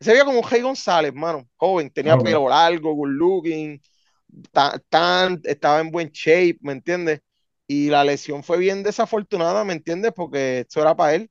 se 0.00 0.12
veía 0.12 0.24
como 0.24 0.38
un 0.38 0.44
Jay 0.44 0.62
González, 0.62 1.14
mano, 1.14 1.46
joven, 1.56 1.90
tenía 1.90 2.16
pelo 2.18 2.48
largo, 2.48 2.94
good 2.94 3.10
looking, 3.10 3.80
tan, 4.88 5.40
estaba 5.44 5.80
en 5.80 5.90
buen 5.90 6.10
shape, 6.10 6.58
¿me 6.62 6.72
entiendes? 6.72 7.20
Y 7.66 7.90
la 7.90 8.04
lesión 8.04 8.42
fue 8.42 8.58
bien 8.58 8.82
desafortunada, 8.82 9.64
¿me 9.64 9.74
entiendes? 9.74 10.12
Porque 10.16 10.60
esto 10.60 10.80
era 10.80 10.96
para 10.96 11.14
él. 11.16 11.30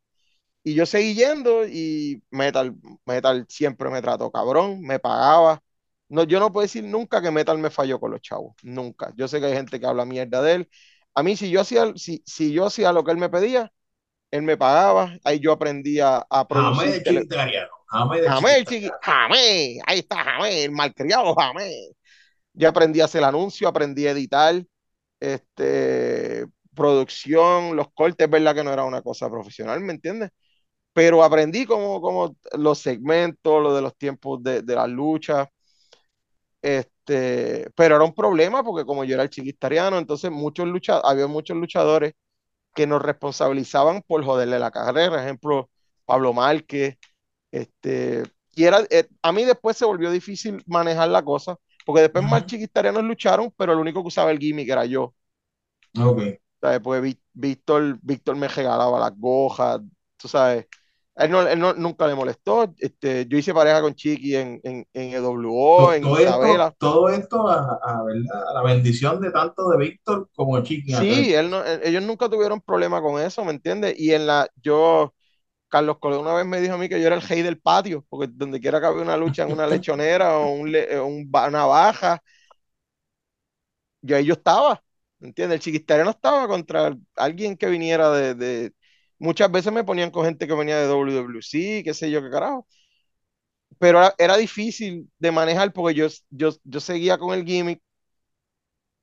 Y 0.63 0.75
yo 0.75 0.85
seguí 0.85 1.15
yendo 1.15 1.67
y 1.67 2.23
Metal, 2.31 2.75
Metal 3.05 3.45
siempre 3.49 3.89
me 3.89 4.01
trató 4.01 4.31
cabrón, 4.31 4.81
me 4.81 4.99
pagaba. 4.99 5.61
No, 6.09 6.23
yo 6.23 6.39
no 6.39 6.51
puedo 6.51 6.63
decir 6.63 6.83
nunca 6.83 7.21
que 7.21 7.31
Metal 7.31 7.57
me 7.57 7.69
falló 7.71 7.99
con 7.99 8.11
los 8.11 8.21
chavos, 8.21 8.55
nunca. 8.63 9.11
Yo 9.15 9.27
sé 9.27 9.39
que 9.39 9.47
hay 9.47 9.53
gente 9.53 9.79
que 9.79 9.85
habla 9.87 10.05
mierda 10.05 10.41
de 10.41 10.53
él. 10.55 10.69
A 11.15 11.23
mí, 11.23 11.35
si 11.35 11.49
yo 11.49 11.61
hacía, 11.61 11.93
si, 11.95 12.21
si 12.25 12.51
yo 12.53 12.65
hacía 12.65 12.93
lo 12.93 13.03
que 13.03 13.11
él 13.11 13.17
me 13.17 13.29
pedía, 13.29 13.71
él 14.31 14.43
me 14.43 14.57
pagaba, 14.57 15.17
ahí 15.23 15.39
yo 15.39 15.51
aprendí 15.53 15.99
a, 15.99 16.25
a 16.29 16.47
producir. 16.47 16.95
Jamé 17.03 17.21
de 17.21 17.27
Jamé 17.87 18.21
de 18.21 18.29
Jamé, 18.29 18.65
chiqui, 18.65 18.89
Jamé, 19.01 19.79
ahí 19.85 19.99
está 19.99 20.23
Jamé, 20.23 20.65
el 20.65 20.71
malcriado 20.71 21.35
Jamé. 21.35 21.89
Ya 22.53 22.69
aprendí 22.69 23.01
a 23.01 23.05
hacer 23.05 23.23
anuncios, 23.23 23.69
aprendí 23.69 24.07
a 24.07 24.11
editar, 24.11 24.55
este, 25.19 26.45
producción, 26.75 27.75
los 27.75 27.91
cortes, 27.93 28.29
verdad 28.29 28.55
que 28.55 28.63
no 28.63 28.73
era 28.73 28.85
una 28.85 29.01
cosa 29.01 29.29
profesional, 29.29 29.81
¿me 29.81 29.93
entiendes? 29.93 30.31
Pero 30.93 31.23
aprendí 31.23 31.65
como, 31.65 32.01
como 32.01 32.35
los 32.57 32.79
segmentos, 32.79 33.61
lo 33.63 33.75
de 33.75 33.81
los 33.81 33.97
tiempos 33.97 34.43
de, 34.43 34.61
de 34.63 34.75
las 34.75 34.89
luchas. 34.89 35.47
Este, 36.63 37.69
pero 37.75 37.97
era 37.97 38.05
un 38.05 38.15
problema 38.15 38.63
porque 38.63 38.85
como 38.85 39.05
yo 39.05 39.15
era 39.15 39.23
el 39.23 39.31
chiquistariano, 39.31 39.99
entonces 39.99 40.31
muchos 40.31 40.67
luchadores, 40.67 41.11
había 41.11 41.27
muchos 41.27 41.57
luchadores 41.57 42.13
que 42.75 42.87
nos 42.87 43.01
responsabilizaban 43.01 44.03
por 44.07 44.23
joderle 44.25 44.59
la 44.59 44.71
carrera, 44.71 45.23
ejemplo, 45.23 45.69
Pablo 46.05 46.33
Márquez, 46.33 46.97
este, 47.51 48.23
y 48.55 48.65
era, 48.65 48.81
eh, 48.89 49.07
a 49.23 49.31
mí 49.31 49.45
después 49.45 49.77
se 49.77 49.85
volvió 49.85 50.11
difícil 50.11 50.63
manejar 50.67 51.09
la 51.09 51.23
cosa, 51.23 51.57
porque 51.85 52.01
después 52.03 52.23
más 52.25 52.45
chiquistarianos 52.45 53.03
lucharon, 53.03 53.53
pero 53.57 53.73
el 53.73 53.79
único 53.79 54.01
que 54.01 54.09
usaba 54.09 54.31
el 54.31 54.39
gimmick 54.39 54.69
era 54.69 54.85
yo. 54.85 55.13
Ok. 55.99 56.39
Pues 56.81 57.17
Víctor, 57.33 57.99
Víctor 58.01 58.37
me 58.37 58.47
regalaba 58.47 58.99
las 58.99 59.17
gojas, 59.17 59.81
tú 60.17 60.27
sabes. 60.29 60.67
Él, 61.15 61.29
no, 61.29 61.47
él 61.47 61.59
no, 61.59 61.73
nunca 61.73 62.07
le 62.07 62.15
molestó. 62.15 62.73
Este, 62.77 63.27
yo 63.27 63.37
hice 63.37 63.53
pareja 63.53 63.81
con 63.81 63.93
Chiqui 63.93 64.35
en, 64.35 64.59
en, 64.63 64.87
en 64.93 65.13
EWO, 65.13 65.93
en 65.93 66.01
todo 66.01 66.19
Isabela. 66.19 66.67
Esto, 66.67 66.75
todo 66.79 67.09
esto 67.09 67.47
a, 67.47 67.79
a, 67.83 68.03
la 68.53 68.63
bendición 68.63 69.21
de 69.21 69.31
tanto 69.31 69.69
de 69.69 69.77
Víctor 69.77 70.29
como 70.35 70.61
Chiqui. 70.61 70.93
Sí, 70.93 71.33
él 71.33 71.49
no, 71.49 71.63
ellos 71.83 72.01
nunca 72.03 72.27
tuvieron 72.29 72.61
problema 72.61 73.01
con 73.01 73.21
eso, 73.21 73.45
¿me 73.45 73.51
entiendes? 73.51 73.93
Y 73.97 74.11
en 74.13 74.25
la, 74.25 74.49
yo, 74.61 75.13
Carlos 75.69 75.99
Colón 75.99 76.21
una 76.21 76.33
vez 76.33 76.45
me 76.47 76.61
dijo 76.61 76.73
a 76.73 76.77
mí 76.77 76.89
que 76.89 76.99
yo 76.99 77.05
era 77.05 77.15
el 77.15 77.21
rey 77.21 77.43
del 77.43 77.59
patio, 77.59 78.05
porque 78.09 78.31
donde 78.33 78.59
quiera 78.59 78.79
que 78.79 78.87
había 78.87 79.03
una 79.03 79.17
lucha 79.17 79.43
en 79.43 79.51
una 79.51 79.67
lechonera 79.67 80.37
o 80.39 80.51
un, 80.51 80.69
un, 80.69 81.31
una 81.31 81.65
baja, 81.65 82.21
yo 84.01 84.15
ahí 84.17 84.25
yo 84.25 84.33
estaba. 84.33 84.81
¿Entiendes? 85.19 85.55
El 85.55 85.61
chiquistariano 85.61 86.09
estaba 86.11 86.47
contra 86.47 86.93
alguien 87.15 87.55
que 87.55 87.67
viniera 87.67 88.11
de, 88.11 88.35
de, 88.35 88.73
Muchas 89.23 89.49
veces 89.49 89.71
me 89.71 89.85
ponían 89.85 90.11
con 90.11 90.25
gente 90.25 90.45
que 90.47 90.53
venía 90.53 90.77
de 90.77 90.87
WWC, 90.87 91.81
qué 91.85 91.93
sé 91.93 92.11
yo, 92.11 92.21
qué 92.21 92.29
carajo. 92.29 92.67
Pero 93.79 94.01
era, 94.17 94.37
difícil 94.37 95.09
de 95.17 95.31
manejar 95.31 95.71
porque 95.71 95.95
yo, 95.95 96.07
yo, 96.29 96.49
yo 96.65 96.79
seguía 96.81 97.17
con 97.17 97.33
el 97.33 97.45
gimmick 97.45 97.81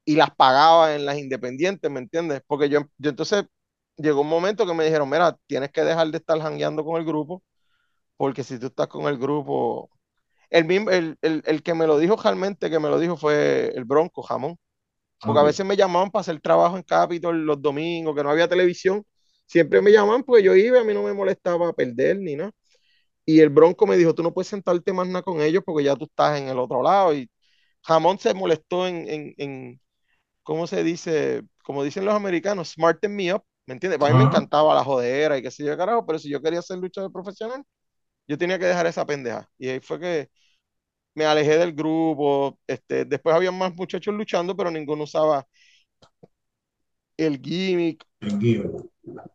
y 0.05 0.17
las 0.17 0.31
pagaba 0.35 0.95
en 0.95 1.07
las 1.07 1.17
independientes, 1.19 1.91
¿me 1.91 2.01
entiendes? 2.01 2.43
Porque 2.47 2.69
yo, 2.69 2.83
yo 2.99 3.11
entonces 3.11 3.45
llegó 3.97 4.21
un 4.21 4.29
momento 4.29 4.67
que 4.67 4.75
me 4.75 4.85
dijeron, 4.85 5.09
mira, 5.09 5.39
tienes 5.47 5.71
que 5.71 5.85
dejar 5.85 6.09
de 6.11 6.19
estar 6.19 6.39
jangueando 6.41 6.85
con 6.85 7.01
el 7.01 7.07
grupo, 7.07 7.43
porque 8.17 8.45
si 8.45 8.59
tú 8.59 8.67
estás 8.67 8.89
con 8.89 9.07
el 9.07 9.19
grupo... 9.19 9.91
El, 10.51 10.71
el, 10.71 11.19
el, 11.23 11.43
el 11.47 11.63
que 11.63 11.75
me 11.75 11.87
lo 11.87 11.99
dijo 11.99 12.17
realmente, 12.17 12.71
que 12.71 12.79
me 12.79 12.91
lo 12.91 12.99
dijo 12.99 13.17
fue 13.17 13.73
el 13.75 13.85
Bronco 13.85 14.23
Jamón. 14.23 14.59
Porque 15.21 15.41
a 15.41 15.45
veces 15.45 15.67
me 15.67 15.77
llamaban 15.77 16.11
para 16.11 16.23
hacer 16.23 16.41
trabajo 16.41 16.77
en 16.77 16.83
Capitol 16.83 17.45
los 17.47 17.63
domingos, 17.63 18.17
que 18.17 18.23
no 18.25 18.31
había 18.31 18.49
televisión. 18.49 19.05
Siempre 19.51 19.83
me 19.83 19.91
llamaban, 19.93 20.23
pues 20.25 20.45
yo 20.45 20.55
iba, 20.57 20.81
a 20.81 20.85
mí 20.85 20.95
no 20.95 21.03
me 21.03 21.13
molestaba 21.15 21.73
perder 21.75 22.19
ni 22.19 22.37
nada. 22.37 22.53
Y 23.27 23.41
el 23.41 23.51
Bronco 23.51 23.87
me 23.87 23.97
dijo, 23.97 24.15
tú 24.15 24.23
no 24.23 24.35
puedes 24.35 24.49
sentarte 24.49 24.93
más 24.93 25.09
nada 25.09 25.23
con 25.23 25.41
ellos 25.43 25.63
porque 25.67 25.85
ya 25.85 25.97
tú 25.97 26.07
estás 26.07 26.41
en 26.41 26.49
el 26.49 26.59
otro 26.59 26.83
lado. 26.83 27.15
Y 27.15 27.31
Jamón 27.85 28.19
se 28.19 28.35
molestó 28.35 28.87
en, 28.89 29.09
en, 29.09 29.35
en 29.39 29.83
¿cómo 30.43 30.67
se 30.67 30.85
dice? 30.85 31.43
Como 31.65 31.85
dicen 31.85 32.05
los 32.07 32.15
americanos, 32.15 32.71
smarten 32.73 33.17
me 33.17 33.35
up, 33.35 33.45
¿me 33.67 33.75
entiendes? 33.75 34.01
A 34.03 34.09
mí 34.11 34.15
me 34.15 34.25
encantaba 34.25 34.75
la 34.75 34.85
jodera 34.85 35.39
y 35.39 35.43
qué 35.43 35.51
sé 35.51 35.65
yo, 35.65 35.77
carajo, 35.79 36.07
pero 36.07 36.19
si 36.19 36.31
yo 36.31 36.43
quería 36.43 36.63
ser 36.63 36.79
luchador 36.79 37.13
profesional, 37.13 37.65
yo 38.29 38.39
tenía 38.39 38.59
que 38.59 38.67
dejar 38.67 38.87
esa 38.87 39.07
pendeja. 39.07 39.49
Y 39.59 39.69
ahí 39.69 39.81
fue 39.81 40.01
que 40.01 40.31
me 41.15 41.27
alejé 41.27 41.59
del 41.59 41.73
grupo, 41.75 42.59
este, 42.67 43.05
después 43.05 43.35
había 43.37 43.53
más 43.53 43.75
muchachos 43.77 44.15
luchando, 44.15 44.57
pero 44.57 44.71
ninguno 44.71 45.05
usaba 45.05 45.47
el 47.27 47.41
gimmick. 47.41 48.05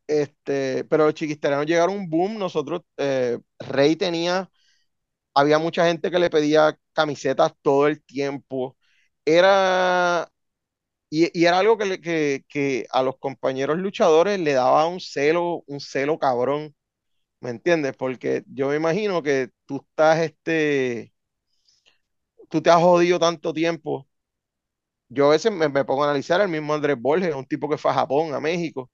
Este, 0.08 0.84
pero 0.86 1.06
los 1.06 1.14
chiquistarianos 1.14 1.66
llegaron 1.66 1.96
un 1.96 2.10
boom, 2.10 2.38
nosotros, 2.38 2.82
eh, 2.98 3.40
Rey 3.60 3.96
tenía, 3.96 4.50
había 5.34 5.60
mucha 5.60 5.88
gente 5.88 6.12
que 6.12 6.20
le 6.20 6.30
pedía 6.30 6.78
camisetas 6.94 7.54
todo 7.62 7.88
el 7.88 8.04
tiempo, 8.04 8.78
era, 9.26 10.30
y, 11.10 11.38
y 11.40 11.46
era 11.46 11.60
algo 11.60 11.78
que, 11.78 12.02
que, 12.02 12.46
que, 12.50 12.88
a 12.92 13.04
los 13.04 13.18
compañeros 13.20 13.78
luchadores 13.78 14.40
le 14.40 14.54
daba 14.54 14.88
un 14.88 15.00
celo, 15.02 15.64
un 15.68 15.80
celo 15.80 16.20
cabrón, 16.20 16.76
¿me 17.42 17.52
entiendes? 17.52 17.96
Porque 17.98 18.44
yo 18.48 18.70
me 18.70 18.78
imagino 18.78 19.24
que 19.24 19.50
tú 19.66 19.78
estás, 19.90 20.20
este, 20.22 21.14
tú 22.50 22.62
te 22.62 22.70
has 22.70 22.82
jodido 22.82 23.20
tanto 23.20 23.54
tiempo. 23.54 24.08
Yo 25.10 25.28
a 25.28 25.32
veces 25.32 25.52
me, 25.52 25.70
pongo 25.86 26.04
a 26.04 26.08
analizar 26.08 26.42
el 26.42 26.50
mismo 26.50 26.74
Andrés 26.74 27.00
Borges, 27.00 27.36
un 27.36 27.46
tipo 27.46 27.70
que 27.70 27.78
fue 27.78 27.92
a 27.92 27.96
Japón, 27.96 28.34
a 28.34 28.40
México. 28.40 28.90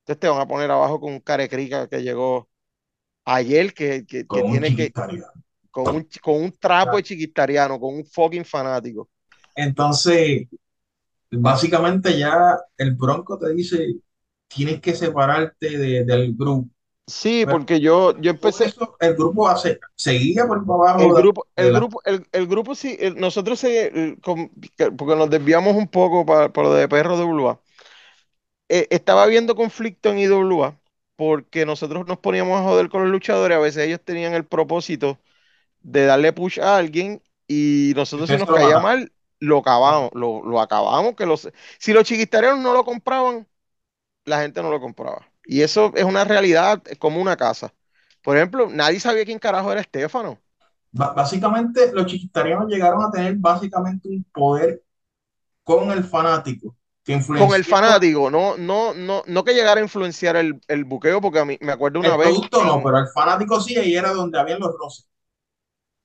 Entonces 0.00 0.20
te 0.20 0.28
van 0.28 0.40
a 0.40 0.46
poner 0.46 0.70
abajo 0.70 1.00
con 1.00 1.12
un 1.12 1.20
carecrica 1.20 1.88
que 1.88 2.02
llegó 2.02 2.48
ayer, 3.24 3.72
que, 3.74 4.04
que, 4.06 4.24
tiene 4.24 4.74
que. 4.74 4.92
Con 5.70 5.96
un, 5.96 6.08
con 6.22 6.42
un 6.42 6.52
trapo 6.52 6.96
de 6.96 7.02
chiquitariano, 7.02 7.78
con 7.78 7.94
un 7.94 8.04
fucking 8.04 8.44
fanático. 8.44 9.10
Entonces, 9.54 10.46
básicamente 11.30 12.18
ya 12.18 12.56
el 12.78 12.94
Bronco 12.94 13.38
te 13.38 13.52
dice, 13.52 13.94
tienes 14.48 14.80
que 14.80 14.94
separarte 14.94 16.04
del 16.04 16.34
grupo. 16.34 16.68
Sí, 17.06 17.46
porque 17.48 17.78
yo, 17.78 18.18
yo 18.18 18.32
empecé. 18.32 18.72
el 18.98 19.14
grupo 19.14 19.48
hace, 19.48 19.78
seguía 19.94 20.44
por 20.46 20.58
abajo. 20.58 21.00
El 21.00 21.14
grupo, 21.14 21.46
el, 21.54 21.72
grupo 21.72 22.02
el, 22.04 22.46
grupo 22.48 22.74
sí, 22.74 22.98
nosotros 23.16 23.60
se, 23.60 24.18
porque 24.22 25.16
nos 25.16 25.30
desviamos 25.30 25.76
un 25.76 25.86
poco 25.86 26.26
para, 26.26 26.52
por 26.52 26.64
lo 26.64 26.74
de 26.74 26.88
Perro 26.88 27.16
de 27.16 27.22
Ulua. 27.22 27.60
Eh, 28.68 28.88
estaba 28.90 29.22
habiendo 29.22 29.54
conflicto 29.54 30.10
en 30.10 30.18
IWA 30.18 30.80
porque 31.14 31.64
nosotros 31.64 32.06
nos 32.08 32.18
poníamos 32.18 32.60
a 32.60 32.64
joder 32.64 32.88
con 32.88 33.02
los 33.02 33.10
luchadores. 33.10 33.56
A 33.56 33.60
veces 33.60 33.86
ellos 33.86 34.00
tenían 34.04 34.34
el 34.34 34.44
propósito 34.44 35.20
de 35.80 36.06
darle 36.06 36.32
push 36.32 36.60
a 36.60 36.76
alguien 36.76 37.22
y 37.46 37.92
nosotros 37.94 38.28
si 38.28 38.36
nos 38.36 38.50
caía 38.50 38.80
mal, 38.80 39.12
lo 39.38 39.58
acabamos, 39.58 40.10
lo, 40.14 40.44
lo 40.44 40.60
acabamos. 40.60 41.14
Que 41.14 41.24
los, 41.24 41.48
si 41.78 41.92
los 41.92 42.04
chiquitareros 42.04 42.58
no 42.58 42.72
lo 42.72 42.84
compraban, 42.84 43.46
la 44.24 44.40
gente 44.42 44.60
no 44.60 44.70
lo 44.70 44.80
compraba. 44.80 45.26
Y 45.46 45.62
eso 45.62 45.92
es 45.96 46.04
una 46.04 46.24
realidad 46.24 46.82
como 46.98 47.20
una 47.20 47.36
casa. 47.36 47.74
Por 48.22 48.36
ejemplo, 48.36 48.68
nadie 48.70 49.00
sabía 49.00 49.24
quién 49.24 49.38
carajo 49.38 49.72
era 49.72 49.80
Estefano. 49.80 50.40
básicamente, 50.92 51.92
los 51.92 52.06
chiquitarianos 52.06 52.68
llegaron 52.68 53.02
a 53.04 53.10
tener 53.10 53.36
básicamente 53.36 54.08
un 54.08 54.24
poder 54.32 54.82
con 55.64 55.90
el 55.92 56.04
fanático. 56.04 56.76
Que 57.04 57.20
con 57.34 57.54
el 57.54 57.64
fanático, 57.64 58.30
no, 58.30 58.56
no, 58.56 58.94
no, 58.94 59.22
no 59.26 59.44
que 59.44 59.52
llegara 59.54 59.80
a 59.80 59.82
influenciar 59.84 60.36
el, 60.36 60.60
el 60.68 60.84
buqueo, 60.84 61.20
porque 61.20 61.38
a 61.40 61.44
mí 61.44 61.58
me 61.60 61.72
acuerdo 61.72 62.00
una 62.00 62.16
vez. 62.16 62.46
no, 62.52 62.82
pero 62.82 62.98
el 62.98 63.08
fanático 63.08 63.60
sí, 63.60 63.76
ahí 63.76 63.94
era 63.94 64.12
donde 64.12 64.38
habían 64.38 64.60
los 64.60 64.74
roces. 64.78 65.06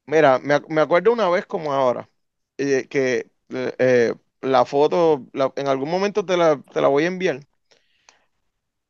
Mira, 0.06 0.40
me, 0.40 0.60
me 0.70 0.82
acuerdo 0.82 1.14
una 1.14 1.30
vez 1.30 1.46
como 1.46 1.72
ahora, 1.74 2.10
eh, 2.58 2.88
que 2.90 3.32
eh, 3.50 3.76
eh, 3.80 4.16
la 4.42 4.66
foto, 4.66 5.26
en 5.56 5.68
algún 5.68 5.90
momento 5.90 6.26
te 6.26 6.36
la, 6.38 6.62
te 6.62 6.82
la 6.82 6.88
voy 6.88 7.04
a 7.06 7.08
enviar 7.08 7.40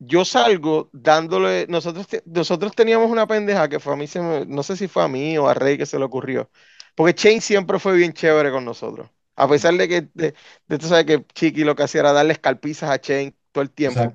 yo 0.03 0.25
salgo 0.25 0.89
dándole, 0.93 1.67
nosotros, 1.69 2.07
nosotros 2.25 2.73
teníamos 2.75 3.11
una 3.11 3.27
pendeja 3.27 3.69
que 3.69 3.79
fue 3.79 3.93
a 3.93 3.95
mí, 3.95 4.07
se 4.07 4.19
no 4.47 4.63
sé 4.63 4.75
si 4.75 4.87
fue 4.87 5.03
a 5.03 5.07
mí 5.07 5.37
o 5.37 5.47
a 5.47 5.53
Rey 5.53 5.77
que 5.77 5.85
se 5.85 5.99
le 5.99 6.05
ocurrió, 6.05 6.49
porque 6.95 7.13
Chain 7.13 7.39
siempre 7.39 7.77
fue 7.77 7.95
bien 7.95 8.11
chévere 8.11 8.49
con 8.51 8.65
nosotros, 8.65 9.09
a 9.35 9.47
pesar 9.47 9.75
de 9.75 9.87
que, 9.87 10.09
de, 10.15 10.33
tú 10.67 10.87
sabes 10.87 11.05
que 11.05 11.23
Chiqui 11.35 11.63
lo 11.63 11.75
que 11.75 11.83
hacía 11.83 12.01
era 12.01 12.13
darle 12.13 12.33
escalpizas 12.33 12.89
a 12.89 12.99
Chain 12.99 13.35
todo 13.51 13.61
el 13.63 13.69
tiempo. 13.69 14.11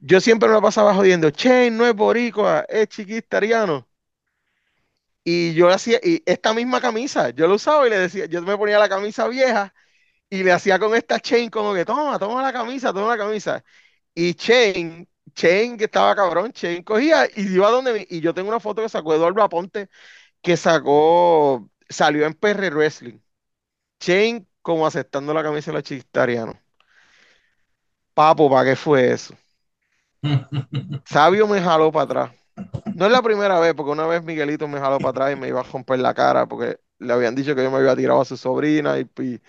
Yo 0.00 0.20
siempre 0.20 0.48
me 0.50 0.60
pasaba 0.60 0.94
jodiendo, 0.94 1.30
Chain 1.30 1.76
no 1.76 1.86
es 1.86 1.94
boricua, 1.94 2.66
es 2.68 2.88
chiquistariano. 2.88 3.88
Y 5.24 5.54
yo 5.54 5.70
hacía, 5.70 5.98
y 6.02 6.22
esta 6.26 6.52
misma 6.52 6.80
camisa, 6.80 7.30
yo 7.30 7.48
lo 7.48 7.54
usaba 7.54 7.86
y 7.86 7.90
le 7.90 7.98
decía, 7.98 8.26
yo 8.26 8.42
me 8.42 8.56
ponía 8.58 8.78
la 8.78 8.88
camisa 8.90 9.26
vieja 9.28 9.74
y 10.30 10.42
le 10.42 10.52
hacía 10.52 10.78
con 10.78 10.94
esta 10.96 11.20
chain 11.20 11.50
como 11.50 11.74
que, 11.74 11.84
toma, 11.84 12.18
toma 12.18 12.42
la 12.42 12.52
camisa, 12.52 12.92
toma 12.92 13.16
la 13.16 13.18
camisa. 13.24 13.64
Y 14.14 14.34
Chain 14.34 15.08
Chen, 15.34 15.76
que 15.76 15.84
estaba 15.84 16.14
cabrón, 16.14 16.52
Chen 16.52 16.82
cogía 16.82 17.26
y 17.34 17.54
iba 17.54 17.70
donde 17.70 18.06
y 18.10 18.20
yo 18.20 18.34
tengo 18.34 18.48
una 18.48 18.60
foto 18.60 18.82
que 18.82 18.88
sacó 18.88 19.14
Eduardo 19.14 19.42
Aponte 19.42 19.88
que 20.42 20.56
sacó, 20.56 21.70
salió 21.88 22.26
en 22.26 22.34
PR 22.34 22.70
Wrestling. 22.70 23.20
Chen 24.00 24.48
como 24.62 24.86
aceptando 24.86 25.34
la 25.34 25.42
camisa 25.44 25.70
de 25.72 25.74
los 25.78 25.84
chistarianos. 25.84 26.56
Papo, 28.14 28.50
¿para 28.50 28.70
qué 28.70 28.76
fue 28.76 29.12
eso? 29.12 29.34
Sabio 31.04 31.46
me 31.46 31.60
jaló 31.60 31.92
para 31.92 32.04
atrás. 32.04 32.30
No 32.92 33.06
es 33.06 33.12
la 33.12 33.22
primera 33.22 33.60
vez, 33.60 33.74
porque 33.74 33.92
una 33.92 34.06
vez 34.06 34.22
Miguelito 34.24 34.68
me 34.68 34.80
jaló 34.80 35.00
para 35.00 35.10
atrás 35.10 35.32
y 35.34 35.36
me 35.40 35.48
iba 35.48 35.60
a 35.60 35.64
romper 35.64 35.98
la 36.00 36.14
cara 36.14 36.46
porque 36.46 36.80
le 36.98 37.12
habían 37.12 37.34
dicho 37.34 37.54
que 37.56 37.62
yo 37.62 37.70
me 37.70 37.78
había 37.78 37.96
tirado 37.96 38.20
a 38.22 38.24
su 38.24 38.36
sobrina 38.36 38.98
y, 38.98 39.08
Y 39.22 39.40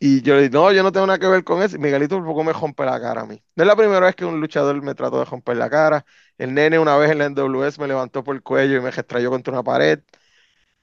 yo 0.00 0.34
le 0.34 0.42
dije, 0.42 0.50
no, 0.52 0.70
yo 0.72 0.82
no 0.82 0.92
tengo 0.92 1.06
nada 1.06 1.18
que 1.18 1.26
ver 1.26 1.44
con 1.44 1.62
eso. 1.62 1.76
Y 1.76 1.78
Miguelito 1.80 2.16
por 2.18 2.26
poco 2.26 2.44
me 2.44 2.52
rompe 2.52 2.84
la 2.84 3.00
cara 3.00 3.22
a 3.22 3.26
mí. 3.26 3.42
No 3.56 3.64
es 3.64 3.66
la 3.68 3.76
primera 3.76 4.00
vez 4.00 4.14
que 4.14 4.24
un 4.24 4.40
luchador 4.40 4.80
me 4.82 4.94
trató 4.94 5.18
de 5.18 5.24
romper 5.24 5.56
la 5.56 5.68
cara. 5.70 6.04
El 6.38 6.54
nene 6.54 6.78
una 6.78 6.96
vez 6.96 7.10
en 7.10 7.18
la 7.18 7.24
NWS 7.26 7.80
me 7.80 7.88
levantó 7.88 8.22
por 8.22 8.36
el 8.36 8.42
cuello 8.42 8.76
y 8.76 8.80
me 8.80 8.90
restrayó 8.92 9.30
contra 9.30 9.52
una 9.52 9.62
pared. 9.64 10.00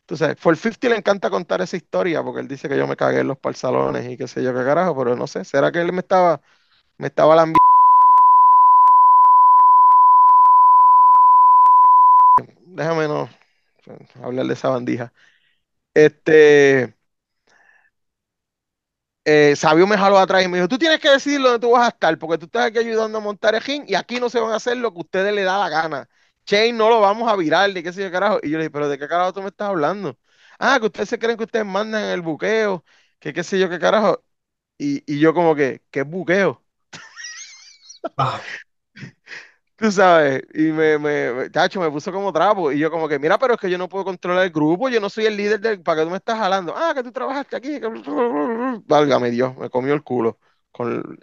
Entonces, 0.01 0.38
For 0.39 0.57
50 0.57 0.89
le 0.89 0.97
encanta 0.97 1.30
contar 1.32 1.61
esa 1.61 1.78
historia 1.78 2.24
porque 2.24 2.41
él 2.41 2.47
dice 2.49 2.70
que 2.70 2.78
yo 2.78 2.88
me 2.88 2.95
cagué 2.97 3.22
en 3.22 3.28
los 3.30 3.39
parcalones 3.39 4.09
y 4.09 4.18
qué 4.18 4.28
sé 4.28 4.43
yo 4.43 4.53
qué 4.53 4.63
carajo, 4.66 4.97
pero 4.97 5.16
no 5.16 5.28
sé, 5.28 5.45
¿será 5.45 5.72
que 5.72 5.82
él 5.82 5.93
me 5.93 6.01
estaba, 6.01 6.41
me 6.97 7.07
estaba 7.07 7.36
lambiendo? 7.36 7.59
Déjame 12.66 13.07
no 13.07 13.30
hablar 14.24 14.47
de 14.47 14.53
esa 14.53 14.70
bandija. 14.70 15.13
Este, 15.95 16.95
eh, 19.26 19.56
Sabio 19.56 19.88
me 19.88 19.98
jaló 19.98 20.18
atrás 20.20 20.44
y 20.44 20.48
me 20.48 20.58
dijo, 20.58 20.68
tú 20.68 20.78
tienes 20.78 21.00
que 21.00 21.10
decidir 21.10 21.42
dónde 21.42 21.60
tú 21.60 21.72
vas 21.72 21.86
a 21.86 21.90
estar, 21.90 22.18
porque 22.20 22.38
tú 22.38 22.46
estás 22.46 22.68
aquí 22.68 22.80
ayudando 22.80 23.18
a 23.18 23.22
montar 23.22 23.56
el 23.56 23.64
y 23.88 23.96
aquí 23.96 24.20
no 24.20 24.30
se 24.30 24.40
van 24.40 24.52
a 24.52 24.56
hacer 24.56 24.78
lo 24.78 24.92
que 24.94 25.00
a 25.00 25.02
ustedes 25.02 25.34
le 25.34 25.44
da 25.44 25.58
la 25.60 25.70
gana. 25.70 26.10
Chain 26.46 26.78
no 26.78 26.90
lo 26.90 27.00
vamos 27.02 27.32
a 27.32 27.36
virar, 27.36 27.72
de 27.74 27.82
qué 27.84 27.92
sé 27.92 28.04
yo 28.04 28.12
carajo. 28.12 28.40
Y 28.44 28.50
yo 28.52 28.58
le 28.58 28.64
dije, 28.66 28.72
pero 28.72 28.88
¿de 28.90 28.98
qué 29.00 29.08
carajo 29.08 29.34
tú 29.34 29.42
me 29.42 29.48
estás 29.50 29.70
hablando? 29.70 30.18
Ah, 30.60 30.78
que 30.80 30.86
ustedes 30.88 31.10
se 31.10 31.20
creen 31.20 31.38
que 31.38 31.44
ustedes 31.46 31.66
mandan 31.66 32.04
el 32.06 32.22
buqueo, 32.22 32.86
que 33.20 33.34
qué 33.34 33.44
sé 33.44 33.60
yo 33.60 33.70
qué 33.70 33.80
carajo. 33.80 34.24
Y, 34.78 35.04
y 35.14 35.20
yo 35.20 35.34
como 35.34 35.56
que, 35.56 35.84
¿qué 35.92 36.04
buqueo? 36.04 36.64
Vaya, 38.18 38.42
Tú 39.78 39.92
sabes, 39.92 40.42
y 40.54 40.72
me, 40.72 40.98
me, 40.98 41.52
chacho, 41.52 41.82
me 41.82 41.92
puso 41.92 42.10
como 42.12 42.32
trapo. 42.32 42.72
Y 42.72 42.80
yo 42.80 42.90
como 42.90 43.10
que, 43.10 43.20
mira, 43.20 43.38
pero 43.38 43.56
es 43.56 43.60
que 43.60 43.70
yo 43.70 43.78
no 43.78 43.90
puedo 43.90 44.06
controlar 44.06 44.46
el 44.46 44.52
grupo, 44.52 44.88
yo 44.88 45.02
no 45.02 45.10
soy 45.10 45.26
el 45.26 45.36
líder 45.36 45.60
del, 45.60 45.82
para 45.82 46.00
que 46.02 46.06
tú 46.06 46.12
me 46.12 46.18
estás 46.18 46.38
jalando. 46.40 46.74
Ah, 46.76 46.94
que 46.96 47.04
tú 47.04 47.12
trabajaste 47.12 47.58
aquí. 47.58 47.80
Válgame 48.88 49.32
Dios, 49.32 49.56
me 49.58 49.70
comió 49.70 49.94
el 49.94 50.04
culo. 50.04 50.40
Con... 50.72 51.20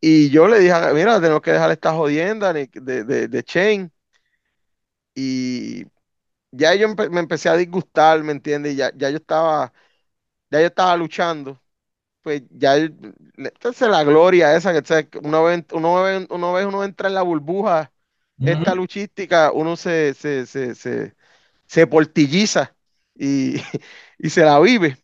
Y 0.00 0.30
yo 0.30 0.48
le 0.48 0.60
dije, 0.60 0.74
mira, 0.94 1.20
tenemos 1.20 1.42
que 1.42 1.52
dejar 1.52 1.70
esta 1.72 1.92
jodienda 1.94 2.52
de, 2.52 2.70
de, 2.74 3.28
de, 3.28 3.44
Chain. 3.44 3.92
Y 5.14 5.84
ya 6.52 6.74
yo 6.74 6.88
me 6.96 7.20
empecé 7.20 7.48
a 7.50 7.56
disgustar, 7.56 8.22
¿me 8.24 8.32
entiendes? 8.32 8.76
Ya, 8.76 8.92
ya 8.96 9.10
yo 9.10 9.18
estaba, 9.18 9.72
ya 10.50 10.60
yo 10.60 10.66
estaba 10.68 10.96
luchando. 10.96 11.62
Pues 12.26 12.42
ya, 12.50 12.74
entonces 12.76 13.88
la 13.88 14.02
gloria 14.04 14.56
esa, 14.56 14.72
que 14.72 14.84
¿sabes? 14.86 15.06
uno 15.22 15.44
ve, 15.44 15.64
uno 15.72 16.02
ve, 16.02 16.26
uno 16.30 16.52
ve, 16.52 16.66
uno 16.66 16.82
entra 16.84 17.06
en 17.08 17.14
la 17.14 17.22
burbuja 17.22 17.92
esta 18.44 18.74
luchística, 18.74 19.52
uno 19.52 19.76
se, 19.76 20.12
se, 20.14 20.44
se, 20.46 20.74
se, 20.74 21.14
se 21.66 21.86
portilliza 21.86 22.76
y, 23.14 23.56
y 24.18 24.30
se 24.30 24.42
la 24.44 24.58
vive. 24.60 24.98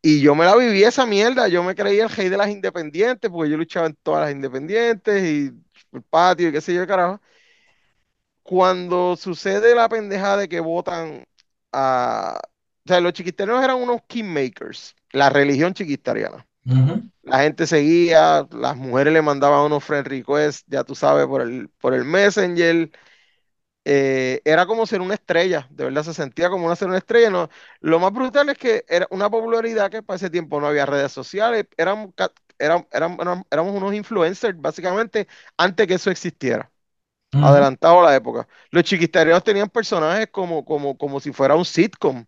Y 0.00 0.20
yo 0.22 0.34
me 0.34 0.44
la 0.44 0.56
viví 0.56 0.84
esa 0.84 1.06
mierda, 1.06 1.48
yo 1.48 1.62
me 1.64 1.74
creía 1.74 2.04
el 2.04 2.10
rey 2.10 2.28
de 2.28 2.36
las 2.36 2.48
independientes, 2.50 3.30
porque 3.30 3.50
yo 3.50 3.56
luchaba 3.56 3.86
en 3.88 3.96
todas 3.96 4.22
las 4.26 4.32
independientes 4.32 5.22
y 5.24 5.50
el 5.92 6.02
patio 6.02 6.48
y 6.48 6.52
qué 6.52 6.60
sé 6.60 6.74
yo, 6.74 6.86
carajo. 6.86 7.20
Cuando 8.42 9.16
sucede 9.16 9.74
la 9.74 9.88
pendejada 9.88 10.38
de 10.38 10.48
que 10.48 10.60
votan 10.60 11.24
a... 11.72 12.38
O 12.86 12.88
sea, 12.88 13.00
los 13.00 13.12
chiquisterianos 13.12 13.62
eran 13.62 13.76
unos 13.76 14.00
kingmakers, 14.06 14.94
la 15.12 15.30
religión 15.30 15.74
chiquistariana. 15.74 16.46
ujú, 16.66 17.10
La 17.22 17.40
gente 17.40 17.66
seguía, 17.66 18.46
las 18.52 18.76
mujeres 18.76 19.12
le 19.12 19.22
mandaban 19.22 19.66
unos 19.66 19.84
friend 19.84 20.06
requests, 20.08 20.64
ya 20.68 20.84
tú 20.84 20.94
sabes, 20.94 21.26
por 21.26 21.42
el, 21.42 21.68
por 21.80 21.94
el 21.94 22.04
Messenger, 22.04 22.90
eh, 23.84 24.42
era 24.44 24.66
como 24.66 24.86
ser 24.86 25.00
una 25.00 25.14
estrella, 25.14 25.66
de 25.70 25.84
verdad 25.84 26.02
se 26.04 26.14
sentía 26.14 26.50
como 26.50 26.66
una 26.66 26.76
ser 26.76 26.88
una 26.88 26.98
estrella. 26.98 27.30
No, 27.30 27.48
lo 27.80 27.98
más 28.00 28.12
brutal 28.12 28.48
es 28.50 28.58
que 28.58 28.84
era 28.88 29.06
una 29.10 29.30
popularidad 29.30 29.90
que 29.90 30.02
para 30.02 30.16
ese 30.16 30.30
tiempo 30.30 30.60
no 30.60 30.66
había 30.66 30.86
redes 30.86 31.12
sociales, 31.12 31.66
éramos, 31.76 32.10
eran- 32.58 32.86
éramos 33.50 33.74
unos 33.76 33.94
influencers 33.94 34.60
básicamente 34.60 35.28
antes 35.56 35.86
que 35.86 35.94
eso 35.94 36.10
existiera, 36.10 36.70
adelantado 37.40 38.00
a 38.00 38.04
la 38.10 38.16
época. 38.16 38.48
Los 38.70 38.84
chiquisterianos 38.84 39.44
tenían 39.44 39.70
personajes 39.70 40.28
como, 40.32 40.64
como, 40.64 40.96
como 40.98 41.20
si 41.20 41.32
fuera 41.32 41.56
un 41.56 41.64
sitcom, 41.64 42.26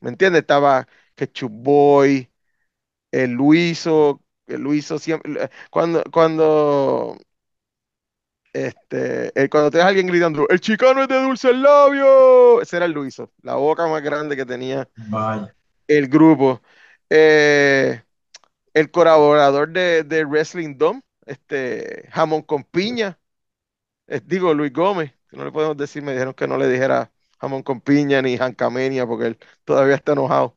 ¿me 0.00 0.10
entiendes? 0.10 0.42
Estaba 0.42 0.86
Ketchup 1.14 1.52
Boy, 1.52 2.30
el 3.12 3.32
Luiso, 3.32 4.22
el 4.46 4.62
Luiso 4.62 4.98
siempre, 4.98 5.50
cuando, 5.70 6.02
cuando 6.12 7.18
Este, 8.52 9.32
eh, 9.42 9.48
cuando 9.48 9.70
te 9.70 9.78
ves 9.78 9.84
a 9.86 9.88
alguien 9.88 10.06
gritando, 10.06 10.46
el 10.50 10.60
chicano 10.60 11.02
es 11.02 11.08
de 11.08 11.22
dulce 11.22 11.48
el 11.50 11.62
labio, 11.62 12.60
ese 12.60 12.76
era 12.76 12.84
el 12.86 12.92
Luiso, 12.92 13.32
la 13.42 13.54
boca 13.54 13.86
más 13.86 14.02
grande 14.02 14.36
que 14.36 14.44
tenía 14.44 14.86
Vaya. 15.10 15.54
el 15.86 16.08
grupo. 16.08 16.62
Eh, 17.10 18.02
el 18.74 18.90
colaborador 18.90 19.70
de, 19.72 20.04
de 20.04 20.24
Wrestling 20.26 20.76
Dome, 20.78 21.02
este, 21.26 22.08
Jamón 22.12 22.42
con 22.42 22.64
Piña, 22.64 23.20
eh, 24.08 24.20
digo 24.24 24.54
Luis 24.54 24.72
Gómez, 24.72 25.12
que 25.30 25.36
no 25.36 25.44
le 25.44 25.52
podemos 25.52 25.76
decir, 25.76 26.02
me 26.02 26.12
dijeron 26.12 26.34
que 26.34 26.48
no 26.48 26.58
le 26.58 26.68
dijera 26.68 27.12
Jamón 27.40 27.62
con 27.62 27.80
Piña 27.80 28.22
ni 28.22 28.36
Jancamenia 28.38 29.06
porque 29.06 29.26
él 29.28 29.38
todavía 29.64 29.96
está 29.96 30.12
enojado 30.12 30.56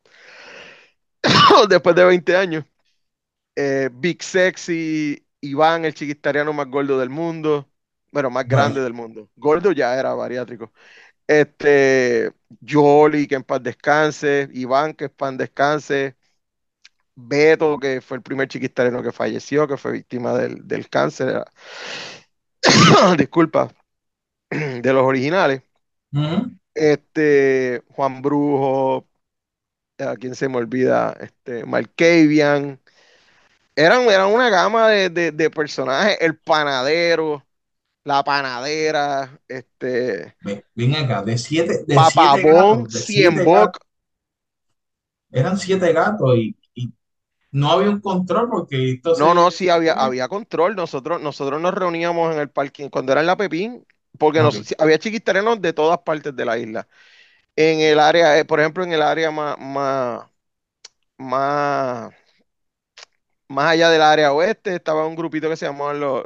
después 1.68 1.94
de 1.96 2.04
20 2.04 2.36
años. 2.36 2.64
Eh, 3.54 3.90
Big 3.92 4.22
Sexy, 4.22 5.26
Iván, 5.40 5.84
el 5.84 5.94
chiquitariano 5.94 6.52
más 6.52 6.68
gordo 6.68 6.98
del 6.98 7.10
mundo, 7.10 7.68
bueno, 8.12 8.30
más 8.30 8.46
grande 8.46 8.80
del 8.80 8.92
mundo. 8.92 9.30
Gordo 9.36 9.72
ya 9.72 9.98
era 9.98 10.14
bariátrico. 10.14 10.72
Este, 11.26 12.32
Yoli, 12.60 13.26
que 13.26 13.36
en 13.36 13.44
paz 13.44 13.62
descanse, 13.62 14.48
Iván, 14.52 14.94
que 14.94 15.06
en 15.06 15.10
paz 15.10 15.36
descanse, 15.38 16.16
Beto, 17.14 17.78
que 17.78 18.00
fue 18.00 18.18
el 18.18 18.22
primer 18.22 18.48
chiquistareno 18.48 19.02
que 19.02 19.12
falleció, 19.12 19.66
que 19.66 19.76
fue 19.76 19.92
víctima 19.92 20.34
del, 20.34 20.66
del 20.68 20.88
cáncer, 20.88 21.44
disculpa, 23.18 23.72
de 24.50 24.92
los 24.92 25.04
originales. 25.04 25.62
Este, 26.74 27.82
Juan 27.88 28.20
Brujo, 28.22 29.08
a 29.98 30.16
quien 30.16 30.34
se 30.34 30.48
me 30.48 30.56
olvida, 30.58 31.16
este, 31.20 31.64
Malkavian. 31.64 32.80
Eran, 33.76 34.02
eran 34.04 34.32
una 34.32 34.50
gama 34.50 34.88
de, 34.90 35.10
de, 35.10 35.32
de 35.32 35.50
personajes, 35.50 36.18
el 36.20 36.38
panadero, 36.38 37.46
la 38.04 38.24
panadera, 38.24 39.40
este, 39.48 40.36
Ve- 40.40 40.64
Ven 40.74 40.94
acá, 40.94 41.22
de 41.22 41.36
siete, 41.38 41.84
de 41.86 41.96
Papabón, 41.96 42.86
gatos, 42.86 42.88
Cienboc, 42.88 43.78
eran 45.30 45.56
siete 45.58 45.92
gatos 45.92 46.36
y, 46.36 46.56
y 46.74 46.92
no 47.52 47.70
había 47.72 47.90
un 47.90 48.00
control 48.00 48.48
porque 48.50 49.02
No, 49.14 49.34
no, 49.34 49.50
sí 49.50 49.68
había, 49.68 49.94
había 49.94 50.28
control. 50.28 50.74
Nosotros, 50.76 51.20
nosotros 51.22 51.60
nos 51.60 51.72
reuníamos 51.74 52.34
en 52.34 52.40
el 52.40 52.50
parking 52.50 52.88
cuando 52.90 53.12
era 53.12 53.20
en 53.20 53.26
la 53.28 53.36
Pepín, 53.36 53.86
porque 54.18 54.40
nos, 54.42 54.62
había 54.78 54.98
chiquisterenos 54.98 55.60
de 55.62 55.72
todas 55.72 55.98
partes 56.00 56.34
de 56.34 56.44
la 56.44 56.58
isla. 56.58 56.88
En 57.56 57.80
el 57.80 57.98
área, 58.00 58.38
eh, 58.38 58.44
por 58.44 58.60
ejemplo, 58.60 58.84
en 58.84 58.92
el 58.92 59.02
área 59.02 59.30
más, 59.30 59.56
más, 59.58 60.28
más, 61.18 62.14
más 63.48 63.66
allá 63.72 63.90
del 63.90 64.02
área 64.02 64.32
oeste, 64.32 64.74
estaba 64.74 65.06
un 65.06 65.14
grupito 65.16 65.48
que 65.48 65.56
se 65.56 65.66
llamaban 65.66 66.00
los, 66.00 66.24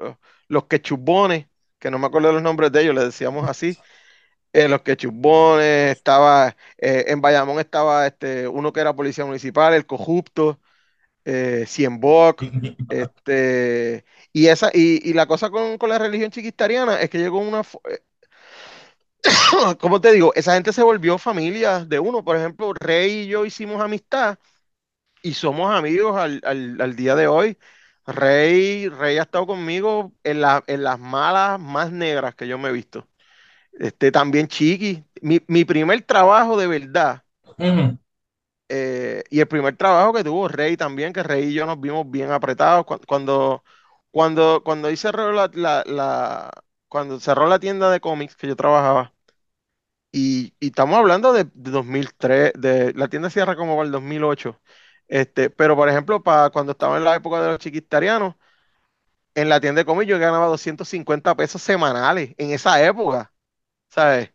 los 0.48 0.66
quechubones, 0.66 1.46
que 1.78 1.90
no 1.90 1.98
me 1.98 2.06
acuerdo 2.06 2.32
los 2.32 2.42
nombres 2.42 2.72
de 2.72 2.82
ellos, 2.82 2.94
les 2.94 3.04
decíamos 3.04 3.48
así. 3.48 3.78
eh, 4.54 4.68
los 4.68 4.82
quechubones, 4.82 5.96
estaba, 5.96 6.56
eh, 6.78 7.06
en 7.08 7.20
Bayamón 7.22 7.60
estaba 7.60 8.06
este, 8.08 8.48
uno 8.48 8.72
que 8.72 8.80
era 8.80 8.94
policía 8.96 9.26
municipal, 9.26 9.74
el 9.74 9.86
Cojupto. 9.86 10.60
eh, 11.26 11.64
Siembok, 11.68 12.44
este, 12.88 14.04
y 14.32 14.48
esa, 14.48 14.70
y, 14.74 15.08
y 15.08 15.14
la 15.14 15.26
cosa 15.26 15.50
con, 15.50 15.78
con 15.78 15.90
la 15.90 15.98
religión 15.98 16.30
chiquistariana 16.30 17.00
es 17.02 17.10
que 17.10 17.18
llegó 17.18 17.38
una, 17.40 17.62
¿cómo 19.80 20.00
te 20.00 20.12
digo? 20.12 20.32
Esa 20.34 20.54
gente 20.54 20.72
se 20.72 20.82
volvió 20.82 21.18
familia 21.18 21.84
de 21.84 21.98
uno, 21.98 22.24
por 22.24 22.36
ejemplo, 22.36 22.72
Rey 22.74 23.22
y 23.24 23.26
yo 23.28 23.44
hicimos 23.44 23.80
amistad 23.82 24.38
y 25.22 25.34
somos 25.34 25.74
amigos 25.74 26.16
al, 26.18 26.40
al- 26.44 26.80
al 26.80 26.96
día 26.96 27.16
de 27.16 27.28
hoy. 27.28 27.58
Rey, 28.06 28.88
Rey 28.88 29.18
ha 29.18 29.22
estado 29.22 29.46
conmigo 29.48 30.12
en, 30.24 30.40
la- 30.42 30.64
en 30.68 30.84
las 30.84 30.98
malas 31.00 31.60
más 31.60 31.92
negras 31.92 32.34
que 32.36 32.48
yo 32.48 32.58
me 32.58 32.70
he 32.70 32.72
visto. 32.72 33.08
Este, 33.74 34.12
también 34.12 34.48
Chiqui, 34.48 35.04
mi, 35.22 35.40
mi 35.48 35.64
primer 35.64 36.02
trabajo 36.02 36.58
de 36.58 36.66
verdad 36.68 37.24
Ujú. 37.58 37.98
Eh, 38.68 39.24
y 39.30 39.40
el 39.40 39.48
primer 39.48 39.76
trabajo 39.76 40.12
que 40.12 40.22
tuvo 40.24 40.46
Rey 40.48 40.76
también, 40.76 41.12
que 41.12 41.22
Rey 41.24 41.48
y 41.50 41.54
yo 41.54 41.66
nos 41.66 41.80
vimos 41.80 42.08
bien 42.10 42.30
apretados 42.30 42.84
cu- 42.86 43.00
cuando, 43.06 43.64
cuando, 44.12 44.62
cuando 44.64 44.94
cerró 44.96 45.32
la, 45.32 45.50
la- 45.54 45.82
la- 45.86 46.50
cuando 46.90 47.20
cerró 47.20 47.48
la 47.48 47.58
tienda 47.60 47.90
de 47.90 48.00
cómics 48.00 48.36
que 48.36 48.48
yo 48.48 48.56
trabajaba. 48.56 49.14
Y, 50.12 50.54
y 50.60 50.68
estamos 50.68 50.98
hablando 50.98 51.32
de, 51.32 51.44
de 51.44 51.70
2003, 51.70 52.52
de, 52.58 52.92
la 52.94 53.08
tienda 53.08 53.30
cierra 53.30 53.56
como 53.56 53.76
para 53.76 53.86
el 53.86 53.92
2008. 53.92 54.60
Este, 55.08 55.50
pero 55.50 55.76
por 55.76 55.88
ejemplo, 55.88 56.22
para 56.22 56.50
cuando 56.50 56.72
estaba 56.72 56.98
en 56.98 57.04
la 57.04 57.16
época 57.16 57.40
de 57.42 57.48
los 57.52 57.58
chiquistarianos, 57.60 58.34
en 59.34 59.48
la 59.48 59.60
tienda 59.60 59.80
de 59.80 59.84
cómics 59.86 60.08
yo 60.10 60.18
ganaba 60.18 60.46
250 60.46 61.36
pesos 61.36 61.62
semanales 61.62 62.34
en 62.38 62.50
esa 62.52 62.84
época, 62.84 63.32
¿sabes? 63.88 64.30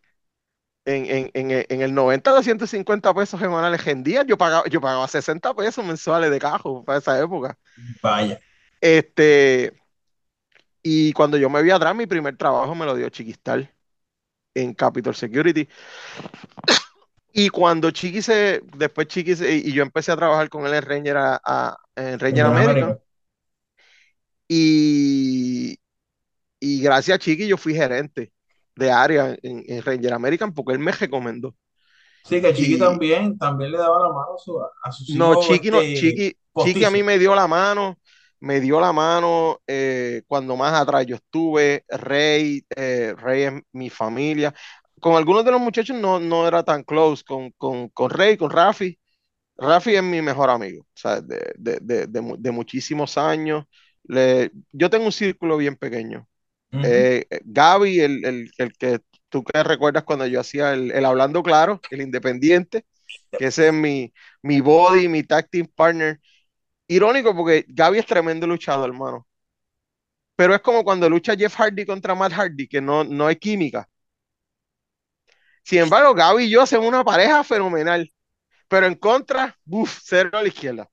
en, 0.86 1.30
en, 1.34 1.64
en, 1.68 1.80
el 1.80 1.92
90 1.92 2.32
de 2.32 2.42
150 2.44 3.12
pesos 3.12 3.40
semanales 3.40 3.82
día 4.04 4.22
yo 4.24 4.38
pagaba, 4.38 4.64
yo 4.68 4.80
pagaba 4.80 5.08
60 5.08 5.52
pesos 5.54 5.84
mensuales 5.84 6.30
de 6.30 6.38
cajo 6.38 6.84
para 6.84 6.98
esa 6.98 7.20
época. 7.20 7.58
Vaya. 8.00 8.40
Este, 8.80 9.74
y 10.88 11.12
cuando 11.14 11.36
yo 11.36 11.50
me 11.50 11.64
vi 11.64 11.72
atrás, 11.72 11.96
mi 11.96 12.06
primer 12.06 12.36
trabajo 12.36 12.72
me 12.76 12.86
lo 12.86 12.94
dio 12.94 13.08
Chiquistal 13.08 13.68
en 14.54 14.72
Capital 14.72 15.16
Security. 15.16 15.68
Y 17.32 17.48
cuando 17.48 17.90
Chiqui 17.90 18.22
se, 18.22 18.62
después 18.76 19.08
Chiqui 19.08 19.32
y 19.32 19.72
yo 19.72 19.82
empecé 19.82 20.12
a 20.12 20.16
trabajar 20.16 20.48
con 20.48 20.64
él 20.64 20.74
en 20.74 20.82
Ranger, 20.82 21.16
a, 21.18 21.76
en 21.96 22.20
Ranger 22.20 22.46
América. 22.46 23.00
Y, 24.46 25.76
y 26.60 26.80
gracias 26.80 27.16
a 27.16 27.18
Chiqui 27.18 27.48
yo 27.48 27.56
fui 27.56 27.74
gerente 27.74 28.30
de 28.76 28.88
área 28.92 29.36
en, 29.42 29.82
Ranger 29.82 30.12
American 30.12 30.54
porque 30.54 30.72
él 30.72 30.78
me 30.78 30.92
recomendó. 30.92 31.52
Sí, 32.24 32.40
que 32.40 32.54
Chiqui 32.54 32.78
también, 32.78 33.36
también 33.36 33.72
le 33.72 33.78
daba 33.78 33.98
la 33.98 34.08
mano 34.10 34.36
a, 34.84 34.92
sus 34.92 35.10
hijos. 35.10 35.18
No, 35.18 35.42
Chiqui, 35.42 35.68
no, 35.68 35.80
este, 35.80 36.00
Chiqui, 36.00 36.36
Chiqui 36.62 36.84
a 36.84 36.92
mí 36.92 37.02
me 37.02 37.18
dio 37.18 37.34
la 37.34 37.48
mano, 37.48 37.98
me 38.40 38.60
dio 38.60 38.80
la 38.80 38.92
mano 38.92 39.60
eh, 39.66 40.22
cuando 40.26 40.56
más 40.56 40.74
atrás 40.74 41.06
yo 41.06 41.16
estuve, 41.16 41.84
Rey, 41.88 42.64
eh, 42.76 43.14
Rey 43.16 43.42
es 43.44 43.52
mi 43.72 43.90
familia. 43.90 44.54
Con 45.00 45.14
algunos 45.16 45.44
de 45.44 45.52
los 45.52 45.60
muchachos 45.60 45.96
no, 45.96 46.18
no 46.20 46.46
era 46.48 46.62
tan 46.64 46.82
close, 46.84 47.22
con, 47.24 47.50
con, 47.52 47.88
con 47.90 48.10
Rey, 48.10 48.36
con 48.36 48.50
Rafi. 48.50 48.98
Rafi 49.56 49.96
es 49.96 50.02
mi 50.02 50.22
mejor 50.22 50.50
amigo, 50.50 50.82
o 50.84 50.86
sea, 50.94 51.20
de, 51.20 51.52
de, 51.56 51.78
de, 51.80 52.06
de 52.38 52.50
muchísimos 52.50 53.16
años. 53.18 53.64
Le, 54.04 54.50
yo 54.72 54.90
tengo 54.90 55.06
un 55.06 55.12
círculo 55.12 55.56
bien 55.56 55.76
pequeño. 55.76 56.28
Eh, 56.82 57.26
Gaby, 57.44 58.00
el, 58.00 58.24
el, 58.24 58.50
el, 58.58 58.72
que 58.76 59.00
tú 59.28 59.44
que 59.44 59.62
recuerdas 59.62 60.04
cuando 60.04 60.26
yo 60.26 60.40
hacía 60.40 60.72
el, 60.74 60.92
el, 60.92 61.04
Hablando 61.04 61.42
Claro, 61.42 61.80
el 61.90 62.02
Independiente, 62.02 62.84
que 63.36 63.46
ese 63.46 63.68
es 63.68 63.72
mi, 63.72 64.12
mi 64.42 64.60
body, 64.60 65.08
mi 65.08 65.22
tag 65.22 65.48
team 65.50 65.66
partner. 65.74 66.20
Irónico 66.88 67.34
porque 67.34 67.64
Gaby 67.68 67.98
es 67.98 68.06
tremendo 68.06 68.46
luchador, 68.46 68.90
hermano. 68.90 69.26
Pero 70.36 70.54
es 70.54 70.60
como 70.60 70.84
cuando 70.84 71.08
lucha 71.08 71.34
Jeff 71.34 71.54
Hardy 71.56 71.86
contra 71.86 72.14
Matt 72.14 72.32
Hardy, 72.32 72.68
que 72.68 72.80
no, 72.80 73.04
no 73.04 73.26
hay 73.26 73.36
química. 73.36 73.88
Sin 75.62 75.80
embargo, 75.80 76.14
Gaby 76.14 76.44
y 76.44 76.50
yo 76.50 76.62
hacemos 76.62 76.86
una 76.86 77.02
pareja 77.02 77.42
fenomenal. 77.42 78.12
Pero 78.68 78.86
en 78.86 78.94
contra, 78.94 79.56
uff, 79.66 80.00
cero 80.02 80.30
a 80.32 80.42
la 80.42 80.48
izquierda. 80.48 80.88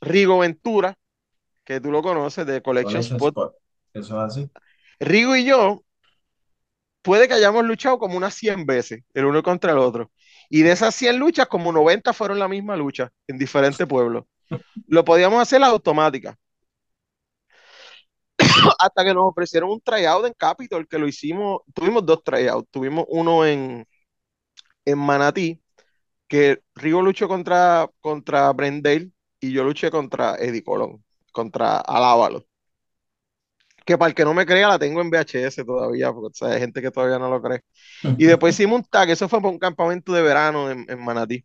Rigo 0.00 0.38
Ventura, 0.38 0.96
que 1.64 1.80
tú 1.80 1.90
lo 1.90 2.02
conoces 2.02 2.46
de 2.46 2.62
Collection, 2.62 3.00
Spot. 3.00 3.54
Eso 3.92 4.24
es 4.24 4.30
así. 4.30 4.50
Rigo 5.00 5.36
y 5.36 5.44
yo, 5.44 5.84
puede 7.02 7.28
que 7.28 7.34
hayamos 7.34 7.64
luchado 7.64 7.98
como 7.98 8.16
unas 8.16 8.34
100 8.34 8.66
veces, 8.66 9.02
el 9.14 9.24
uno 9.24 9.42
contra 9.42 9.72
el 9.72 9.78
otro. 9.78 10.10
Y 10.50 10.62
de 10.62 10.72
esas 10.72 10.94
100 10.94 11.18
luchas, 11.18 11.46
como 11.46 11.72
90 11.72 12.12
fueron 12.12 12.38
la 12.38 12.48
misma 12.48 12.76
lucha 12.76 13.10
en 13.26 13.38
diferentes 13.38 13.86
pueblos. 13.86 14.24
Lo 14.86 15.04
podíamos 15.04 15.40
hacer 15.40 15.60
la 15.60 15.68
automática. 15.68 16.38
Hasta 18.78 19.04
que 19.04 19.14
nos 19.14 19.24
ofrecieron 19.24 19.70
un 19.70 19.80
tryout 19.80 20.26
en 20.26 20.32
Capitol, 20.34 20.86
que 20.88 20.98
lo 20.98 21.08
hicimos, 21.08 21.60
tuvimos 21.74 22.04
dos 22.06 22.22
tryouts. 22.22 22.68
Tuvimos 22.70 23.04
uno 23.08 23.44
en, 23.44 23.86
en 24.84 24.98
Manatí, 24.98 25.62
que 26.28 26.62
Rigo 26.74 27.02
luchó 27.02 27.28
contra, 27.28 27.90
contra 28.00 28.52
Brendale 28.52 29.10
y 29.40 29.52
yo 29.52 29.64
luché 29.64 29.90
contra 29.90 30.36
Eddie 30.36 30.64
Colón, 30.64 31.04
contra 31.32 31.78
Alávalo 31.78 32.48
que 33.88 33.96
para 33.96 34.10
el 34.10 34.14
que 34.14 34.22
no 34.22 34.34
me 34.34 34.44
crea 34.44 34.68
la 34.68 34.78
tengo 34.78 35.00
en 35.00 35.08
VHS 35.08 35.64
todavía, 35.64 36.12
porque 36.12 36.44
hay 36.44 36.60
gente 36.60 36.82
que 36.82 36.90
todavía 36.90 37.18
no 37.18 37.30
lo 37.30 37.40
cree. 37.40 37.62
Y 38.18 38.26
después 38.26 38.54
hicimos 38.54 38.80
un 38.80 38.84
tag, 38.84 39.08
eso 39.08 39.30
fue 39.30 39.40
para 39.40 39.50
un 39.50 39.58
campamento 39.58 40.12
de 40.12 40.20
verano 40.20 40.70
en, 40.70 40.86
Manatí. 41.02 41.42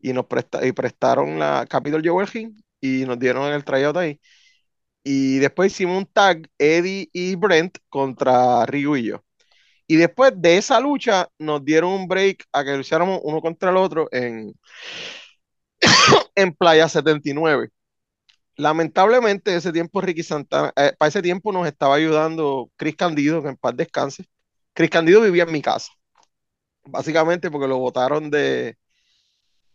Y 0.00 0.12
nos 0.12 0.26
presta, 0.26 0.66
y 0.66 0.72
prestaron 0.72 1.38
la 1.38 1.66
Capitol 1.68 2.02
Joel 2.04 2.28
y 2.80 3.04
nos 3.06 3.18
dieron 3.18 3.52
el 3.52 3.64
tryout 3.64 3.96
ahí. 3.96 4.20
Y 5.04 5.38
después 5.38 5.72
hicimos 5.72 5.98
un 5.98 6.06
tag, 6.06 6.48
Eddie 6.58 7.08
y 7.12 7.36
Brent 7.36 7.78
contra 7.88 8.66
Ryu 8.66 8.96
y 8.96 9.04
yo. 9.04 9.24
Y 9.86 9.96
después 9.96 10.32
de 10.36 10.58
esa 10.58 10.80
lucha 10.80 11.28
nos 11.38 11.64
dieron 11.64 11.92
un 11.92 12.08
break 12.08 12.44
a 12.52 12.64
que 12.64 12.76
lucháramos 12.76 13.20
uno 13.24 13.40
contra 13.40 13.70
el 13.70 13.76
otro 13.78 14.08
en, 14.12 14.54
en 16.34 16.52
Playa 16.54 16.88
79 16.88 17.70
lamentablemente, 18.56 19.54
ese 19.54 19.72
tiempo 19.72 20.00
Ricky 20.00 20.22
Santana, 20.22 20.72
eh, 20.76 20.92
para 20.98 21.08
ese 21.08 21.22
tiempo 21.22 21.52
nos 21.52 21.66
estaba 21.66 21.94
ayudando 21.96 22.70
Chris 22.76 22.96
Candido, 22.96 23.42
que 23.42 23.50
en 23.50 23.56
paz 23.56 23.76
descanse. 23.76 24.26
Chris 24.74 24.90
Candido 24.90 25.20
vivía 25.22 25.44
en 25.44 25.52
mi 25.52 25.62
casa, 25.62 25.92
básicamente 26.84 27.50
porque 27.50 27.68
lo 27.68 27.78
votaron 27.78 28.30
de, 28.30 28.76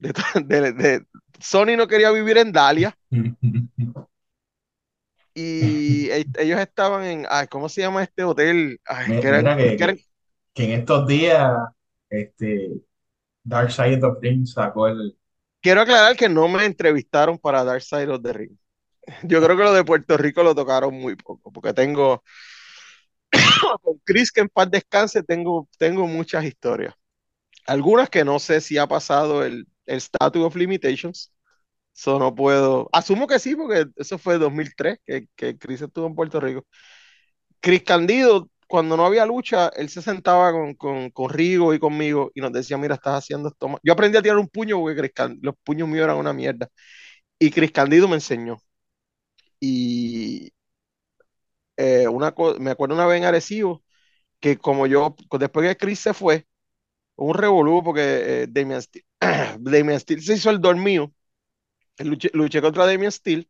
de, 0.46 1.06
Sony 1.40 1.78
no 1.78 1.88
quería 1.88 2.12
vivir 2.12 2.38
en 2.38 2.52
Dalia. 2.52 2.98
y 5.34 6.10
ellos 6.38 6.60
estaban 6.60 7.04
en, 7.04 7.28
¿cómo 7.50 7.70
se 7.70 7.82
llama 7.82 8.04
este 8.04 8.24
hotel? 8.24 8.80
que, 10.54 10.64
en 10.64 10.72
estos 10.72 11.08
días, 11.08 11.52
este, 12.10 12.72
Dark 13.44 13.72
Side 13.72 14.04
of 14.04 14.20
the 14.20 14.30
Ring 14.30 14.46
sacó 14.46 14.88
el... 14.88 15.18
Quiero 15.62 15.82
aclarar 15.82 16.16
que 16.16 16.28
no 16.28 16.48
me 16.48 16.66
entrevistaron 16.66 17.38
para 17.38 17.64
Dark 17.64 17.84
Side 17.84 18.10
of 18.10 18.24
the 18.24 18.34
Ring. 18.34 18.58
Yo 19.24 19.42
creo 19.44 19.56
que 19.56 19.64
lo 19.64 19.74
de 19.74 19.84
Puerto 19.84 20.18
Rico 20.18 20.44
lo 20.44 20.56
tocaron 20.56 20.94
muy 20.94 21.16
poco, 21.16 21.52
porque 21.52 21.74
tengo, 21.74 22.24
con 23.82 24.00
Chris, 24.04 24.32
que 24.32 24.42
en 24.42 24.50
paz 24.50 24.70
descanse, 24.72 25.22
tengo, 25.24 25.70
tengo 25.78 26.08
muchas 26.08 26.44
historias. 26.44 26.96
Algunas 27.68 28.10
que 28.10 28.26
no 28.26 28.40
sé 28.40 28.60
si 28.60 28.80
ha 28.80 28.88
pasado 28.88 29.46
el, 29.46 29.68
el 29.92 30.02
Statute 30.02 30.40
of 30.46 30.56
Limitations. 30.56 31.34
Eso 31.96 32.20
no 32.20 32.36
puedo. 32.36 32.90
Asumo 32.94 33.28
que 33.28 33.40
sí, 33.40 33.56
porque 33.56 33.88
eso 33.98 34.18
fue 34.18 34.38
2003 34.40 35.00
que, 35.06 35.28
que 35.36 35.58
Chris 35.58 35.82
estuvo 35.82 36.08
en 36.08 36.16
Puerto 36.16 36.40
Rico. 36.40 36.66
Chris 37.60 37.84
Candido, 37.84 38.50
cuando 38.68 38.98
no 38.98 39.06
había 39.06 39.26
lucha, 39.26 39.70
él 39.76 39.90
se 39.90 40.02
sentaba 40.02 40.52
con, 40.52 40.74
con, 40.76 41.10
con 41.12 41.30
Rigo 41.30 41.74
y 41.74 41.80
conmigo 41.80 42.32
y 42.36 42.42
nos 42.42 42.52
decía: 42.54 42.78
Mira, 42.78 42.96
estás 42.96 43.20
haciendo 43.20 43.50
esto. 43.50 43.80
Yo 43.84 43.94
aprendí 43.94 44.18
a 44.18 44.22
tirar 44.22 44.38
un 44.38 44.48
puño 44.50 44.80
porque 44.80 45.12
los 45.42 45.56
puños 45.64 45.88
míos 45.88 46.06
eran 46.06 46.18
una 46.18 46.34
mierda. 46.34 46.68
Y 47.40 47.52
Chris 47.52 47.72
Candido 47.72 48.08
me 48.08 48.16
enseñó. 48.16 48.58
Y 49.60 50.52
eh, 51.78 52.08
una 52.08 52.34
me 52.60 52.72
acuerdo 52.72 52.96
una 52.96 53.06
vez 53.08 53.18
en 53.20 53.26
Arecibo 53.26 53.84
que 54.40 54.58
como 54.58 54.88
yo, 54.88 55.16
después 55.40 55.68
que 55.70 55.78
Chris 55.78 56.00
se 56.00 56.14
fue, 56.16 56.48
un 57.26 57.34
revolú 57.36 57.84
porque 57.84 58.44
eh, 58.44 58.48
Damian, 58.50 58.82
Steel, 58.82 60.22
se 60.24 60.34
hizo 60.36 60.50
el 60.50 60.62
dormido. 60.62 61.12
Luché, 62.00 62.30
luché, 62.34 62.62
contra 62.62 62.86
Damian 62.86 63.12
Steel. 63.12 63.50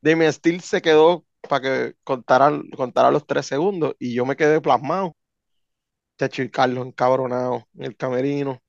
Damian 0.00 0.32
Steel 0.32 0.60
se 0.62 0.82
quedó 0.82 1.26
para 1.48 1.62
que 1.62 1.96
contara, 2.04 2.52
contara 2.76 3.10
los 3.10 3.26
tres 3.26 3.46
segundos 3.46 3.94
y 3.98 4.14
yo 4.14 4.26
me 4.26 4.36
quedé 4.36 4.60
plasmado. 4.60 5.16
Chacho 6.18 6.42
y 6.42 6.50
Carlos 6.50 6.86
encabronado 6.86 7.66
en 7.74 7.84
el 7.84 7.96
camerino. 7.96 8.62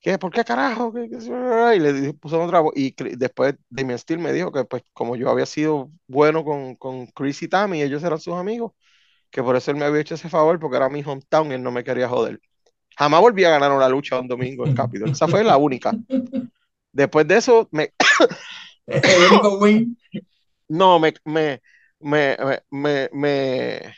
¿qué? 0.00 0.18
¿Por 0.18 0.32
qué 0.32 0.44
carajo? 0.44 0.92
Y 0.98 1.80
le 1.80 2.14
puso 2.14 2.42
otra 2.42 2.60
voz. 2.60 2.72
Y 2.76 2.94
después 3.16 3.56
Damien 3.70 3.98
Steel 3.98 4.20
me 4.20 4.32
dijo 4.32 4.52
que, 4.52 4.64
pues, 4.64 4.82
como 4.92 5.16
yo 5.16 5.30
había 5.30 5.46
sido 5.46 5.90
bueno 6.06 6.44
con, 6.44 6.76
con 6.76 7.06
Chris 7.08 7.42
y 7.42 7.48
Tammy, 7.48 7.82
ellos 7.82 8.04
eran 8.04 8.20
sus 8.20 8.34
amigos, 8.34 8.72
que 9.30 9.42
por 9.42 9.56
eso 9.56 9.70
él 9.72 9.78
me 9.78 9.86
había 9.86 10.02
hecho 10.02 10.14
ese 10.16 10.28
favor, 10.30 10.60
porque 10.60 10.76
era 10.78 10.88
mi 10.90 11.02
hometown 11.04 11.52
y 11.52 11.54
él 11.56 11.62
no 11.62 11.72
me 11.72 11.84
quería 11.84 12.08
joder. 12.08 12.40
Jamás 12.96 13.20
volví 13.20 13.44
a 13.44 13.50
ganar 13.50 13.72
una 13.72 13.88
lucha 13.88 14.18
un 14.18 14.28
domingo 14.28 14.66
en 14.66 14.74
Capitol. 14.74 15.10
Esa 15.10 15.28
fue 15.28 15.44
la 15.44 15.56
única. 15.56 15.92
Después 16.92 17.28
de 17.28 17.36
eso, 17.36 17.68
me. 17.70 17.92
El 18.86 19.32
único 19.32 19.58
win. 19.58 19.98
No, 20.68 20.98
me, 20.98 21.12
me, 21.24 21.60
me, 22.00 22.36
me, 22.70 23.08
me, 23.12 23.94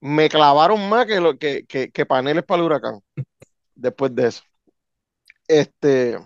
me 0.00 0.28
clavaron 0.28 0.88
más 0.88 1.06
que, 1.06 1.20
lo, 1.20 1.38
que, 1.38 1.64
que, 1.66 1.90
que 1.90 2.06
paneles 2.06 2.44
para 2.44 2.60
el 2.60 2.66
huracán. 2.66 3.00
Después 3.74 4.14
de 4.14 4.28
eso. 4.28 4.42
Este, 5.48 6.18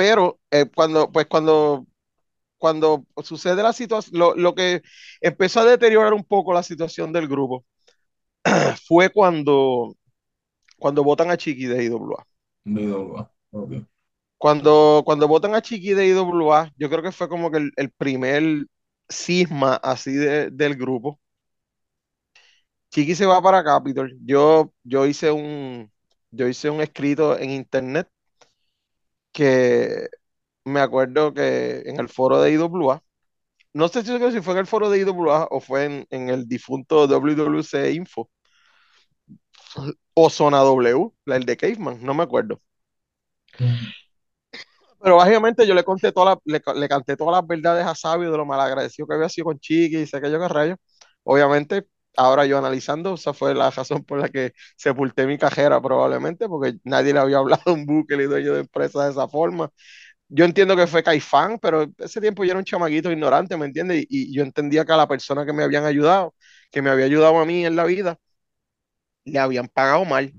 pero 0.00 0.40
eh, 0.50 0.64
cuando, 0.74 1.12
pues 1.12 1.26
cuando, 1.26 1.86
cuando 2.56 3.04
sucede 3.22 3.62
la 3.62 3.74
situación, 3.74 4.18
lo, 4.18 4.54
que 4.54 4.80
empezó 5.20 5.60
a 5.60 5.66
deteriorar 5.66 6.14
un 6.14 6.24
poco 6.24 6.54
la 6.54 6.62
situación 6.62 7.12
del 7.12 7.28
grupo 7.28 7.66
fue 8.86 9.10
cuando, 9.10 9.96
cuando 10.78 11.04
votan 11.04 11.30
a 11.30 11.36
Chiqui 11.36 11.66
de 11.66 11.84
IWA. 11.84 12.26
Cuando, 14.38 15.02
cuando 15.04 15.28
votan 15.28 15.54
a 15.54 15.62
Chiqui 15.62 15.94
de 15.94 16.08
IWA, 16.08 16.72
yo 16.76 16.88
creo 16.88 17.02
que 17.02 17.12
fue 17.12 17.28
como 17.28 17.50
que 17.50 17.70
el, 17.76 17.90
primer 17.92 18.66
cisma 19.08 19.74
así 19.76 20.12
del 20.14 20.76
grupo. 20.76 21.20
Chiqui 22.90 23.14
se 23.14 23.26
va 23.26 23.40
para 23.42 23.62
Capitol. 23.64 24.16
Yo, 24.24 24.72
yo 24.84 25.06
hice 25.06 25.30
un, 25.30 25.90
yo 26.30 26.48
hice 26.48 26.70
un 26.70 26.80
escrito 26.80 27.38
en 27.38 27.50
internet 27.50 28.08
que 29.32 30.08
me 30.64 30.80
acuerdo 30.80 31.34
que 31.34 31.82
en 31.86 32.00
el 32.00 32.08
foro 32.08 32.40
de 32.42 32.52
IWA, 32.52 33.02
no 33.72 33.88
sé 33.88 34.02
si 34.02 34.40
fue 34.42 34.54
en 34.54 34.58
el 34.58 34.66
foro 34.66 34.90
de 34.90 35.00
IWA 35.00 35.48
o 35.50 35.60
fue 35.60 36.06
en, 36.10 36.28
el 36.28 36.46
difunto 36.48 37.06
WWC 37.06 37.92
Info, 37.94 38.30
o 40.14 40.30
Zona 40.30 40.58
W, 40.58 41.10
el 41.26 41.44
de 41.44 41.56
Caveman, 41.56 42.02
no 42.02 42.14
me 42.14 42.24
acuerdo. 42.24 42.60
Pero 45.02 45.16
básicamente 45.16 45.66
yo 45.66 45.74
le 45.74 45.84
conté 45.84 46.12
toda 46.12 46.38
le, 46.44 46.60
le, 46.74 46.88
canté 46.88 47.16
todas 47.16 47.40
las 47.40 47.46
verdades 47.46 47.86
a 47.86 47.94
Sabio 47.94 48.30
de 48.30 48.36
lo 48.36 48.44
malagradecido 48.44 49.06
que 49.06 49.14
había 49.14 49.28
sido 49.28 49.46
con 49.46 49.58
Chiqui 49.58 49.98
y 49.98 50.06
sé 50.06 50.20
que 50.20 50.30
yo 50.30 50.38
que 50.38 50.48
rayo. 50.48 50.76
Obviamente, 51.24 51.86
ahora 52.16 52.44
yo 52.46 52.58
analizando, 52.58 53.14
esa 53.14 53.32
fue 53.32 53.54
la 53.54 53.70
razón 53.70 54.04
por 54.04 54.20
la 54.20 54.28
que 54.28 54.52
sepulté 54.76 55.26
mi 55.26 55.38
cajera 55.38 55.80
probablemente, 55.80 56.48
porque 56.48 56.78
nadie 56.84 57.12
le 57.14 57.20
había 57.20 57.38
hablado 57.38 57.62
a 57.66 57.72
un 57.72 57.86
buque 57.86 58.14
y 58.14 58.24
dueño 58.24 58.54
de 58.54 58.60
empresa 58.60 59.04
de 59.04 59.12
esa 59.12 59.28
forma. 59.28 59.70
Yo 60.32 60.44
entiendo 60.44 60.76
que 60.76 60.86
fue 60.86 61.02
Caifán, 61.02 61.58
pero 61.58 61.90
ese 61.98 62.20
tiempo 62.20 62.44
yo 62.44 62.52
era 62.52 62.58
un 62.58 62.64
chamaguito 62.64 63.10
ignorante, 63.10 63.56
¿me 63.56 63.66
entiendes? 63.66 64.06
Y, 64.08 64.32
yo 64.32 64.42
entendía 64.44 64.84
que 64.84 64.92
a 64.92 64.96
la 64.96 65.08
persona 65.08 65.44
que 65.44 65.52
me 65.52 65.64
habían 65.64 65.84
ayudado, 65.84 66.34
que 66.70 66.82
me 66.82 66.90
había 66.90 67.06
ayudado 67.06 67.38
a 67.40 67.44
mí 67.44 67.66
en 67.66 67.74
la 67.76 67.84
vida, 67.84 68.16
le 69.24 69.38
habían 69.38 69.68
pagado 69.68 70.04
mal 70.04 70.32